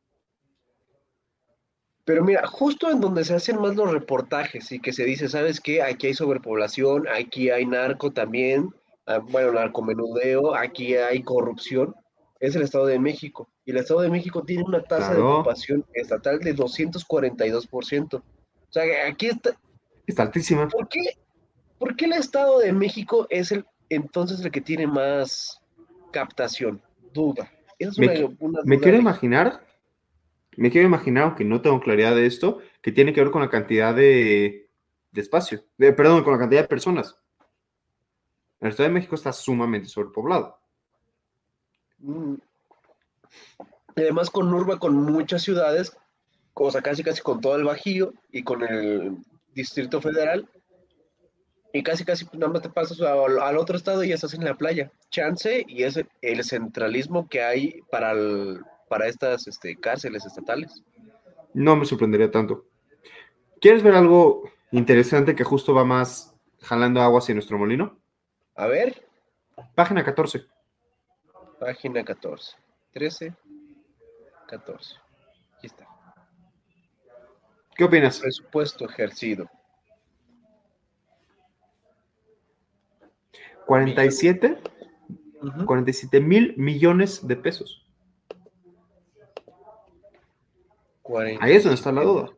Pero 2.04 2.22
mira, 2.22 2.46
justo 2.46 2.90
en 2.90 3.00
donde 3.00 3.24
se 3.24 3.34
hacen 3.34 3.60
más 3.60 3.74
los 3.74 3.90
reportajes 3.90 4.70
y 4.70 4.78
que 4.78 4.92
se 4.92 5.04
dice, 5.04 5.28
¿sabes 5.28 5.60
qué? 5.60 5.82
Aquí 5.82 6.06
hay 6.06 6.14
sobrepoblación, 6.14 7.08
aquí 7.08 7.50
hay 7.50 7.66
narco 7.66 8.12
también, 8.12 8.70
ah, 9.06 9.18
bueno, 9.18 9.52
narcomenudeo, 9.52 10.54
aquí 10.54 10.94
hay 10.94 11.22
corrupción, 11.22 11.94
es 12.38 12.54
el 12.54 12.62
Estado 12.62 12.86
de 12.86 12.98
México. 12.98 13.48
Y 13.64 13.72
el 13.72 13.78
Estado 13.78 14.02
de 14.02 14.10
México 14.10 14.44
tiene 14.44 14.62
una 14.62 14.82
tasa 14.82 15.14
de 15.14 15.20
ocupación 15.20 15.84
estatal 15.94 16.38
de 16.38 16.54
242%. 16.54 18.14
O 18.16 18.22
sea, 18.70 18.84
aquí 19.08 19.26
está, 19.26 19.58
Está 20.06 20.22
altísima. 20.24 20.68
¿por 20.68 20.88
qué, 20.88 21.00
por 21.78 21.96
qué 21.96 22.06
el 22.06 22.12
Estado 22.14 22.58
de 22.58 22.72
México 22.72 23.26
es 23.30 23.52
el 23.52 23.64
entonces 23.90 24.40
el 24.40 24.50
que 24.50 24.60
tiene 24.60 24.86
más 24.86 25.60
captación? 26.12 26.80
Duda. 27.12 27.50
Es 27.78 27.98
Me 27.98 28.06
una, 28.40 28.60
Me 28.64 28.76
duda 28.76 28.82
quiero 28.82 28.96
de- 28.96 29.02
imaginar, 29.02 29.66
me 30.56 30.70
quiero 30.70 30.86
imaginar, 30.86 31.24
aunque 31.24 31.44
no 31.44 31.60
tengo 31.60 31.80
claridad 31.80 32.14
de 32.14 32.26
esto, 32.26 32.60
que 32.80 32.92
tiene 32.92 33.12
que 33.12 33.20
ver 33.22 33.30
con 33.30 33.42
la 33.42 33.50
cantidad 33.50 33.94
de, 33.94 34.68
de 35.12 35.20
espacio, 35.20 35.64
de- 35.76 35.92
perdón, 35.92 36.24
con 36.24 36.32
la 36.32 36.38
cantidad 36.38 36.62
de 36.62 36.68
personas. 36.68 37.16
El 38.60 38.70
Estado 38.70 38.88
de 38.88 38.94
México 38.94 39.14
está 39.16 39.32
sumamente 39.32 39.88
sobrepoblado. 39.88 40.58
Mm. 41.98 42.34
Además 43.96 44.30
con 44.30 44.52
Urba, 44.52 44.78
con 44.78 44.94
muchas 44.96 45.42
ciudades, 45.42 45.96
o 46.54 46.70
sea, 46.70 46.82
casi 46.82 47.02
casi 47.04 47.20
con 47.22 47.40
todo 47.40 47.56
el 47.56 47.64
Bajío 47.64 48.12
y 48.32 48.42
con 48.42 48.62
el 48.62 49.18
Distrito 49.54 50.00
Federal, 50.00 50.48
y 51.74 51.82
casi 51.82 52.04
casi 52.04 52.24
nada 52.34 52.52
más 52.52 52.62
te 52.62 52.70
pasas 52.70 53.00
al, 53.00 53.38
al 53.38 53.58
otro 53.58 53.76
estado 53.76 54.02
y 54.04 54.08
ya 54.10 54.14
estás 54.14 54.32
en 54.34 54.44
la 54.44 54.54
playa. 54.54 54.90
Chance 55.10 55.64
y 55.68 55.82
es 55.82 56.00
el 56.22 56.44
centralismo 56.44 57.28
que 57.28 57.42
hay 57.42 57.80
para, 57.90 58.12
el- 58.12 58.62
para 58.88 59.08
estas 59.08 59.46
este, 59.48 59.76
cárceles 59.76 60.24
estatales. 60.24 60.82
No 61.52 61.74
me 61.74 61.84
sorprendería 61.84 62.30
tanto. 62.30 62.64
¿Quieres 63.60 63.82
ver 63.82 63.94
algo 63.96 64.48
interesante 64.70 65.34
que 65.34 65.42
justo 65.42 65.74
va 65.74 65.84
más 65.84 66.32
jalando 66.62 67.00
agua 67.00 67.18
hacia 67.18 67.34
nuestro 67.34 67.58
molino? 67.58 67.98
A 68.54 68.66
ver, 68.68 69.04
Página 69.74 70.04
14. 70.04 70.46
página 71.58 72.04
14, 72.04 72.56
13, 72.92 73.34
14. 74.46 74.94
Aquí 75.58 75.66
está. 75.66 75.88
¿Qué 77.76 77.82
opinas? 77.84 78.20
Presupuesto 78.20 78.84
ejercido. 78.88 79.50
47, 83.66 84.58
Ujú. 85.42 85.66
47 85.66 86.20
mil 86.20 86.54
millones 86.56 87.26
de 87.26 87.36
pesos. 87.36 87.84
Ahí 91.40 91.52
es 91.52 91.64
donde 91.64 91.74
está 91.74 91.92
la 91.92 92.02
duda. 92.02 92.30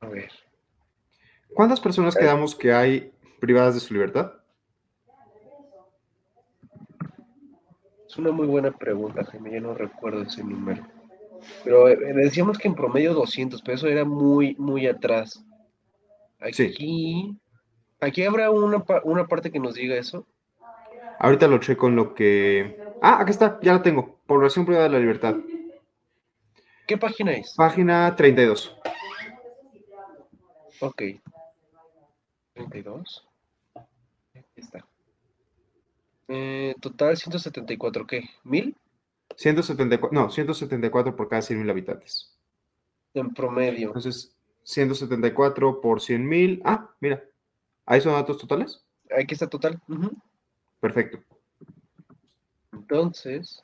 A 0.00 0.08
ver. 0.08 0.30
¿Cuántas 1.54 1.80
personas 1.80 2.16
quedamos 2.16 2.54
que 2.54 2.72
hay 2.72 3.12
privadas 3.40 3.74
de 3.74 3.80
su 3.80 3.92
libertad? 3.92 4.32
Es 8.08 8.16
una 8.16 8.32
muy 8.32 8.46
buena 8.46 8.70
pregunta, 8.70 9.24
Jaime. 9.24 9.52
Yo 9.52 9.60
no 9.60 9.74
recuerdo 9.74 10.22
ese 10.22 10.42
número. 10.42 10.86
Pero 11.64 11.88
eh, 11.88 11.96
decíamos 12.14 12.58
que 12.58 12.68
en 12.68 12.74
promedio 12.74 13.14
200, 13.14 13.60
pero 13.62 13.76
eso 13.76 13.88
era 13.88 14.04
muy, 14.04 14.54
muy 14.56 14.86
atrás. 14.86 15.44
Sí. 16.52 17.38
Aquí, 18.02 18.24
habrá 18.24 18.50
una 18.50 19.28
parte 19.28 19.52
que 19.52 19.60
nos 19.60 19.74
diga 19.74 19.96
eso. 19.96 20.26
Ahorita 21.20 21.46
lo 21.46 21.58
checo 21.58 21.86
en 21.86 21.94
lo 21.94 22.14
que... 22.14 22.76
Ah, 23.00 23.18
aquí 23.20 23.30
está, 23.30 23.60
ya 23.62 23.74
la 23.74 23.82
tengo. 23.82 24.18
Población 24.26 24.66
privada 24.66 24.88
de 24.88 24.92
la 24.92 24.98
libertad. 24.98 25.36
¿Qué 26.88 26.98
página 26.98 27.32
es? 27.32 27.54
Página 27.56 28.16
32. 28.16 28.76
Ok. 30.80 31.02
32. 32.54 33.28
Aquí 33.76 34.46
está. 34.56 34.84
Eh, 36.26 36.74
total 36.80 37.16
174, 37.16 38.04
¿qué? 38.04 38.28
¿Mil? 38.42 38.76
174, 39.36 40.10
no, 40.12 40.28
174 40.28 41.14
por 41.14 41.28
cada 41.28 41.40
100 41.40 41.60
mil 41.60 41.70
habitantes. 41.70 42.36
En 43.14 43.32
promedio. 43.32 43.88
Entonces, 43.88 44.34
174 44.64 45.80
por 45.80 46.00
100 46.00 46.28
mil. 46.28 46.62
Ah, 46.64 46.90
mira. 46.98 47.22
¿Ahí 47.86 48.00
son 48.00 48.12
datos 48.12 48.38
totales? 48.38 48.84
Aquí 49.16 49.34
está 49.34 49.48
total. 49.48 49.80
Perfecto. 50.80 51.18
Entonces. 52.72 53.62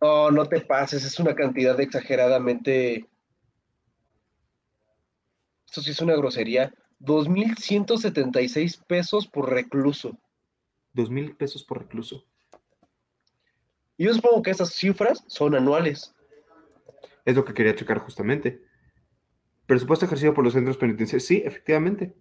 No, 0.00 0.30
no 0.30 0.46
te 0.46 0.60
pases, 0.60 1.04
es 1.04 1.18
una 1.20 1.34
cantidad 1.34 1.78
exageradamente. 1.80 3.08
Esto 5.66 5.80
sí 5.80 5.92
es 5.92 6.00
una 6.00 6.16
grosería. 6.16 6.74
2.176 7.00 8.84
pesos 8.86 9.26
por 9.26 9.50
recluso. 9.50 10.18
2 10.92 11.10
mil 11.10 11.36
pesos 11.36 11.64
por 11.64 11.80
recluso. 11.80 12.24
Y 13.96 14.04
yo 14.04 14.14
supongo 14.14 14.42
que 14.42 14.50
estas 14.50 14.72
cifras 14.72 15.24
son 15.26 15.54
anuales. 15.54 16.14
Es 17.24 17.36
lo 17.36 17.44
que 17.44 17.54
quería 17.54 17.74
checar 17.74 17.98
justamente. 17.98 18.62
Presupuesto 19.66 20.04
ejercido 20.06 20.34
por 20.34 20.44
los 20.44 20.52
centros 20.52 20.76
penitenciarios. 20.76 21.24
Sí, 21.26 21.42
efectivamente. 21.44 22.14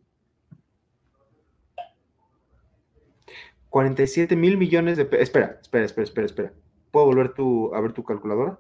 47 3.70 4.36
mil 4.36 4.58
millones 4.58 4.98
de 4.98 5.06
pesos. 5.06 5.24
Espera, 5.24 5.58
espera, 5.62 5.86
espera, 5.86 6.04
espera, 6.04 6.26
espera. 6.26 6.54
¿Puedo 6.92 7.06
volver 7.06 7.34
tu, 7.34 7.74
a 7.74 7.80
ver 7.82 7.94
tu 7.94 8.04
calculadora? 8.04 8.60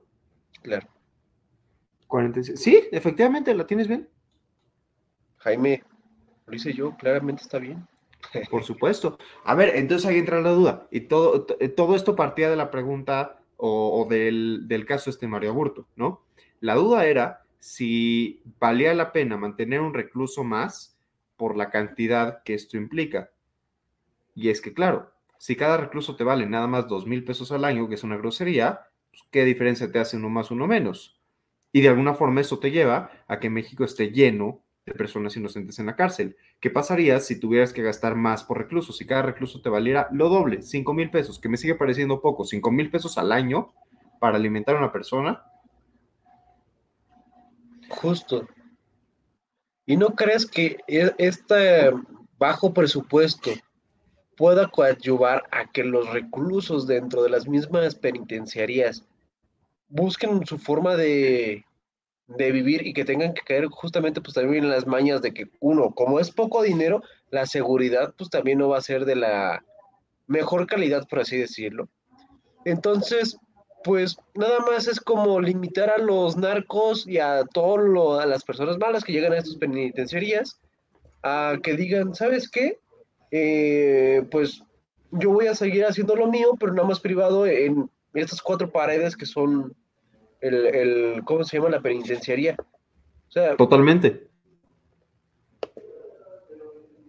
Claro. 0.61 0.87
47. 2.07 2.57
Sí, 2.57 2.83
efectivamente, 2.91 3.53
la 3.53 3.67
tienes 3.67 3.87
bien. 3.87 4.09
Jaime, 5.37 5.83
lo 6.45 6.55
hice 6.55 6.73
yo, 6.73 6.95
claramente 6.97 7.41
está 7.43 7.57
bien. 7.59 7.85
Por 8.49 8.63
supuesto. 8.63 9.17
A 9.43 9.55
ver, 9.55 9.75
entonces 9.75 10.07
ahí 10.07 10.17
entra 10.17 10.41
la 10.41 10.51
duda. 10.51 10.87
Y 10.91 11.01
todo, 11.01 11.45
t- 11.45 11.69
todo 11.69 11.95
esto 11.95 12.15
partía 12.15 12.49
de 12.49 12.55
la 12.55 12.71
pregunta 12.71 13.39
o, 13.57 14.01
o 14.01 14.07
del, 14.07 14.67
del 14.67 14.85
caso 14.85 15.09
este 15.09 15.27
Mario 15.27 15.49
Aburto, 15.51 15.87
¿no? 15.95 16.23
La 16.61 16.75
duda 16.75 17.05
era 17.05 17.40
si 17.61 18.41
valía 18.59 18.93
la 18.93 19.13
pena 19.13 19.37
mantener 19.37 19.79
un 19.79 19.93
recluso 19.93 20.43
más 20.43 20.97
por 21.37 21.55
la 21.55 21.69
cantidad 21.69 22.43
que 22.43 22.55
esto 22.55 22.75
implica. 22.75 23.31
Y 24.35 24.49
es 24.49 24.61
que, 24.61 24.73
claro, 24.73 25.13
Si 25.41 25.55
cada 25.55 25.75
recluso 25.77 26.15
te 26.15 26.23
vale 26.23 26.45
nada 26.45 26.67
más 26.67 26.87
dos 26.87 27.07
mil 27.07 27.23
pesos 27.23 27.51
al 27.51 27.65
año, 27.65 27.89
que 27.89 27.95
es 27.95 28.03
una 28.03 28.15
grosería, 28.15 28.81
pues, 29.09 29.23
¿qué 29.31 29.43
diferencia 29.43 29.91
te 29.91 29.97
hace 29.97 30.15
uno 30.15 30.29
más, 30.29 30.51
uno 30.51 30.67
menos? 30.67 31.19
Y 31.71 31.81
de 31.81 31.89
alguna 31.89 32.13
forma 32.13 32.41
eso 32.41 32.59
te 32.59 32.69
lleva 32.69 33.09
a 33.27 33.39
que 33.39 33.49
México 33.49 33.83
esté 33.83 34.11
lleno 34.11 34.61
de 34.85 34.93
personas 34.93 35.35
inocentes 35.35 35.79
en 35.79 35.87
la 35.87 35.95
cárcel. 35.95 36.37
¿Qué 36.59 36.69
pasaría 36.69 37.19
si 37.19 37.39
tuvieras 37.39 37.73
que 37.73 37.81
gastar 37.81 38.15
más 38.15 38.43
por 38.43 38.59
recluso? 38.59 38.93
Si 38.93 39.07
cada 39.07 39.23
recluso 39.23 39.63
te 39.63 39.69
valiera 39.69 40.09
lo 40.11 40.29
doble, 40.29 40.61
cinco 40.61 40.93
mil 40.93 41.09
pesos, 41.09 41.39
que 41.39 41.49
me 41.49 41.57
sigue 41.57 41.73
pareciendo 41.73 42.21
poco, 42.21 42.45
cinco 42.45 42.69
mil 42.69 42.91
pesos 42.91 43.17
al 43.17 43.31
año 43.31 43.73
para 44.19 44.37
alimentar 44.37 44.75
a 44.75 44.77
una 44.77 44.91
persona. 44.91 45.43
Justo. 47.91 48.47
¿Y 49.85 49.97
no 49.97 50.15
crees 50.15 50.45
que 50.45 50.77
e- 50.87 51.13
este 51.17 51.91
bajo 52.37 52.73
presupuesto 52.73 53.51
pueda 54.37 54.67
coadyuvar 54.69 55.43
a 55.51 55.69
que 55.71 55.83
los 55.83 56.09
reclusos 56.11 56.87
dentro 56.87 57.21
de 57.21 57.29
las 57.29 57.47
mismas 57.47 57.93
penitenciarías 57.95 59.03
busquen 59.89 60.45
su 60.45 60.57
forma 60.57 60.95
de, 60.95 61.65
de 62.27 62.51
vivir 62.51 62.87
y 62.87 62.93
que 62.93 63.05
tengan 63.05 63.33
que 63.33 63.41
caer 63.41 63.67
justamente 63.67 64.21
pues 64.21 64.33
también 64.33 64.63
en 64.63 64.71
las 64.71 64.87
mañas 64.87 65.21
de 65.21 65.33
que 65.33 65.49
uno, 65.59 65.91
como 65.91 66.19
es 66.19 66.31
poco 66.31 66.63
dinero, 66.63 67.03
la 67.29 67.45
seguridad 67.45 68.13
pues 68.17 68.29
también 68.29 68.59
no 68.59 68.69
va 68.69 68.77
a 68.77 68.81
ser 68.81 69.05
de 69.05 69.15
la 69.15 69.63
mejor 70.27 70.65
calidad, 70.65 71.07
por 71.07 71.19
así 71.19 71.37
decirlo. 71.37 71.89
Entonces, 72.65 73.37
pues 73.83 74.17
nada 74.35 74.59
más 74.59 74.87
es 74.87 74.99
como 74.99 75.39
limitar 75.39 75.89
a 75.89 75.97
los 75.97 76.37
narcos 76.37 77.07
y 77.07 77.17
a 77.17 77.43
todas 77.45 78.27
las 78.27 78.43
personas 78.43 78.77
malas 78.77 79.03
que 79.03 79.11
llegan 79.11 79.33
a 79.33 79.37
estas 79.37 79.55
penitenciarías 79.55 80.59
a 81.23 81.57
que 81.61 81.75
digan, 81.75 82.15
¿sabes 82.15 82.49
qué? 82.49 82.79
Eh, 83.31 84.23
pues 84.31 84.63
yo 85.11 85.31
voy 85.31 85.47
a 85.47 85.55
seguir 85.55 85.85
haciendo 85.85 86.15
lo 86.15 86.27
mío, 86.27 86.55
pero 86.59 86.73
nada 86.73 86.87
más 86.87 86.99
privado 86.99 87.45
en 87.45 87.89
estas 88.13 88.41
cuatro 88.41 88.71
paredes 88.71 89.15
que 89.15 89.25
son 89.25 89.75
el, 90.41 90.65
el 90.67 91.23
¿cómo 91.23 91.43
se 91.43 91.57
llama? 91.57 91.69
La 91.69 91.81
penitenciaría. 91.81 92.55
O 93.29 93.31
sea, 93.31 93.55
Totalmente. 93.55 94.27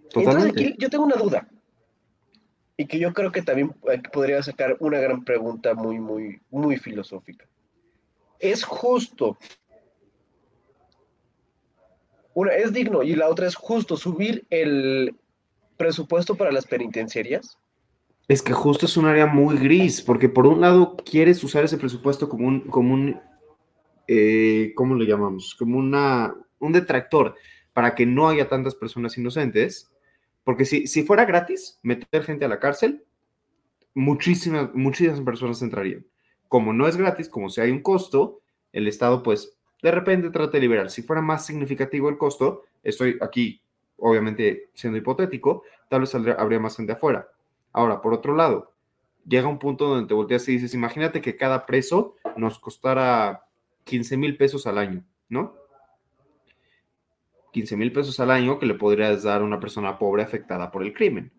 entonces 0.05 0.25
Totalmente. 0.25 0.63
aquí 0.63 0.75
yo 0.79 0.91
tengo 0.91 1.05
una 1.05 1.17
duda. 1.17 1.49
Y 2.77 2.87
que 2.87 2.99
yo 2.99 3.13
creo 3.13 3.33
que 3.33 3.43
también 3.43 3.75
aquí 3.93 4.11
podría 4.13 4.43
sacar 4.43 4.77
una 4.81 4.99
gran 4.99 5.25
pregunta 5.25 5.75
muy, 5.75 6.01
muy, 6.01 6.41
muy 6.51 6.79
filosófica. 6.79 7.47
¿Es 8.39 8.65
justo? 8.65 9.39
Una 12.35 12.55
es 12.55 12.73
digno 12.73 13.03
y 13.03 13.15
la 13.15 13.29
otra 13.29 13.47
es 13.47 13.55
justo 13.55 13.97
subir 13.97 14.47
el 14.51 15.15
presupuesto 15.77 16.35
para 16.35 16.51
las 16.51 16.67
penitenciarías. 16.67 17.59
Es 18.27 18.41
que 18.41 18.53
justo 18.53 18.87
es 18.87 18.97
un 18.97 19.07
área 19.07 19.27
muy 19.27 19.59
gris, 19.59 20.01
porque 20.01 20.29
por 20.29 20.47
un 20.47 20.61
lado 20.61 20.97
quieres 20.97 21.45
usar 21.45 21.65
ese 21.65 21.77
presupuesto 21.77 22.29
como 22.29 22.49
un, 22.49 22.61
como 22.63 22.95
un 22.95 23.21
eh, 24.09 24.73
¿cómo 24.75 24.95
le 24.95 25.07
llamamos? 25.07 25.55
Como 25.59 25.79
una, 25.79 26.35
un 26.59 26.73
detractor 26.73 27.37
para 27.73 27.95
que 27.95 28.07
no 28.07 28.29
haya 28.29 28.49
tantas 28.49 28.75
personas 28.75 29.17
inocentes, 29.17 29.92
porque 30.45 30.65
si, 30.65 30.87
si 30.87 31.03
fuera 31.05 31.25
gratis 31.25 31.79
meter 31.83 32.25
gente 32.25 32.45
a 32.45 32.49
la 32.49 32.59
cárcel, 32.59 33.05
muchísimas, 33.95 34.75
muchísimas 34.75 35.21
personas 35.21 35.63
entrarían. 35.63 36.07
Como 36.49 36.73
no 36.73 36.87
es 36.87 36.97
gratis, 36.97 37.29
como 37.29 37.49
si 37.49 37.61
hay 37.61 37.71
un 37.71 37.83
costo, 37.83 38.41
el 38.73 38.89
Estado 38.89 39.23
pues 39.23 39.57
de 39.83 39.91
repente 39.91 40.31
trata 40.31 40.53
de 40.53 40.61
liberar. 40.61 40.91
Si 40.91 41.03
fuera 41.03 41.23
más 41.23 41.47
significativo 41.47 42.09
el 42.09 42.19
costo, 42.19 42.63
estoy 42.83 43.19
aquí 43.21 43.63
obviamente 43.97 44.71
siendo 44.75 44.99
hipotético, 44.99 45.63
tal 45.89 46.01
vez 46.01 46.15
habría 46.15 46.59
más 46.59 46.77
gente 46.77 46.93
afuera. 46.93 47.29
Ahora, 47.73 48.03
por 48.03 48.13
otro 48.13 48.35
lado, 48.35 48.73
llega 49.27 49.49
un 49.49 49.59
punto 49.59 49.87
donde 49.87 50.09
te 50.09 50.15
volteas 50.15 50.49
y 50.49 50.53
dices, 50.53 50.75
imagínate 50.75 51.21
que 51.21 51.37
cada 51.37 51.67
preso 51.67 52.17
nos 52.37 52.59
costara 52.59 53.45
15 53.85 54.17
mil 54.17 54.37
pesos 54.37 54.67
al 54.67 54.79
año, 54.79 55.05
¿no? 55.29 55.55
15 57.53 57.77
mil 57.77 57.93
pesos 57.93 58.19
al 58.19 58.31
año 58.31 58.59
que 58.59 58.67
le 58.67 58.75
podrías 58.75 59.23
dar 59.23 59.43
a 59.43 59.45
una 59.45 59.61
persona 59.61 59.99
pobre 59.99 60.23
afectada 60.23 60.71
por 60.71 60.83
el 60.83 60.93
crimen. 60.93 61.31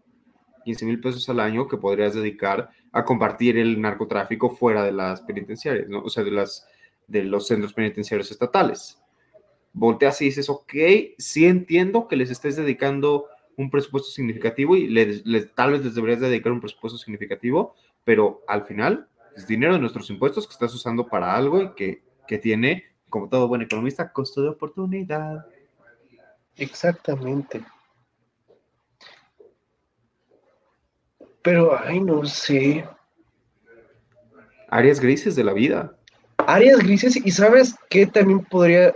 15 0.64 0.86
mil 0.86 1.02
pesos 1.02 1.28
al 1.30 1.40
año 1.40 1.68
que 1.68 1.78
podrías 1.78 2.14
dedicar 2.14 2.70
a 2.92 3.04
compartir 3.04 3.58
el 3.58 3.82
narcotráfico 3.82 4.52
fuera 4.52 4.84
de 4.84 4.92
las 4.92 5.22
penitenciarias, 5.22 5.90
¿no? 5.90 6.04
O 6.04 6.10
sea, 6.10 6.24
de, 6.24 6.32
las, 6.32 6.68
los 7.08 7.48
centros 7.48 7.74
penitenciarios 7.74 8.32
estatales. 8.32 9.02
Volteas 9.74 10.22
y 10.22 10.26
dices, 10.26 10.50
ok, 10.50 10.74
sí 11.18 11.46
entiendo 11.46 12.08
que 12.08 12.16
les 12.16 12.30
estés 12.30 12.56
dedicando 12.56 13.26
un 13.58 13.70
presupuesto 13.70 14.10
significativo 14.10 14.76
y 14.76 14.88
tal 15.56 15.72
vez 15.72 15.84
les 15.84 15.96
deberías 15.96 16.22
dedicar 16.22 16.52
un 16.52 16.62
presupuesto 16.62 16.98
significativo, 16.98 17.76
pero 18.04 18.44
al 18.48 18.66
final 18.66 19.08
es 19.36 19.48
dinero 19.48 19.74
de 19.74 19.80
nuestros 19.80 20.10
impuestos 20.12 20.48
que 20.48 20.54
estás 20.54 20.74
usando 20.74 21.08
para 21.08 21.36
algo 21.36 21.62
y 21.62 21.74
que, 21.74 22.04
que 22.28 22.38
tiene, 22.38 22.84
como 23.10 23.30
todo 23.30 23.48
buen 23.48 23.64
economista, 23.64 24.14
costo 24.14 24.44
de 24.44 24.50
oportunidad. 24.50 25.46
Exactamente. 26.58 27.64
Pero, 31.42 31.78
ay, 31.78 32.00
no 32.00 32.24
sé. 32.26 32.88
Áreas 34.70 35.00
grises 35.00 35.36
de 35.36 35.44
la 35.44 35.54
vida. 35.54 35.96
Áreas 36.38 36.80
grises, 36.80 37.16
y 37.16 37.32
sabes 37.32 37.76
qué 37.90 38.06
también 38.08 38.44
podría. 38.46 38.94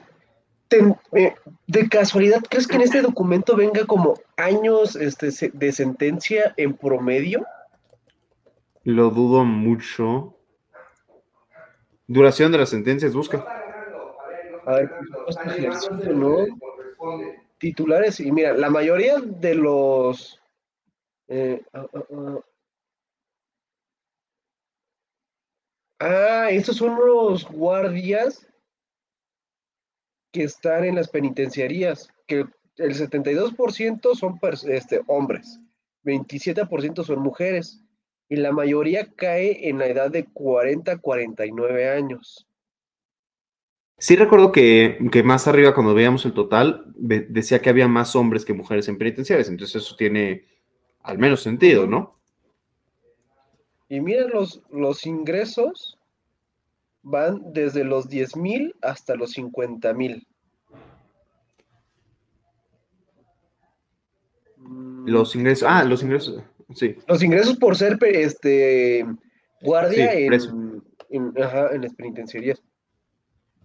ten- 0.69 0.97
eh, 1.13 1.33
de 1.67 1.87
casualidad, 1.87 2.41
¿crees 2.49 2.67
que 2.67 2.75
en 2.75 2.81
este 2.81 3.01
documento 3.01 3.55
venga 3.55 3.85
como 3.85 4.19
años 4.35 4.97
este, 4.97 5.29
de 5.53 5.71
sentencia 5.71 6.53
en 6.57 6.75
promedio? 6.75 7.45
Lo 8.83 9.09
dudo 9.09 9.45
mucho. 9.45 10.35
Duración 12.05 12.51
de 12.51 12.57
las 12.57 12.69
sentencias, 12.69 13.13
busca. 13.13 13.45
A 14.65 14.71
ver, 14.73 14.91
ejercicio, 15.55 16.13
¿no? 16.13 16.45
Titulares, 17.59 18.19
y 18.19 18.31
mira, 18.31 18.53
la 18.53 18.69
mayoría 18.69 19.19
de 19.19 19.55
los. 19.55 20.39
eh, 21.27 21.63
ah, 21.73 21.87
ah, 21.93 22.03
ah. 22.13 22.39
Ah, 25.99 26.49
estos 26.51 26.77
son 26.77 26.95
los 26.95 27.49
guardias 27.49 28.47
que 30.31 30.43
están 30.43 30.85
en 30.85 30.93
las 30.93 31.09
penitenciarías, 31.09 32.09
que 32.27 32.45
el 32.75 32.93
72% 32.93 34.13
son 34.15 34.39
este, 34.67 35.01
hombres, 35.07 35.59
27% 36.03 37.03
son 37.03 37.19
mujeres, 37.19 37.81
y 38.29 38.35
la 38.35 38.51
mayoría 38.51 39.11
cae 39.15 39.67
en 39.69 39.79
la 39.79 39.87
edad 39.87 40.11
de 40.11 40.25
40 40.25 40.91
a 40.91 40.97
49 40.99 41.89
años. 41.89 42.46
Sí 43.99 44.15
recuerdo 44.15 44.51
que, 44.51 44.97
que 45.11 45.23
más 45.23 45.47
arriba, 45.47 45.73
cuando 45.73 45.93
veíamos 45.95 46.23
el 46.25 46.33
total, 46.33 46.85
decía 46.95 47.61
que 47.61 47.69
había 47.69 47.87
más 47.87 48.15
hombres 48.15 48.45
que 48.45 48.53
mujeres 48.53 48.87
en 48.87 48.97
penitenciarias. 48.97 49.49
Entonces 49.49 49.83
eso 49.83 49.95
tiene 49.95 50.45
al 51.01 51.17
menos 51.17 51.41
sentido, 51.41 51.87
¿no? 51.87 52.15
Y 53.89 53.99
mira, 54.01 54.27
los, 54.27 54.61
los 54.71 55.05
ingresos 55.05 55.97
van 57.01 57.53
desde 57.53 57.83
los 57.85 58.07
10 58.09 58.35
mil 58.35 58.75
hasta 58.81 59.15
los 59.15 59.31
50 59.31 59.93
mil. 59.93 60.27
Mm, 64.57 65.07
Los 65.07 65.35
ingresos. 65.35 65.67
Ah, 65.69 65.83
los 65.83 66.03
ingresos. 66.03 66.43
Sí. 66.75 66.95
Los 67.07 67.23
ingresos 67.23 67.57
por 67.57 67.75
ser 67.75 67.97
este 68.03 69.05
guardia 69.61 70.11
Sí, 70.11 70.17
en, 70.23 70.27
preso. 70.27 70.49
en- 71.09 71.33
ajá, 71.41 71.69
en 71.73 71.81
las 71.81 71.93
penitenciarías. 71.93 72.61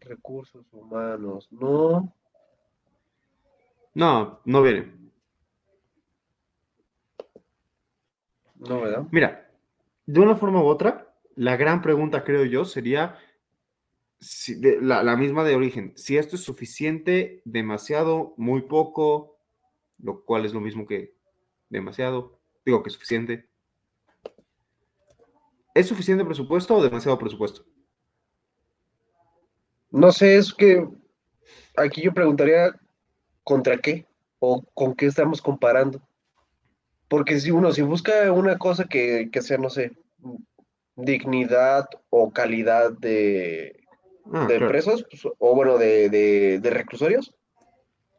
Recursos 0.05 0.65
humanos, 0.73 1.49
no. 1.51 2.13
No, 3.95 4.41
no 4.45 4.63
viene. 4.63 4.93
No, 8.57 8.81
¿verdad? 8.81 9.07
Mira, 9.11 9.51
de 10.07 10.21
una 10.21 10.37
forma 10.37 10.63
u 10.63 10.67
otra, 10.67 11.15
la 11.35 11.57
gran 11.57 11.83
pregunta, 11.83 12.25
creo 12.25 12.45
yo, 12.45 12.65
sería 12.65 13.19
si 14.21 14.55
de- 14.55 14.81
la, 14.81 15.03
la 15.03 15.17
misma 15.17 15.45
de 15.45 15.57
origen. 15.57 15.93
Si 15.97 16.17
esto 16.17 16.37
es 16.37 16.43
suficiente, 16.43 17.43
demasiado, 17.45 18.35
muy 18.37 18.63
poco, 18.63 19.39
lo 19.99 20.25
cual 20.25 20.45
es 20.45 20.55
lo 20.55 20.61
mismo 20.61 20.87
que 20.87 21.15
demasiado. 21.69 22.39
Digo 22.65 22.83
que 22.83 22.89
es 22.89 22.95
suficiente. 22.95 23.49
¿Es 25.75 25.87
suficiente 25.89 26.25
presupuesto 26.25 26.77
o 26.77 26.83
demasiado 26.83 27.19
presupuesto? 27.19 27.65
No 29.93 30.11
sé, 30.11 30.37
es 30.37 30.53
que 30.55 30.87
aquí 31.77 32.03
yo 32.03 32.13
preguntaría 32.13 32.75
contra 33.45 33.79
qué 33.79 34.07
o 34.41 34.63
con 34.75 34.95
qué 34.95 35.07
estamos 35.07 35.41
comparando. 35.43 36.01
Porque 37.09 37.39
si 37.39 37.51
uno, 37.51 37.73
si 37.73 37.83
busca 37.83 38.33
una 38.33 38.57
cosa 38.59 38.87
que, 38.87 39.29
que 39.31 39.43
sea, 39.43 39.59
no 39.59 39.69
sé, 39.71 39.93
dignidad 40.97 41.87
o 42.11 42.33
calidad 42.33 42.93
de, 42.93 43.79
Ah, 44.33 44.47
de 44.49 44.57
claro. 44.57 44.69
presos, 44.69 45.05
pues, 45.11 45.23
o 45.39 45.55
bueno, 45.55 45.77
de, 45.79 46.09
de- 46.09 46.59
de 46.61 46.71
reclusorios, 46.71 47.35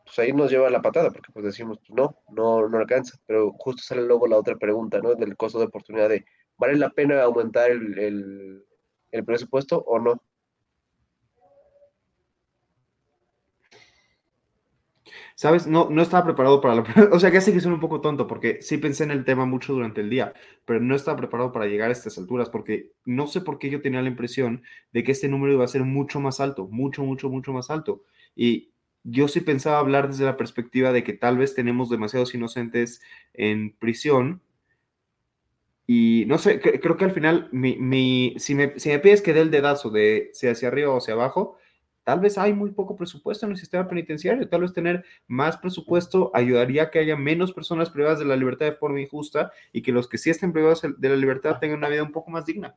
pues 0.06 0.20
ahí 0.20 0.34
nos 0.34 0.52
lleva 0.52 0.70
la 0.70 0.82
patada, 0.82 1.10
porque 1.12 1.32
pues 1.32 1.46
decimos, 1.46 1.80
pues 1.80 1.92
no, 1.92 2.16
no, 2.30 2.68
no 2.70 2.78
alcanza. 2.78 3.18
Pero 3.26 3.54
justo 3.54 3.82
sale 3.84 4.04
luego 4.04 4.28
la 4.28 4.38
otra 4.38 4.56
pregunta, 4.58 5.00
¿no? 5.00 5.16
Del 5.16 5.36
costo 5.38 5.60
de 5.60 5.66
oportunidad 5.66 6.10
de, 6.10 6.26
¿vale 6.58 6.76
la 6.76 6.90
pena 6.92 7.24
aumentar 7.24 7.72
el, 7.72 7.98
el, 7.98 8.66
el 9.12 9.26
presupuesto 9.26 9.84
o 9.88 9.98
no? 10.00 10.22
¿Sabes? 15.36 15.66
No, 15.66 15.90
no 15.90 16.02
estaba 16.02 16.26
preparado 16.26 16.62
para 16.62 16.76
la... 16.76 16.84
O 17.12 17.20
sea, 17.20 17.32
que 17.32 17.42
sé 17.42 17.54
que 17.54 17.60
soy 17.60 17.72
un 17.72 17.80
poco 17.80 18.02
tonto 18.02 18.28
porque 18.28 18.62
sí 18.62 18.78
pensé 18.78 19.04
en 19.04 19.12
el 19.12 19.26
tema 19.26 19.46
mucho 19.46 19.74
durante 19.74 20.02
el 20.02 20.10
día, 20.10 20.34
pero 20.66 20.80
no 20.80 20.96
estaba 20.96 21.18
preparado 21.18 21.52
para 21.52 21.66
llegar 21.66 21.90
a 21.90 21.94
estas 21.94 22.18
alturas 22.18 22.50
porque 22.50 22.92
no 23.06 23.28
sé 23.28 23.42
por 23.42 23.58
qué 23.58 23.70
yo 23.70 23.82
tenía 23.82 24.02
la 24.02 24.10
impresión 24.10 24.64
de 24.92 25.04
que 25.04 25.12
este 25.12 25.28
número 25.28 25.54
iba 25.54 25.66
a 25.66 25.68
ser 25.68 25.84
mucho 25.84 26.20
más 26.20 26.40
alto, 26.40 26.68
mucho, 26.68 27.04
mucho, 27.04 27.30
mucho 27.30 27.52
más 27.52 27.70
alto. 27.72 28.04
Y 28.36 28.72
yo 29.04 29.28
sí 29.28 29.42
pensaba 29.42 29.80
hablar 29.80 30.08
desde 30.08 30.26
la 30.26 30.38
perspectiva 30.38 30.92
de 30.94 31.04
que 31.04 31.14
tal 31.14 31.38
vez 31.38 31.56
tenemos 31.56 31.90
demasiados 31.90 32.34
inocentes 32.36 33.02
en 33.34 33.76
prisión. 33.78 34.42
Y 35.86 36.26
no 36.28 36.38
sé, 36.38 36.62
creo 36.62 36.96
que 36.96 37.06
al 37.06 37.12
final, 37.12 37.50
mi, 37.52 38.36
si, 38.38 38.56
me, 38.56 38.80
si 38.80 38.90
me 38.90 39.00
pides 39.00 39.22
que 39.22 39.34
dé 39.34 39.42
el 39.42 39.52
dedazo 39.52 39.90
de 39.90 40.30
si 40.34 40.48
hacia 40.48 40.70
arriba 40.70 40.92
o 40.92 40.98
hacia 40.98 41.14
abajo, 41.14 41.58
Tal 42.04 42.20
vez 42.20 42.38
hay 42.38 42.54
muy 42.54 42.72
poco 42.72 42.98
presupuesto 42.98 43.46
en 43.46 43.54
el 43.54 43.58
sistema 43.58 43.88
penitenciario, 43.88 44.48
tal 44.50 44.62
vez 44.62 44.74
tener 44.74 45.06
más 45.28 45.58
presupuesto 45.58 46.32
ayudaría 46.34 46.84
a 46.84 46.92
que 46.92 47.00
haya 47.00 47.16
menos 47.16 47.54
personas 47.54 47.90
privadas 47.90 48.20
de 48.20 48.26
la 48.26 48.36
libertad 48.36 48.66
de 48.66 48.74
forma 48.74 49.00
injusta 49.00 49.52
y 49.72 49.82
que 49.82 49.94
los 49.94 50.10
que 50.10 50.18
sí 50.18 50.30
estén 50.30 50.52
privados 50.52 50.82
de 50.82 51.10
la 51.10 51.16
libertad 51.16 51.60
tengan 51.60 51.78
una 51.78 51.90
vida 51.90 52.04
un 52.04 52.12
poco 52.12 52.30
más 52.30 52.46
digna. 52.46 52.76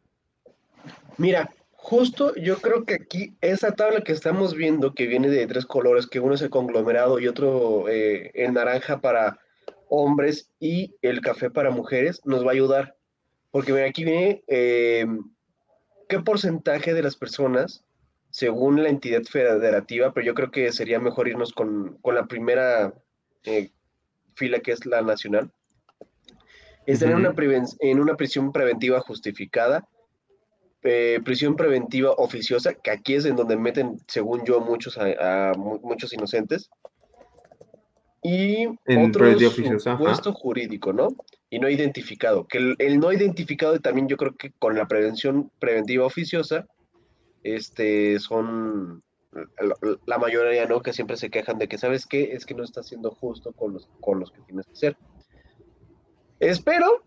Mira, 1.19 1.51
justo 1.73 2.35
yo 2.37 2.59
creo 2.59 2.85
que 2.85 2.95
aquí 2.95 3.37
esa 3.41 3.73
tabla 3.73 4.03
que 4.03 4.13
estamos 4.13 4.55
viendo, 4.55 4.95
que 4.95 5.07
viene 5.07 5.29
de 5.29 5.47
tres 5.47 5.67
colores, 5.67 6.07
que 6.07 6.21
uno 6.21 6.35
es 6.35 6.43
el 6.43 6.51
conglomerado 6.51 7.19
y 7.19 7.27
otro 7.27 7.89
eh, 7.89 8.31
el 8.35 8.53
naranja 8.53 9.01
para 9.01 9.41
hombres 9.89 10.51
y 10.61 10.95
el 11.03 11.21
café 11.21 11.51
para 11.51 11.71
mujeres, 11.71 12.21
nos 12.25 12.45
va 12.45 12.51
a 12.51 12.55
ayudar. 12.55 12.97
Porque 13.51 13.73
mira, 13.73 13.87
aquí 13.87 14.05
viene 14.05 14.45
eh, 14.47 15.07
qué 16.09 16.21
porcentaje 16.21 16.93
de 16.93 17.03
las 17.03 17.17
personas 17.17 17.86
según 18.37 18.83
la 18.83 18.91
entidad 18.91 19.23
federativa, 19.23 20.13
pero 20.13 20.27
yo 20.27 20.35
creo 20.35 20.51
que 20.51 20.71
sería 20.71 21.01
mejor 21.01 21.27
irnos 21.27 21.55
con, 21.55 21.99
la 22.05 22.27
primera 22.27 22.93
eh, 23.45 23.71
fila 24.35 24.61
que 24.61 24.73
es 24.73 24.85
la 24.85 25.01
nacional. 25.01 25.51
Es 26.85 26.99
tener 26.99 27.17
una 27.17 27.35
en 27.81 27.99
una 27.99 28.15
prisión 28.15 28.53
preventiva 28.53 29.01
justificada, 29.01 29.89
eh, 30.83 31.19
prisión 31.25 31.57
preventiva 31.57 32.11
oficiosa, 32.11 32.75
que 32.75 32.91
aquí 32.91 33.15
es 33.15 33.25
en 33.25 33.37
donde 33.37 33.57
meten, 33.57 34.03
según 34.07 34.45
yo, 34.45 34.61
muchos, 34.61 34.99
a, 34.99 35.55
muchos 35.57 36.13
inocentes. 36.13 36.69
Y 38.23 38.67
otro 38.67 39.35
supuesto 39.79 40.35
jurídico, 40.35 40.93
¿no? 40.93 41.09
Y 41.49 41.59
no 41.59 41.71
identificado. 41.71 42.47
Que 42.47 42.59
el, 42.59 42.77
el 42.81 43.01
no 43.01 43.11
identificado 43.13 43.81
también 43.81 44.09
yo 44.09 44.19
creo 44.19 44.37
que 44.37 44.53
con 44.59 44.77
la 44.77 44.87
prevención 44.87 45.51
preventiva 45.59 46.05
oficiosa 46.05 46.67
este, 47.55 48.19
son 48.19 49.03
la 50.07 50.19
mayoría, 50.19 50.67
¿no? 50.67 50.81
Que 50.81 50.93
siempre 50.93 51.17
se 51.17 51.31
quejan 51.31 51.59
de 51.59 51.69
que, 51.69 51.79
¿sabes 51.79 52.07
qué? 52.07 52.33
Es 52.33 52.47
que 52.47 52.55
no 52.55 52.65
está 52.65 52.83
siendo 52.83 53.11
justo 53.11 53.53
con 53.53 53.75
los, 53.75 53.89
con 54.01 54.19
los 54.19 54.31
que 54.31 54.41
tienes 54.41 54.67
que 54.67 54.77
ser. 54.77 54.97
Espero 56.41 57.03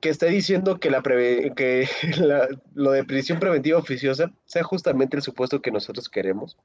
que 0.00 0.10
esté 0.10 0.26
diciendo 0.26 0.78
que, 0.78 0.90
la 0.90 1.02
que 1.02 1.88
lo 2.74 2.92
de 2.92 3.04
prisión 3.04 3.40
preventiva 3.40 3.78
oficiosa 3.78 4.32
sea 4.44 4.62
justamente 4.62 5.16
el 5.16 5.22
supuesto 5.22 5.60
que 5.62 5.70
nosotros 5.70 6.08
queremos. 6.08 6.56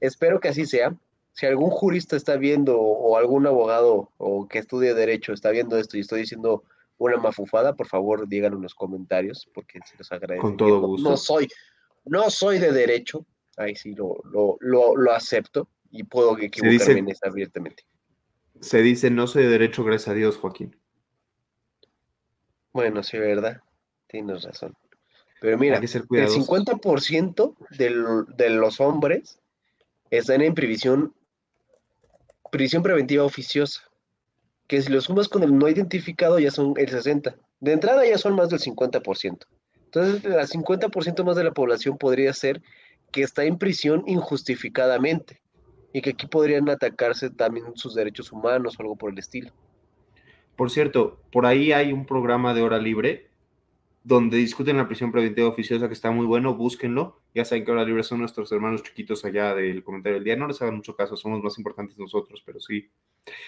Espero 0.00 0.40
que 0.40 0.48
así 0.48 0.66
sea. 0.66 0.94
Si 1.32 1.44
algún 1.44 1.70
jurista 1.70 2.16
está 2.16 2.36
viendo 2.36 2.80
o 2.80 3.18
algún 3.18 3.46
abogado 3.46 4.10
o 4.16 4.48
que 4.48 4.58
estudie 4.58 4.94
derecho 4.94 5.34
está 5.34 5.50
viendo 5.50 5.76
esto 5.76 5.98
y 5.98 6.00
estoy 6.00 6.20
diciendo 6.20 6.64
una 6.96 7.18
mafufada, 7.18 7.74
por 7.76 7.86
favor 7.86 8.26
díganlo 8.26 8.56
en 8.56 8.62
los 8.62 8.74
comentarios 8.74 9.46
porque 9.52 9.80
se 9.84 9.98
los 9.98 10.10
agradezco. 10.12 10.46
Con 10.46 10.56
todo 10.56 10.80
gusto. 10.80 11.10
No 11.10 11.16
soy, 11.18 11.46
no 12.06 12.30
soy 12.30 12.58
de 12.58 12.72
derecho, 12.72 13.26
ahí 13.56 13.74
sí 13.74 13.94
lo, 13.94 14.16
lo, 14.60 15.12
acepto 15.12 15.68
y 15.90 16.04
puedo 16.04 16.38
equivocarme 16.38 17.00
en 17.00 17.10
eso 17.10 17.26
abiertamente. 17.26 17.84
Se 18.60 18.80
dice, 18.80 19.10
no 19.10 19.26
soy 19.26 19.44
de 19.44 19.50
derecho, 19.50 19.84
gracias 19.84 20.08
a 20.08 20.14
Dios, 20.14 20.36
Joaquín. 20.38 20.76
Bueno, 22.72 23.02
sí, 23.02 23.18
¿verdad? 23.18 23.60
Tienes 24.06 24.42
razón. 24.42 24.74
Pero 25.40 25.58
mira, 25.58 25.76
el 25.76 25.82
50% 25.82 27.56
de 28.36 28.50
los 28.50 28.80
hombres 28.80 29.38
están 30.10 30.40
en 30.40 30.54
prisión, 30.54 31.14
prisión 32.50 32.82
preventiva 32.82 33.24
oficiosa, 33.24 33.82
que 34.66 34.80
si 34.80 34.90
lo 34.90 35.00
sumas 35.00 35.28
con 35.28 35.42
el 35.42 35.56
no 35.56 35.68
identificado 35.68 36.38
ya 36.38 36.50
son 36.50 36.74
el 36.76 36.88
60%. 36.88 37.36
De 37.60 37.72
entrada 37.72 38.06
ya 38.06 38.18
son 38.18 38.34
más 38.34 38.48
del 38.50 38.60
50%. 38.60 39.46
Entonces, 39.96 40.24
el 40.24 40.62
50% 40.62 41.24
más 41.24 41.36
de 41.36 41.44
la 41.44 41.52
población 41.52 41.96
podría 41.96 42.32
ser 42.34 42.60
que 43.10 43.22
está 43.22 43.44
en 43.44 43.56
prisión 43.56 44.02
injustificadamente 44.06 45.40
y 45.94 46.02
que 46.02 46.10
aquí 46.10 46.26
podrían 46.26 46.68
atacarse 46.68 47.30
también 47.30 47.66
sus 47.76 47.94
derechos 47.94 48.30
humanos 48.30 48.76
o 48.78 48.82
algo 48.82 48.96
por 48.96 49.10
el 49.10 49.18
estilo. 49.18 49.50
Por 50.54 50.70
cierto, 50.70 51.18
por 51.32 51.46
ahí 51.46 51.72
hay 51.72 51.92
un 51.92 52.04
programa 52.04 52.52
de 52.52 52.60
hora 52.62 52.78
libre 52.78 53.30
donde 54.04 54.36
discuten 54.36 54.76
la 54.76 54.86
prisión 54.86 55.10
preventiva 55.10 55.48
oficiosa 55.48 55.88
que 55.88 55.94
está 55.94 56.10
muy 56.10 56.26
bueno, 56.26 56.54
búsquenlo. 56.54 57.20
Ya 57.34 57.46
saben 57.46 57.64
que 57.64 57.72
hora 57.72 57.84
libre 57.84 58.02
son 58.02 58.20
nuestros 58.20 58.52
hermanos 58.52 58.82
chiquitos 58.82 59.24
allá 59.24 59.54
del 59.54 59.82
comentario 59.82 60.16
del 60.16 60.24
día. 60.24 60.36
No 60.36 60.46
les 60.46 60.60
hagan 60.60 60.76
mucho 60.76 60.94
caso, 60.94 61.16
somos 61.16 61.42
más 61.42 61.56
importantes 61.58 61.98
nosotros, 61.98 62.42
pero 62.44 62.60
sí. 62.60 62.88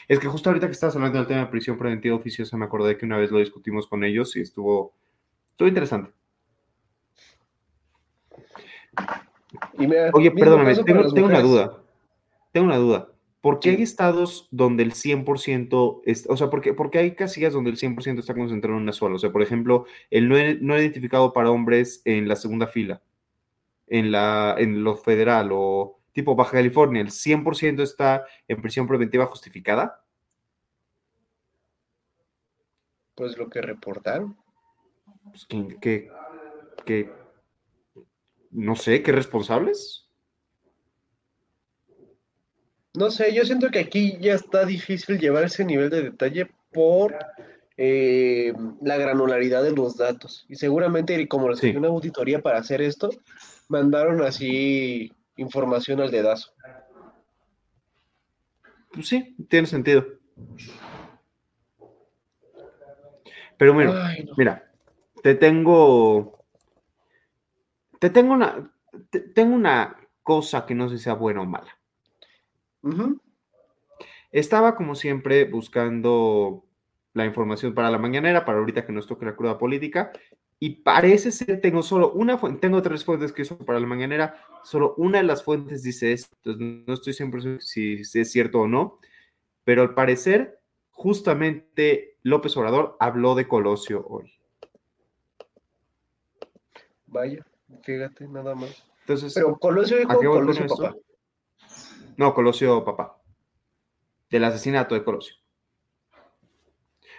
Es 0.08 0.18
que 0.18 0.26
justo 0.26 0.48
ahorita 0.48 0.66
que 0.66 0.72
estabas 0.72 0.96
hablando 0.96 1.18
del 1.18 1.28
tema 1.28 1.40
de 1.40 1.46
prisión 1.46 1.76
preventiva 1.76 2.16
oficiosa, 2.16 2.56
me 2.56 2.64
acordé 2.64 2.96
que 2.96 3.04
una 3.04 3.18
vez 3.18 3.30
lo 3.30 3.38
discutimos 3.38 3.86
con 3.86 4.02
ellos 4.02 4.34
y 4.36 4.40
estuvo, 4.40 4.94
estuvo 5.52 5.68
interesante. 5.68 6.10
Oye, 10.12 10.30
perdóname, 10.30 10.74
tengo, 10.76 11.26
una 11.26 11.40
duda. 11.40 11.82
Tengo 12.52 12.66
una 12.66 12.76
duda. 12.76 13.08
¿Por 13.40 13.60
qué 13.60 13.70
hay 13.70 13.82
estados 13.82 14.48
donde 14.50 14.82
el 14.82 14.92
100%, 14.92 16.02
es, 16.04 16.26
o 16.28 16.36
sea, 16.36 16.50
porque, 16.50 16.74
porque 16.74 16.98
hay 16.98 17.14
casillas 17.14 17.52
donde 17.52 17.70
el 17.70 17.76
100% 17.76 18.18
está 18.18 18.34
concentrado 18.34 18.76
en 18.76 18.82
una 18.82 18.92
sola? 18.92 19.14
O 19.14 19.18
sea, 19.18 19.30
por 19.30 19.42
ejemplo, 19.42 19.86
el 20.10 20.28
no, 20.28 20.78
identificado 20.78 21.32
para 21.32 21.50
hombres 21.50 22.02
en 22.04 22.28
la 22.28 22.36
segunda 22.36 22.66
fila, 22.66 23.00
en, 23.86 24.10
la, 24.10 24.56
en 24.58 24.82
lo 24.82 24.96
federal 24.96 25.50
o 25.52 26.00
tipo 26.12 26.34
Baja 26.34 26.52
California, 26.52 27.00
¿el 27.00 27.10
100% 27.10 27.80
está 27.82 28.26
en 28.48 28.60
prisión 28.60 28.88
preventiva 28.88 29.26
justificada? 29.26 30.04
Pues 33.14 33.38
lo 33.38 33.48
que 33.48 33.62
reportaron. 33.62 34.36
Pues, 35.30 35.46
¿qué, 35.46 36.10
qué, 36.84 37.10
no 38.50 38.76
sé, 38.76 39.02
qué 39.02 39.12
responsables. 39.12 40.08
No 42.94 43.10
sé, 43.10 43.32
yo 43.34 43.44
siento 43.44 43.70
que 43.70 43.78
aquí 43.78 44.18
ya 44.20 44.34
está 44.34 44.64
difícil 44.64 45.18
llevar 45.18 45.44
ese 45.44 45.64
nivel 45.64 45.90
de 45.90 46.02
detalle 46.02 46.50
por 46.72 47.16
eh, 47.76 48.52
la 48.82 48.96
granularidad 48.96 49.62
de 49.62 49.72
los 49.72 49.96
datos. 49.96 50.44
Y 50.48 50.56
seguramente, 50.56 51.28
como 51.28 51.48
les 51.48 51.62
una 51.62 51.88
auditoría 51.88 52.40
para 52.40 52.58
hacer 52.58 52.82
esto, 52.82 53.10
mandaron 53.68 54.22
así 54.22 55.12
información 55.36 56.00
al 56.00 56.10
dedazo. 56.10 56.50
Pues 58.92 59.06
sí, 59.06 59.36
tiene 59.48 59.66
sentido. 59.66 60.04
Pero 63.56 63.74
mira, 63.74 64.16
mira, 64.36 64.72
te 65.22 65.34
tengo 65.34 66.37
te 67.98 68.10
tengo 68.10 68.32
una, 68.32 68.72
tengo 69.34 69.54
una 69.54 69.96
cosa 70.22 70.66
que 70.66 70.74
no 70.74 70.88
sé 70.88 70.98
si 70.98 71.04
sea 71.04 71.14
buena 71.14 71.42
o 71.42 71.46
mala. 71.46 71.78
Estaba 74.30 74.76
como 74.76 74.94
siempre 74.94 75.44
buscando 75.44 76.64
la 77.14 77.24
información 77.24 77.74
para 77.74 77.90
la 77.90 77.98
mañanera, 77.98 78.44
para 78.44 78.58
ahorita 78.58 78.86
que 78.86 78.92
nos 78.92 79.06
toque 79.06 79.26
la 79.26 79.36
cruda 79.36 79.58
política, 79.58 80.12
y 80.60 80.70
parece 80.76 81.30
ser, 81.30 81.60
tengo 81.60 81.82
solo 81.82 82.12
una 82.12 82.36
fuente, 82.36 82.60
tengo 82.60 82.82
tres 82.82 83.04
fuentes 83.04 83.32
que 83.32 83.42
uso 83.42 83.58
para 83.58 83.80
la 83.80 83.86
mañanera, 83.86 84.42
solo 84.64 84.94
una 84.96 85.18
de 85.18 85.24
las 85.24 85.44
fuentes 85.44 85.82
dice 85.82 86.12
esto, 86.12 86.36
no 86.44 86.94
estoy 86.94 87.12
siempre 87.12 87.60
si, 87.60 88.04
si 88.04 88.20
es 88.20 88.32
cierto 88.32 88.60
o 88.60 88.68
no, 88.68 88.98
pero 89.64 89.82
al 89.82 89.94
parecer, 89.94 90.60
justamente 90.90 92.16
López 92.22 92.56
Obrador 92.56 92.96
habló 93.00 93.34
de 93.34 93.46
Colosio 93.46 94.04
hoy. 94.08 94.32
Vaya. 97.06 97.47
Fíjate, 97.82 98.28
nada 98.28 98.54
más. 98.54 98.84
Entonces, 99.00 99.34
Pero 99.34 99.56
Colosio 99.58 100.00
hijo 100.00 100.18
Colosio 100.18 100.66
papá. 100.66 100.94
No, 102.16 102.34
Colosio 102.34 102.84
papá. 102.84 103.20
Del 104.30 104.44
asesinato 104.44 104.94
de 104.94 105.04
Colosio. 105.04 105.34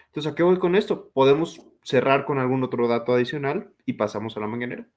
Entonces, 0.08 0.32
¿a 0.32 0.36
qué 0.36 0.44
voy 0.44 0.60
con 0.60 0.76
esto? 0.76 1.10
Podemos 1.14 1.62
cerrar 1.84 2.26
con 2.26 2.40
algún 2.40 2.64
otro 2.64 2.88
dato 2.88 3.14
adicional 3.14 3.74
y 3.86 3.94
pasamos 3.94 4.36
a 4.38 4.40
la 4.40 4.48
mañanera. 4.48 4.88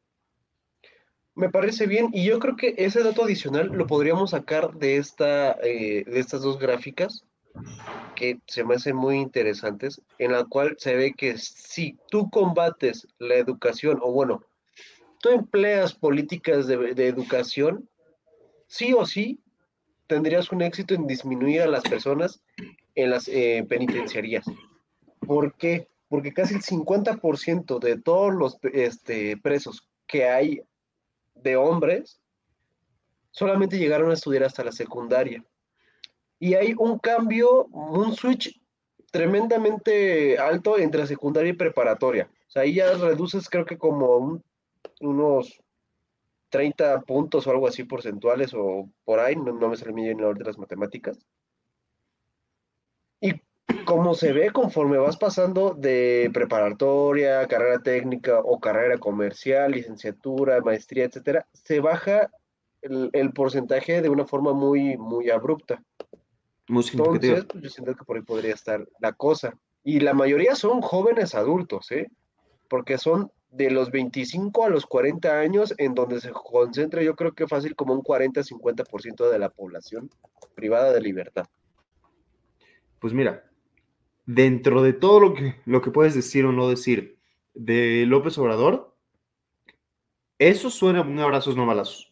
Me 1.35 1.49
parece 1.49 1.87
bien, 1.87 2.09
y 2.13 2.27
yo 2.27 2.39
creo 2.39 2.57
que 2.57 2.75
ese 2.77 3.03
dato 3.03 3.25
adicional 3.25 3.69
lo 3.69 3.87
podríamos 3.87 4.31
sacar 4.31 4.75
de, 4.75 4.99
esta, 4.99 5.53
eh, 5.63 6.05
de 6.05 6.21
estas 6.21 6.43
dos 6.43 6.59
gráficas, 6.59 7.25
que 8.15 8.39
se 8.47 8.65
me 8.65 8.75
hacen 8.75 8.97
muy 8.97 9.17
interesantes, 9.17 10.03
en 10.19 10.33
la 10.33 10.45
cual 10.45 10.77
se 10.79 10.95
ve 10.95 11.15
que 11.15 11.39
si 11.39 11.99
tú 12.11 12.29
combates 12.31 13.09
la 13.19 13.37
educación, 13.37 13.99
o 14.03 14.13
bueno, 14.13 14.43
tú 15.23 15.31
empleas 15.31 15.95
políticas 15.95 16.67
de, 16.67 17.07
educación, 17.07 17.89
sí 18.67 18.93
o 18.93 19.07
sí 19.07 19.41
tendrías 20.09 20.51
un 20.51 20.61
éxito 20.63 20.95
en 20.95 21.07
disminuir 21.07 21.63
a 21.63 21.69
las 21.69 21.85
personas 21.85 22.43
en 22.97 23.09
las 23.09 23.29
eh, 23.29 23.65
penitenciarías. 23.67 24.45
¿Por 25.21 25.55
qué? 25.55 25.89
Porque 26.09 26.35
casi 26.35 26.57
el 26.57 26.63
50% 26.63 27.79
de 27.79 27.99
todos 27.99 28.35
los 28.35 28.59
este, 28.75 29.37
presos 29.37 29.89
que 30.07 30.29
hay 30.29 30.63
de 31.37 31.57
hombres 31.57 32.21
solamente 33.31 33.79
llegaron 33.79 34.11
a 34.11 34.15
estudiar 34.15 34.45
hasta 34.45 34.65
la 34.65 34.73
secundaria. 34.73 35.43
Y 36.41 36.55
hay 36.55 36.75
un 36.77 36.99
cambio, 36.99 37.67
un 37.67 38.13
switch 38.15 38.61
tremendamente 39.13 40.37
alto 40.37 40.79
entre 40.79 41.07
secundaria 41.07 41.51
y 41.51 41.57
preparatoria. 41.57 42.29
O 42.49 42.51
sea, 42.51 42.63
ahí 42.63 42.75
ya 42.75 42.93
reduces 42.95 43.49
creo 43.49 43.65
que 43.65 43.79
como 43.79 44.43
unos 45.01 45.63
30 46.53 47.01
puntos 47.01 47.47
o 47.47 47.51
algo 47.51 47.67
así 47.67 47.85
porcentuales 47.85 48.53
o 48.55 48.89
por 49.05 49.21
ahí, 49.21 49.35
no, 49.37 49.53
me 49.55 49.77
sale 49.77 49.93
bien 49.93 50.19
el 50.19 50.25
orden 50.25 50.41
de 50.41 50.45
las 50.45 50.59
matemáticas. 50.59 51.19
Y 53.21 53.33
como 53.87 54.15
se 54.15 54.33
ve 54.33 54.51
conforme 54.51 54.99
vas 54.99 55.17
pasando 55.17 55.75
de 55.75 56.31
preparatoria, 56.33 57.47
carrera 57.49 57.79
técnica 57.79 58.41
o 58.41 58.61
carrera 58.61 58.99
comercial, 58.99 59.73
licenciatura, 59.73 60.61
maestría, 60.61 61.05
etcétera, 61.05 61.47
se 61.53 61.81
baja 61.81 62.31
el, 62.83 63.33
porcentaje 63.33 64.03
de 64.03 64.11
una 64.11 64.27
forma 64.27 64.53
muy, 64.53 64.99
muy 64.99 65.31
abrupta. 65.31 65.83
Muy 66.69 66.85
Entonces, 66.93 67.47
yo 67.55 67.71
siento 67.71 67.95
que 67.95 68.05
por 68.05 68.17
ahí 68.17 68.23
podría 68.23 68.55
estar 68.55 68.87
la 68.99 69.13
cosa. 69.13 69.55
Y 69.85 70.01
la 70.01 70.15
mayoría 70.15 70.55
son 70.55 70.81
jóvenes 70.81 71.35
adultos, 71.35 71.91
¿eh? 71.93 72.09
Porque 72.69 72.99
son 72.99 73.31
de 73.53 73.71
los 73.71 73.91
25 73.91 74.65
a 74.65 74.71
los 74.71 74.87
40 74.87 75.39
años, 75.39 75.75
en 75.77 75.95
donde 75.95 76.21
se 76.21 76.31
concentra 76.31 77.03
yo 77.03 77.15
creo 77.15 77.35
que 77.35 77.47
fácil 77.47 77.77
como 77.77 77.93
un 77.93 78.03
40-50% 78.03 79.31
de 79.31 79.39
la 79.39 79.51
población 79.51 80.11
privada 80.55 80.93
de 80.93 81.03
libertad. 81.03 81.47
Pues 82.99 83.13
mira, 83.13 83.45
dentro 84.25 84.83
de 84.83 84.95
todo 84.95 85.21
lo 85.21 85.35
que, 85.35 85.57
lo 85.67 85.83
que 85.83 85.91
puedes 85.91 86.15
decir 86.15 86.47
o 86.47 86.53
no 86.53 86.69
decir 86.69 87.19
de 87.53 88.07
López 88.07 88.39
Obrador, 88.39 88.97
eso 90.39 90.71
suena 90.71 91.03
un 91.03 91.19
abrazos 91.19 91.55
no 91.55 91.67
balazos. 91.67 92.11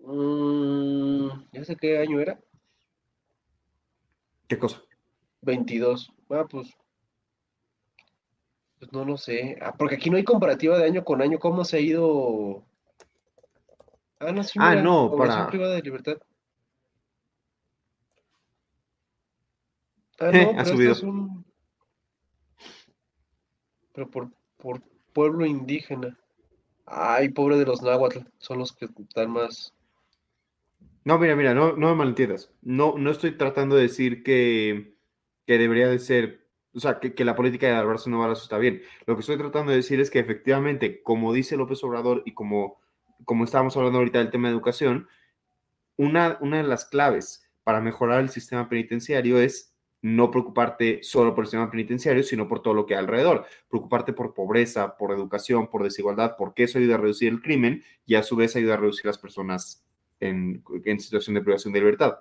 Mm, 0.00 1.28
ya 1.52 1.64
sé 1.64 1.76
qué 1.76 1.98
año 1.98 2.20
era. 2.20 2.40
¿Qué 4.48 4.58
cosa? 4.58 4.82
22. 5.42 6.12
Ah, 6.30 6.46
pues 6.50 6.74
pues 8.82 8.92
no 8.92 9.04
lo 9.04 9.16
sé. 9.16 9.56
Ah, 9.62 9.76
porque 9.78 9.94
aquí 9.94 10.10
no 10.10 10.16
hay 10.16 10.24
comparativa 10.24 10.76
de 10.76 10.86
año 10.86 11.04
con 11.04 11.22
año. 11.22 11.38
¿Cómo 11.38 11.64
se 11.64 11.76
ha 11.76 11.80
ido? 11.80 12.64
Ah, 14.18 14.32
no, 14.32 14.42
sí, 14.42 14.58
ah, 14.60 14.74
no 14.74 15.14
para. 15.16 15.46
privada 15.46 15.76
de 15.76 15.82
libertad. 15.82 16.16
Ah, 20.18 20.30
no, 20.32 20.58
ha 20.58 20.64
subido. 20.64 20.90
Es 20.90 21.02
un... 21.04 21.44
Pero 23.92 24.10
por, 24.10 24.32
por 24.56 24.82
pueblo 25.12 25.46
indígena. 25.46 26.18
Ay, 26.84 27.28
pobre 27.28 27.58
de 27.58 27.66
los 27.66 27.82
náhuatl. 27.82 28.26
Son 28.38 28.58
los 28.58 28.72
que 28.72 28.86
están 28.86 29.30
más. 29.30 29.72
No, 31.04 31.20
mira, 31.20 31.36
mira, 31.36 31.54
no, 31.54 31.76
no 31.76 31.90
me 31.90 31.94
malentiendas. 31.94 32.50
No, 32.62 32.98
no 32.98 33.12
estoy 33.12 33.38
tratando 33.38 33.76
de 33.76 33.82
decir 33.82 34.24
que, 34.24 34.96
que 35.46 35.58
debería 35.58 35.86
de 35.86 36.00
ser 36.00 36.41
o 36.74 36.80
sea, 36.80 36.98
que, 36.98 37.24
la 37.24 37.36
política 37.36 37.66
de 37.66 37.74
Alberto 37.74 38.08
no 38.08 38.32
está 38.32 38.58
bien. 38.58 38.82
Lo 39.06 39.14
que 39.14 39.20
estoy 39.20 39.36
tratando 39.36 39.70
de 39.70 39.76
decir 39.76 40.00
es 40.00 40.10
que 40.10 40.18
efectivamente, 40.18 41.02
como 41.02 41.32
dice 41.32 41.56
López 41.56 41.82
Obrador 41.84 42.22
y 42.24 42.32
como, 42.32 42.80
como 43.24 43.44
estábamos 43.44 43.76
hablando 43.76 43.98
ahorita 43.98 44.18
del 44.18 44.30
tema 44.30 44.48
de 44.48 44.54
educación, 44.54 45.08
una, 45.96 46.38
una 46.40 46.58
de 46.58 46.62
las 46.62 46.86
claves 46.86 47.48
para 47.64 47.80
mejorar 47.80 48.20
el 48.20 48.30
sistema 48.30 48.68
penitenciario 48.68 49.38
es 49.38 49.74
no 50.00 50.30
preocuparte 50.30 51.00
solo 51.02 51.34
por 51.34 51.44
el 51.44 51.48
sistema 51.48 51.70
penitenciario, 51.70 52.24
sino 52.24 52.48
por 52.48 52.60
todo 52.60 52.74
lo 52.74 52.86
que 52.86 52.94
hay 52.94 53.00
alrededor. 53.00 53.44
Preocuparte 53.68 54.12
por 54.12 54.34
pobreza, 54.34 54.96
por 54.96 55.12
educación, 55.12 55.68
por 55.68 55.84
desigualdad, 55.84 56.34
porque 56.36 56.64
eso 56.64 56.78
ayuda 56.78 56.96
a 56.96 56.98
reducir 56.98 57.32
el 57.32 57.40
crimen 57.40 57.84
y 58.04 58.16
a 58.16 58.22
su 58.22 58.34
vez 58.34 58.56
ayuda 58.56 58.74
a 58.74 58.78
reducir 58.78 59.06
las 59.06 59.18
personas 59.18 59.84
en, 60.18 60.64
en 60.84 61.00
situación 61.00 61.34
de 61.34 61.42
privación 61.42 61.72
de 61.72 61.80
libertad. 61.80 62.18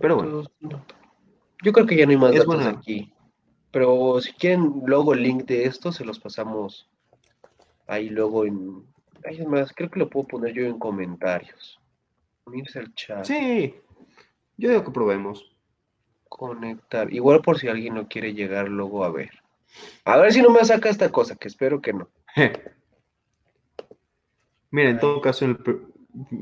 Pero 0.00 0.16
bueno. 0.16 0.44
Yo 1.62 1.72
creo 1.72 1.86
que 1.86 1.96
ya 1.96 2.06
no 2.06 2.12
hay 2.12 2.16
más 2.16 2.34
datos 2.34 2.66
aquí. 2.66 3.12
Pero 3.70 4.20
si 4.20 4.32
quieren 4.32 4.82
luego 4.84 5.12
el 5.14 5.22
link 5.22 5.44
de 5.44 5.64
esto, 5.64 5.92
se 5.92 6.04
los 6.04 6.18
pasamos 6.18 6.88
ahí 7.86 8.08
luego 8.08 8.44
en... 8.44 8.84
Ay, 9.24 9.44
más, 9.46 9.72
creo 9.72 9.90
que 9.90 9.98
lo 9.98 10.08
puedo 10.08 10.26
poner 10.26 10.54
yo 10.54 10.64
en 10.64 10.78
comentarios. 10.78 11.80
Unirse 12.46 12.78
al 12.78 12.94
chat. 12.94 13.24
Sí, 13.24 13.74
yo 14.56 14.70
digo 14.70 14.84
que 14.84 14.90
probemos. 14.90 15.54
Conectar. 16.28 17.12
Igual 17.12 17.42
por 17.42 17.58
si 17.58 17.68
alguien 17.68 17.94
no 17.94 18.08
quiere 18.08 18.32
llegar 18.32 18.68
luego 18.68 19.04
a 19.04 19.10
ver. 19.10 19.30
A 20.04 20.16
ver 20.16 20.32
si 20.32 20.42
no 20.42 20.50
me 20.50 20.64
saca 20.64 20.88
esta 20.88 21.10
cosa, 21.10 21.36
que 21.36 21.48
espero 21.48 21.80
que 21.80 21.92
no. 21.92 22.08
Mira, 24.70 24.90
en 24.90 25.00
todo 25.00 25.20
caso, 25.20 25.46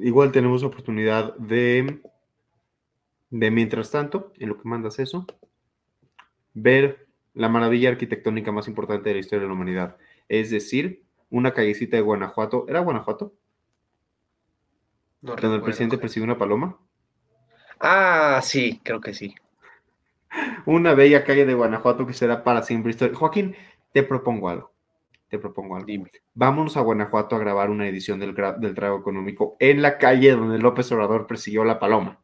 igual 0.01 0.33
tenemos 0.33 0.63
oportunidad 0.63 1.35
de 1.37 2.01
de 3.31 3.51
mientras 3.51 3.91
tanto, 3.91 4.33
en 4.39 4.49
lo 4.49 4.59
que 4.59 4.69
mandas 4.69 4.99
eso, 4.99 5.27
ver 6.55 7.07
la 7.35 7.49
maravilla 7.49 7.91
arquitectónica 7.91 8.53
más 8.53 8.69
importante 8.69 9.09
de 9.09 9.15
la 9.15 9.21
historia 9.21 9.43
de 9.43 9.49
la 9.49 9.55
humanidad. 9.55 9.97
Es 10.29 10.51
decir, 10.51 11.05
una 11.31 11.53
callecita 11.53 11.97
de 11.97 12.03
Guanajuato. 12.03 12.67
¿Era 12.69 12.81
Guanajuato? 12.81 13.33
No 15.21 15.37
donde 15.37 15.57
el 15.57 15.63
presidente 15.63 15.99
persiguió 15.99 16.25
una 16.25 16.39
paloma. 16.39 16.79
Ah, 17.81 18.41
sí, 18.43 18.81
creo 18.83 19.01
que 19.01 19.15
sí. 19.15 19.35
Una 20.67 20.95
bella 20.95 21.25
calle 21.25 21.47
de 21.47 21.55
Guanajuato 21.55 22.07
que 22.07 22.13
será 22.13 22.45
para 22.45 22.63
siempre 22.63 22.91
historia. 22.91 23.17
Joaquín, 23.17 23.55
te 23.93 24.03
propongo 24.03 24.49
algo. 24.49 24.73
Te 25.29 25.39
propongo 25.39 25.77
algo. 25.77 25.87
Dime. 25.87 26.11
Vámonos 26.35 26.77
a 26.77 26.81
Guanajuato 26.81 27.37
a 27.37 27.39
grabar 27.39 27.71
una 27.71 27.87
edición 27.87 28.19
del, 28.19 28.35
del 28.35 28.75
Trago 28.75 28.99
Económico 28.99 29.57
en 29.61 29.83
la 29.83 29.99
calle 29.99 30.33
donde 30.33 30.59
López 30.59 30.91
Obrador 30.93 31.27
persiguió 31.27 31.65
la 31.65 31.79
paloma. 31.79 32.21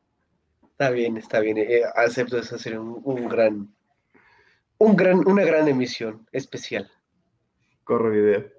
Está 0.75 0.91
bien, 0.91 1.17
está 1.17 1.39
bien. 1.39 1.57
Eh, 1.57 1.83
acepto 1.95 2.37
eso 2.37 2.59
sería 2.59 2.81
un, 2.81 3.29
gran, 3.29 3.73
un 4.79 4.97
gran, 4.97 5.25
una 5.25 5.45
gran 5.45 5.69
emisión 5.69 6.27
especial. 6.33 6.91
Corro 7.85 8.11
video. 8.11 8.51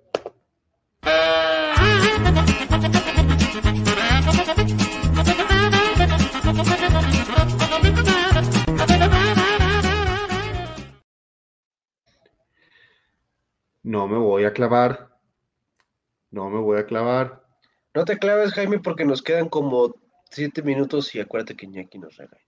No 13.83 14.07
me 14.07 14.17
voy 14.17 14.45
a 14.45 14.53
clavar. 14.53 15.09
No 16.31 16.49
me 16.49 16.61
voy 16.61 16.79
a 16.79 16.85
clavar. 16.85 17.43
No 17.93 18.05
te 18.05 18.17
claves, 18.17 18.53
Jaime, 18.53 18.79
porque 18.79 19.03
nos 19.03 19.21
quedan 19.21 19.49
como 19.49 19.95
siete 20.35 20.61
minutos 20.61 21.15
y 21.15 21.21
acuérdate 21.21 21.55
que 21.55 21.65
Iñaki 21.65 21.97
nos 21.97 22.17
regaña. 22.17 22.43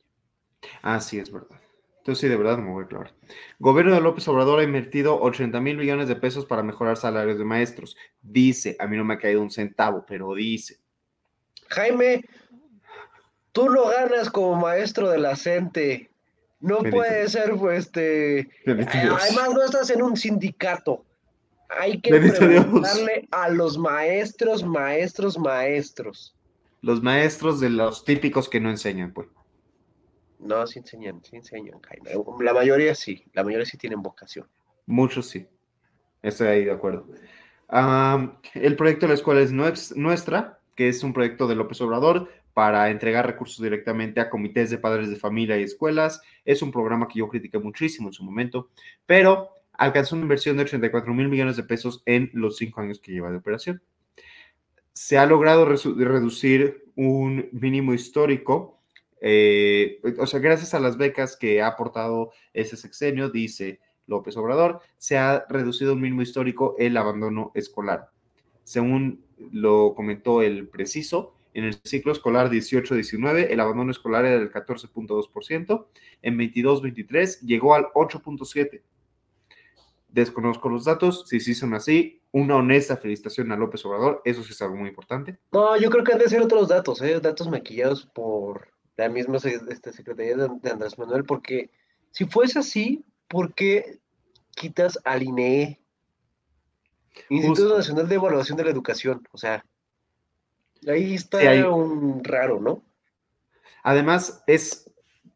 Ah, 0.82 1.00
sí, 1.00 1.20
es 1.20 1.32
verdad. 1.32 1.58
Entonces 2.00 2.22
sí, 2.22 2.28
de 2.28 2.38
verdad 2.38 2.58
me 2.58 2.72
voy 2.72 2.84
a 2.84 2.88
clavar. 2.88 3.14
Gobierno 3.60 3.94
de 3.94 4.02
López 4.02 4.28
Obrador 4.28 4.60
ha 4.60 4.64
invertido 4.64 5.20
80 5.22 5.60
mil 5.62 5.78
millones 5.78 6.08
de 6.08 6.16
pesos 6.16 6.46
para 6.46 6.64
mejorar 6.64 6.98
salarios 6.98 7.38
de 7.38 7.46
maestros. 7.46 7.98
Dice, 8.22 8.76
a 8.80 8.88
mí 8.88 8.98
no 8.98 9.06
me 9.06 9.16
ha 9.16 9.20
caído 9.20 9.42
un 9.42 9.52
centavo, 9.52 10.06
pero 10.08 10.34
dice. 10.34 10.80
Jaime, 11.70 12.24
tú 13.52 13.70
no 13.70 13.88
ganas 13.88 14.30
como 14.30 14.56
maestro 14.56 15.10
de 15.10 15.20
la 15.20 15.36
CENTE. 15.36 16.10
No 16.60 16.80
puede 16.80 17.28
ser, 17.30 17.56
pues, 17.56 17.86
este... 17.86 18.50
Además, 18.66 19.50
no 19.54 19.64
estás 19.64 19.90
en 19.90 20.02
un 20.02 20.18
sindicato. 20.18 21.06
Hay 21.70 22.00
que 22.00 22.10
preguntarle 22.10 23.28
a 23.32 23.50
los 23.50 23.78
maestros, 23.78 24.64
maestros, 24.64 25.38
maestros. 25.38 26.37
Los 26.82 27.02
maestros 27.02 27.60
de 27.60 27.70
los 27.70 28.06
típicos 28.06 28.50
que 28.50 28.60
no 28.60 28.70
enseñan, 28.70 29.14
pues. 29.14 29.28
No, 30.40 30.66
sí 30.68 30.80
enseñan, 30.80 31.24
sí 31.24 31.36
enseñan, 31.36 31.80
Jaime. 31.82 32.12
La 32.42 32.54
mayoría 32.54 32.94
sí, 32.94 33.24
la 33.34 33.44
mayoría 33.44 33.66
sí 33.66 33.78
tienen 33.78 34.02
vocación. 34.02 34.48
Muchos 34.86 35.28
sí. 35.28 35.48
Estoy 36.22 36.48
ahí 36.48 36.66
de 36.66 36.72
acuerdo. 36.72 37.08
el 38.54 38.76
proyecto 38.76 39.06
de 39.06 39.10
la 39.10 39.14
escuela 39.16 39.42
es 39.42 39.52
nuestra, 39.52 40.60
que 40.76 40.90
es 40.90 41.04
un 41.04 41.14
proyecto 41.14 41.48
de 41.48 41.56
López 41.56 41.82
Obrador 41.82 42.30
para 42.54 42.90
entregar 42.90 43.26
recursos 43.26 43.64
directamente 43.64 44.20
a 44.20 44.30
comités 44.30 44.70
de 44.70 44.78
padres 44.78 45.10
de 45.10 45.16
familia 45.16 45.58
y 45.58 45.64
escuelas. 45.64 46.22
Es 46.44 46.62
un 46.62 46.72
programa 46.72 47.08
que 47.08 47.20
yo 47.20 47.28
critiqué 47.28 47.60
muchísimo 47.60 48.10
en 48.10 48.14
su 48.14 48.24
momento, 48.24 48.70
pero 49.06 49.50
alcanzó 49.74 50.16
una 50.16 50.24
inversión 50.24 50.58
de 50.58 50.64
84 50.64 51.14
mil 51.14 51.30
millones 51.30 51.56
de 51.56 51.64
pesos 51.64 52.02
en 52.06 52.32
los 52.34 52.58
cinco 52.58 52.82
años 52.82 53.00
que 53.00 53.12
lleva 53.12 53.30
de 53.30 53.38
operación. 53.38 53.82
Se 54.98 55.20
ha 55.20 55.28
logrado 55.28 55.64
reducir 55.64 56.92
un 56.96 57.50
mínimo 57.52 57.94
histórico, 57.94 58.82
eh, 59.22 60.02
o 60.18 60.26
sea, 60.26 60.40
gracias 60.40 60.74
a 60.74 60.80
las 60.80 60.98
becas 60.98 61.38
que 61.38 61.62
ha 61.62 61.68
aportado 61.68 62.32
ese 62.52 62.78
sexenio, 62.78 63.30
dice 63.30 63.80
López 64.08 64.36
Obrador, 64.38 64.82
se 64.98 65.20
ha 65.20 65.46
reducido 65.50 65.94
un 65.94 66.02
mínimo 66.02 66.24
histórico 66.24 66.74
el 66.80 66.98
abandono 66.98 67.52
escolar. 67.54 68.10
Según 68.64 69.24
lo 69.52 69.94
comentó 69.94 70.42
el 70.42 70.68
preciso, 70.68 71.36
en 71.54 71.66
el 71.66 71.76
ciclo 71.84 72.12
escolar 72.12 72.50
18-19 72.50 73.50
el 73.52 73.60
abandono 73.60 73.92
escolar 73.92 74.26
era 74.26 74.40
del 74.40 74.52
14.2%, 74.52 75.86
en 76.24 76.40
22-23 76.40 77.42
llegó 77.42 77.76
al 77.76 77.86
8.7%. 77.94 78.82
Desconozco 80.18 80.68
los 80.68 80.86
datos, 80.86 81.26
si 81.28 81.40
sí 81.40 81.54
son 81.54 81.76
así, 81.76 82.24
una 82.32 82.56
honesta 82.56 82.98
felicitación 82.98 83.52
a 83.52 83.56
López 83.56 83.86
Obrador, 83.86 84.24
eso 84.26 84.42
sí 84.42 84.52
es 84.52 84.60
algo 84.64 84.76
muy 84.76 84.90
importante. 84.90 85.38
No, 85.52 85.78
yo 85.78 85.92
creo 85.92 86.04
que 86.04 86.14
han 86.14 86.18
de 86.18 86.28
ser 86.28 86.42
otros 86.42 86.70
datos, 86.70 87.04
¿eh? 87.04 87.20
datos 87.20 87.48
maquillados 87.48 88.08
por 88.16 88.68
la 88.96 89.10
misma 89.10 89.38
este, 89.38 89.94
Secretaría 89.94 90.36
de, 90.36 90.72
Andrés 90.72 90.98
Manuel, 90.98 91.24
porque 91.24 91.70
si 92.10 92.26
fuese 92.26 92.58
así, 92.58 93.06
¿por 93.28 93.54
qué 93.54 94.00
quitas 94.56 94.98
al 95.06 95.22
INE? 95.22 95.80
Instituto 97.30 97.78
Nacional 97.78 98.10
de 98.10 98.16
Evaluación 98.16 98.58
de 98.58 98.64
la 98.64 98.72
Educación, 98.72 99.22
o 99.32 99.38
sea, 99.38 99.64
ahí 100.88 101.14
está 101.14 101.70
un 101.70 102.24
raro, 102.24 102.60
¿no? 102.60 102.84
Además, 103.84 104.44
es 104.48 104.87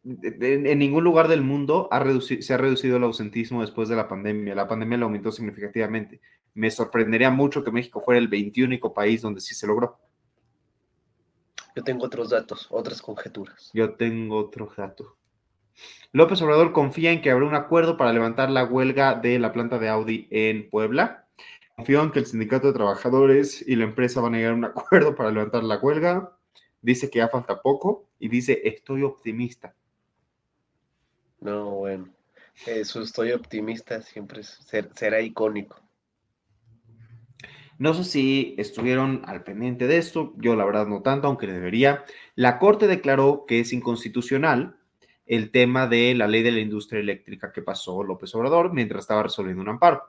en, 0.04 0.80
ningún 0.80 1.04
lugar 1.04 1.28
del 1.28 1.42
mundo 1.42 1.90
se 2.22 2.54
ha 2.54 2.58
reducido 2.58 2.98
el 2.98 3.04
ausentismo 3.04 3.62
después 3.62 3.90
de 3.90 3.96
la 3.96 4.08
pandemia. 4.08 4.56
La 4.56 4.68
pandemia 4.68 4.98
lo 4.98 5.06
aumentó 5.06 5.32
significativamente. 5.32 6.22
Me 6.54 6.72
sorprendería 6.72 7.30
mucho 7.30 7.64
que 7.64 7.72
México 7.72 8.02
fuera 8.02 8.20
el 8.20 8.28
21 8.28 8.80
país 8.94 9.22
donde 9.22 9.42
sí 9.42 9.56
se 9.56 9.68
logró. 9.68 10.00
Yo 11.76 11.84
tengo 11.84 12.06
otros 12.06 12.30
datos, 12.30 12.68
otras 12.70 13.02
conjeturas. 13.02 13.72
Yo 13.74 13.94
tengo 13.94 14.38
otro 14.38 14.72
dato. 14.76 15.16
López 16.12 16.42
Obrador 16.42 16.74
confía 16.74 17.12
en 17.12 17.22
que 17.22 17.32
habrá 17.32 17.46
un 17.46 17.56
acuerdo 17.56 17.96
para 17.96 18.12
levantar 18.12 18.50
la 18.50 18.66
huelga 18.66 19.16
de 19.16 19.40
la 19.40 19.54
planta 19.54 19.80
de 19.80 19.88
Audi 19.88 20.28
en 20.30 20.70
Puebla. 20.70 21.28
Confío 21.78 22.04
en 22.04 22.12
que 22.12 22.20
el 22.20 22.26
sindicato 22.26 22.68
de 22.68 22.74
trabajadores 22.74 23.66
y 23.66 23.78
la 23.78 23.86
empresa 23.86 24.20
van 24.20 24.36
a 24.36 24.38
llegar 24.38 24.54
a 24.54 24.58
un 24.58 24.66
acuerdo 24.66 25.16
para 25.16 25.32
levantar 25.32 25.64
la 25.64 25.78
huelga. 25.78 26.38
Dice 26.82 27.10
que 27.10 27.20
ya 27.20 27.30
falta 27.30 27.62
poco 27.62 28.10
y 28.20 28.28
dice 28.28 28.60
estoy 28.66 29.04
optimista. 29.04 29.74
No, 31.42 31.72
bueno, 31.72 32.08
eso 32.68 33.02
estoy 33.02 33.32
optimista, 33.32 34.02
siempre 34.02 34.44
será 34.44 35.22
icónico. 35.22 35.82
No 37.80 37.96
sé 37.96 38.04
si 38.04 38.54
estuvieron 38.60 39.24
al 39.26 39.44
pendiente 39.44 39.88
de 39.88 39.98
esto, 39.98 40.34
yo 40.38 40.56
la 40.56 40.66
verdad 40.66 40.86
no 40.86 41.02
tanto, 41.02 41.28
aunque 41.28 41.48
debería. 41.48 42.06
La 42.36 42.60
Corte 42.60 42.86
declaró 42.86 43.46
que 43.48 43.60
es 43.60 43.74
inconstitucional 43.74 44.78
el 45.26 45.50
tema 45.50 45.88
de 45.88 46.14
la 46.14 46.28
ley 46.28 46.44
de 46.44 46.52
la 46.52 46.60
industria 46.60 47.00
eléctrica 47.00 47.52
que 47.52 47.64
pasó 47.64 48.04
López 48.04 48.36
Obrador 48.36 48.72
mientras 48.72 49.06
estaba 49.06 49.24
resolviendo 49.24 49.64
un 49.64 49.70
amparo. 49.70 50.04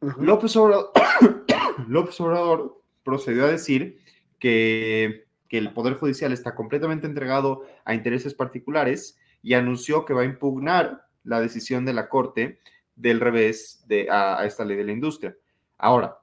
López, 0.00 0.56
Obrador, 0.56 0.90
López 1.86 2.20
Obrador 2.20 2.82
procedió 3.04 3.44
a 3.44 3.52
decir 3.52 4.00
que, 4.40 5.26
que 5.46 5.58
el 5.58 5.72
Poder 5.72 5.94
Judicial 5.94 6.32
está 6.32 6.56
completamente 6.56 7.06
entregado 7.06 7.66
a 7.84 7.94
intereses 7.94 8.34
particulares 8.34 9.19
y 9.42 9.54
anunció 9.54 10.04
que 10.04 10.14
va 10.14 10.22
a 10.22 10.26
impugnar 10.26 11.06
la 11.24 11.40
decisión 11.40 11.84
de 11.84 11.92
la 11.92 12.08
Corte 12.08 12.58
del 12.96 13.20
revés 13.20 13.84
de, 13.86 14.08
a, 14.10 14.44
esta 14.44 14.64
ley 14.64 14.76
de 14.76 14.84
la 14.84 14.92
industria. 14.92 15.36
Ahora, 15.78 16.18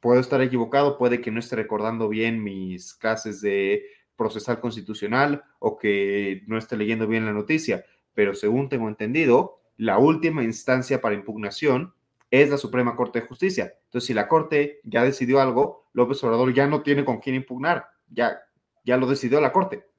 puedo 0.00 0.20
estar 0.20 0.40
equivocado, 0.40 0.98
puede 0.98 1.20
que 1.20 1.30
no 1.30 1.40
esté 1.40 1.56
recordando 1.56 2.08
bien 2.08 2.42
mis 2.42 2.94
clases 2.94 3.40
de 3.40 3.84
procesal 4.16 4.60
constitucional 4.60 5.44
o 5.58 5.78
que 5.78 6.42
no 6.46 6.58
esté 6.58 6.76
leyendo 6.76 7.06
bien 7.06 7.24
la 7.24 7.32
noticia, 7.32 7.84
pero 8.14 8.34
según 8.34 8.68
tengo 8.68 8.88
entendido, 8.88 9.60
la 9.76 9.98
última 9.98 10.42
instancia 10.42 11.00
para 11.00 11.14
impugnación 11.14 11.94
es 12.30 12.50
la 12.50 12.58
Suprema 12.58 12.96
Corte 12.96 13.20
de 13.20 13.26
Justicia. 13.26 13.74
Entonces, 13.86 14.06
si 14.06 14.14
la 14.14 14.28
Corte 14.28 14.80
ya 14.84 15.02
decidió 15.02 15.40
algo, 15.40 15.88
López 15.94 16.22
Obrador 16.22 16.52
ya 16.52 16.66
no 16.66 16.82
tiene 16.82 17.04
con 17.04 17.18
quién 17.18 17.34
impugnar, 17.34 17.86
ya, 18.08 18.38
ya 18.84 18.96
lo 18.98 19.06
decidió 19.06 19.40
la 19.40 19.52
Corte. 19.52 19.89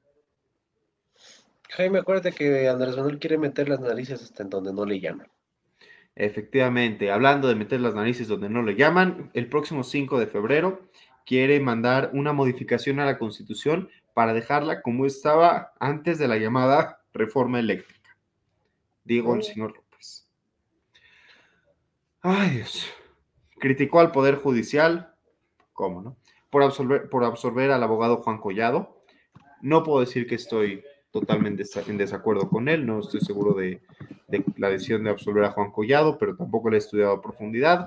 Jaime, 1.76 2.00
acuérdate 2.00 2.32
que 2.32 2.68
Andrés 2.68 2.96
Manuel 2.96 3.18
quiere 3.18 3.38
meter 3.38 3.66
las 3.68 3.80
narices 3.80 4.22
hasta 4.22 4.42
en 4.42 4.50
donde 4.50 4.74
no 4.74 4.84
le 4.84 5.00
llaman. 5.00 5.28
Efectivamente, 6.14 7.10
hablando 7.10 7.48
de 7.48 7.54
meter 7.54 7.80
las 7.80 7.94
narices 7.94 8.28
donde 8.28 8.50
no 8.50 8.62
le 8.62 8.74
llaman, 8.74 9.30
el 9.32 9.48
próximo 9.48 9.82
5 9.82 10.18
de 10.18 10.26
febrero 10.26 10.82
quiere 11.24 11.58
mandar 11.60 12.10
una 12.12 12.34
modificación 12.34 13.00
a 13.00 13.06
la 13.06 13.18
Constitución 13.18 13.88
para 14.12 14.34
dejarla 14.34 14.82
como 14.82 15.06
estaba 15.06 15.72
antes 15.80 16.18
de 16.18 16.28
la 16.28 16.36
llamada 16.36 17.00
reforma 17.14 17.58
eléctrica. 17.58 18.18
Digo 19.04 19.32
el 19.32 19.40
oh. 19.40 19.42
señor 19.42 19.74
López. 19.74 20.28
Ay, 22.20 22.50
Dios. 22.50 22.86
Criticó 23.58 24.00
al 24.00 24.12
Poder 24.12 24.34
Judicial, 24.34 25.14
¿cómo 25.72 26.02
no? 26.02 26.16
Por 26.50 26.64
absorber, 26.64 27.08
por 27.08 27.24
absorber 27.24 27.70
al 27.70 27.82
abogado 27.82 28.18
Juan 28.18 28.36
Collado. 28.36 29.02
No 29.62 29.82
puedo 29.82 30.00
decir 30.00 30.26
que 30.26 30.34
estoy 30.34 30.84
totalmente 31.12 31.62
en 31.86 31.98
desacuerdo 31.98 32.48
con 32.48 32.68
él, 32.68 32.86
no 32.86 33.00
estoy 33.00 33.20
seguro 33.20 33.52
de, 33.54 33.80
la 34.56 34.70
decisión 34.70 35.04
de 35.04 35.10
absolver 35.10 35.44
a 35.44 35.52
Juan 35.52 35.70
Collado, 35.70 36.18
pero 36.18 36.34
tampoco 36.34 36.70
lo 36.70 36.76
he 36.76 36.78
estudiado 36.78 37.12
a 37.12 37.22
profundidad. 37.22 37.86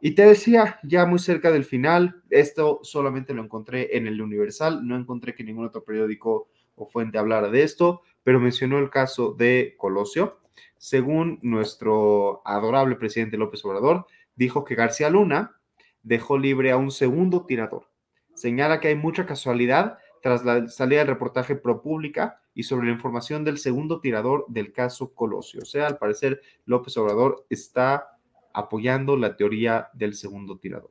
Y 0.00 0.12
te 0.12 0.26
decía, 0.26 0.78
ya 0.82 1.06
muy 1.06 1.20
cerca 1.20 1.50
del 1.50 1.64
final, 1.64 2.22
esto 2.30 2.80
solamente 2.82 3.32
lo 3.32 3.42
encontré 3.42 3.96
en 3.96 4.06
el 4.08 4.20
Universal, 4.20 4.86
no 4.86 4.96
encontré 4.96 5.34
que 5.34 5.44
ningún 5.44 5.66
otro 5.66 5.84
periódico 5.84 6.48
o 6.74 6.86
fuente 6.86 7.18
hablara 7.18 7.48
de 7.48 7.62
esto, 7.62 8.02
pero 8.24 8.40
mencionó 8.40 8.78
el 8.78 8.90
caso 8.90 9.32
de 9.32 9.74
Colosio. 9.78 10.40
Según 10.78 11.38
nuestro 11.42 12.42
adorable 12.44 12.96
presidente 12.96 13.36
López 13.36 13.64
Obrador, 13.64 14.06
dijo 14.36 14.64
que 14.64 14.74
García 14.74 15.10
Luna 15.10 15.56
dejó 16.02 16.38
libre 16.38 16.70
a 16.72 16.76
un 16.76 16.90
segundo 16.90 17.46
tirador. 17.46 17.88
Señala 18.34 18.80
que 18.80 18.88
hay 18.88 18.94
mucha 18.94 19.26
casualidad 19.26 19.98
tras 20.28 20.44
la 20.44 20.68
salida 20.68 20.98
del 20.98 21.08
reportaje 21.08 21.56
ProPública 21.56 22.38
y 22.54 22.64
sobre 22.64 22.88
la 22.88 22.92
información 22.92 23.44
del 23.44 23.56
segundo 23.56 24.00
tirador 24.00 24.44
del 24.48 24.74
caso 24.74 25.14
Colosio. 25.14 25.62
O 25.62 25.64
sea, 25.64 25.86
al 25.86 25.96
parecer 25.96 26.42
López 26.66 26.94
Obrador 26.98 27.46
está 27.48 28.18
apoyando 28.52 29.16
la 29.16 29.36
teoría 29.36 29.88
del 29.94 30.12
segundo 30.12 30.58
tirador. 30.58 30.90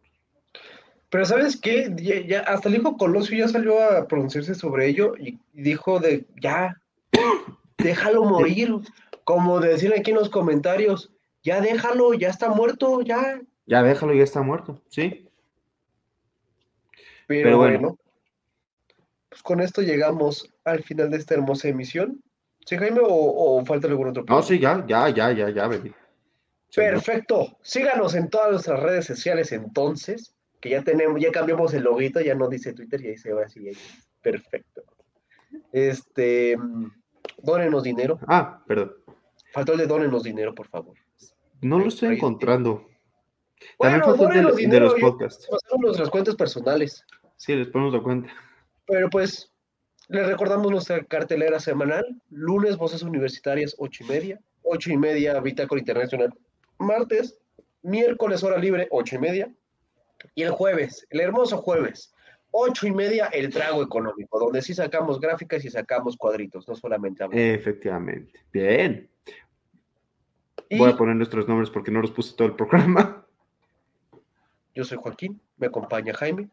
Pero 1.09 1.23
sabes 1.23 1.55
qué, 1.55 1.93
ya, 2.27 2.39
hasta 2.39 2.67
el 2.67 2.77
hijo 2.77 2.97
Colosio 2.97 3.37
ya 3.37 3.47
salió 3.47 3.79
a 3.79 4.07
pronunciarse 4.07 4.55
sobre 4.55 4.87
ello 4.87 5.13
y 5.15 5.37
dijo 5.53 5.99
de 5.99 6.25
ya, 6.41 6.81
déjalo 7.77 8.23
morir, 8.23 8.73
como 9.23 9.59
decir 9.59 9.93
aquí 9.93 10.09
en 10.09 10.17
los 10.17 10.29
comentarios, 10.29 11.13
ya 11.43 11.61
déjalo, 11.61 12.15
ya 12.15 12.29
está 12.29 12.49
muerto, 12.49 13.01
ya. 13.01 13.39
Ya 13.67 13.83
déjalo, 13.83 14.15
ya 14.15 14.23
está 14.23 14.41
muerto, 14.41 14.81
sí. 14.89 15.29
Pero, 17.27 17.57
bueno 17.57 17.99
pues, 19.37 19.43
con 19.43 19.61
esto 19.61 19.81
llegamos 19.81 20.51
al 20.63 20.83
final 20.83 21.11
de 21.11 21.17
esta 21.17 21.35
hermosa 21.35 21.67
emisión. 21.67 22.23
¿Sí, 22.65 22.75
Jaime? 22.75 23.01
¿O, 23.03 23.63
falta 23.65 23.87
algún 23.87 24.09
otro 24.09 24.23
punto? 24.23 24.33
No, 24.33 24.41
sí, 24.41 24.59
ya, 24.59 24.83
ya, 24.87 25.09
ya, 25.09 25.31
ya, 25.31 25.49
ya, 25.49 25.69
Perfecto. 26.75 27.57
Síganos 27.61 28.15
en 28.15 28.29
todas 28.29 28.51
nuestras 28.51 28.81
redes 28.81 29.05
sociales 29.05 29.51
entonces, 29.51 30.35
que 30.59 30.71
ya 30.71 30.83
tenemos, 30.83 31.21
ya 31.21 31.31
cambiamos 31.31 31.73
el 31.73 31.83
loguito, 31.83 32.19
ya 32.19 32.35
no 32.35 32.49
dice 32.49 32.73
Twitter, 32.73 33.01
ya 33.01 33.09
dice 33.09 33.31
ahora 33.31 33.47
sí. 33.47 33.71
Perfecto. 34.21 34.83
Este, 35.71 36.57
dónenos 37.37 37.83
dinero. 37.83 38.19
Ah, 38.27 38.61
perdón. 38.67 38.95
Faltó 39.53 39.73
el 39.73 39.77
de 39.79 39.87
dónenos 39.87 40.23
dinero, 40.23 40.53
por 40.53 40.67
favor. 40.67 40.97
No 41.61 41.79
lo 41.79 41.87
estoy 41.87 42.15
encontrando. 42.15 42.87
También 43.79 44.03
faltó 44.03 44.29
el 44.29 44.55
de, 44.55 44.67
de, 44.67 44.79
los 44.79 44.95
podcasts. 44.95 45.47
Pasamos 45.49 45.85
nuestras 45.85 46.09
cuentas 46.09 46.35
personales. 46.35 47.05
Sí, 47.37 47.55
les 47.55 47.67
ponemos 47.67 47.93
la 47.93 48.01
cuenta. 48.01 48.29
Pero 48.87 49.09
pues 49.09 49.51
les 50.07 50.25
recordamos 50.25 50.71
nuestra 50.71 51.03
cartelera 51.03 51.59
semanal. 51.59 52.05
Lunes, 52.29 52.77
Voces 52.77 53.03
Universitarias, 53.03 53.75
ocho 53.77 54.03
y 54.03 54.07
media. 54.07 54.39
Ocho 54.63 54.91
y 54.91 54.97
media, 54.97 55.39
Bitácora 55.39 55.79
Internacional. 55.79 56.33
Martes, 56.79 57.39
miércoles, 57.81 58.43
hora 58.43 58.57
libre, 58.57 58.87
ocho 58.91 59.15
y 59.15 59.19
media. 59.19 59.53
Y 60.33 60.43
el 60.43 60.51
jueves, 60.51 61.05
el 61.09 61.19
hermoso 61.19 61.57
jueves, 61.57 62.13
ocho 62.51 62.87
y 62.87 62.91
media, 62.91 63.27
el 63.27 63.49
trago 63.49 63.83
económico, 63.83 64.39
donde 64.39 64.61
sí 64.61 64.73
sacamos 64.73 65.19
gráficas 65.19 65.63
y 65.63 65.69
sacamos 65.69 66.17
cuadritos, 66.17 66.67
no 66.67 66.75
solamente 66.75 67.23
hablamos. 67.23 67.43
Efectivamente. 67.43 68.39
Bien. 68.51 69.09
Voy 70.71 70.89
a 70.89 70.97
poner 70.97 71.15
nuestros 71.15 71.47
nombres 71.47 71.69
porque 71.69 71.91
no 71.91 72.01
los 72.01 72.11
puse 72.11 72.35
todo 72.35 72.47
el 72.47 72.55
programa. 72.55 73.25
Yo 74.75 74.83
soy 74.83 74.97
Joaquín, 74.97 75.39
me 75.57 75.67
acompaña 75.67 76.13
Jaime. 76.13 76.49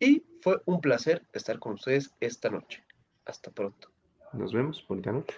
Y 0.00 0.22
fue 0.40 0.60
un 0.66 0.80
placer 0.80 1.22
estar 1.32 1.58
con 1.58 1.74
ustedes 1.74 2.10
esta 2.20 2.48
noche. 2.50 2.82
Hasta 3.26 3.50
pronto. 3.50 3.88
Nos 4.32 4.52
vemos. 4.52 4.84
Bonita 4.88 5.12
noche. 5.12 5.34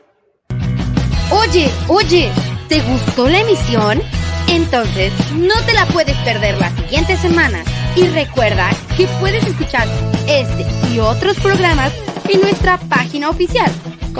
Oye, 1.32 1.70
oye, 1.88 2.30
¿te 2.68 2.80
gustó 2.82 3.28
la 3.28 3.40
emisión? 3.40 4.00
Entonces, 4.48 5.12
no 5.34 5.54
te 5.64 5.72
la 5.72 5.86
puedes 5.86 6.16
perder 6.18 6.58
la 6.58 6.70
siguiente 6.76 7.16
semana. 7.16 7.62
Y 7.96 8.06
recuerda 8.08 8.70
que 8.96 9.06
puedes 9.20 9.46
escuchar 9.46 9.86
este 10.28 10.66
y 10.92 10.98
otros 10.98 11.38
programas 11.40 11.92
en 12.28 12.40
nuestra 12.40 12.78
página 12.88 13.30
oficial 13.30 13.70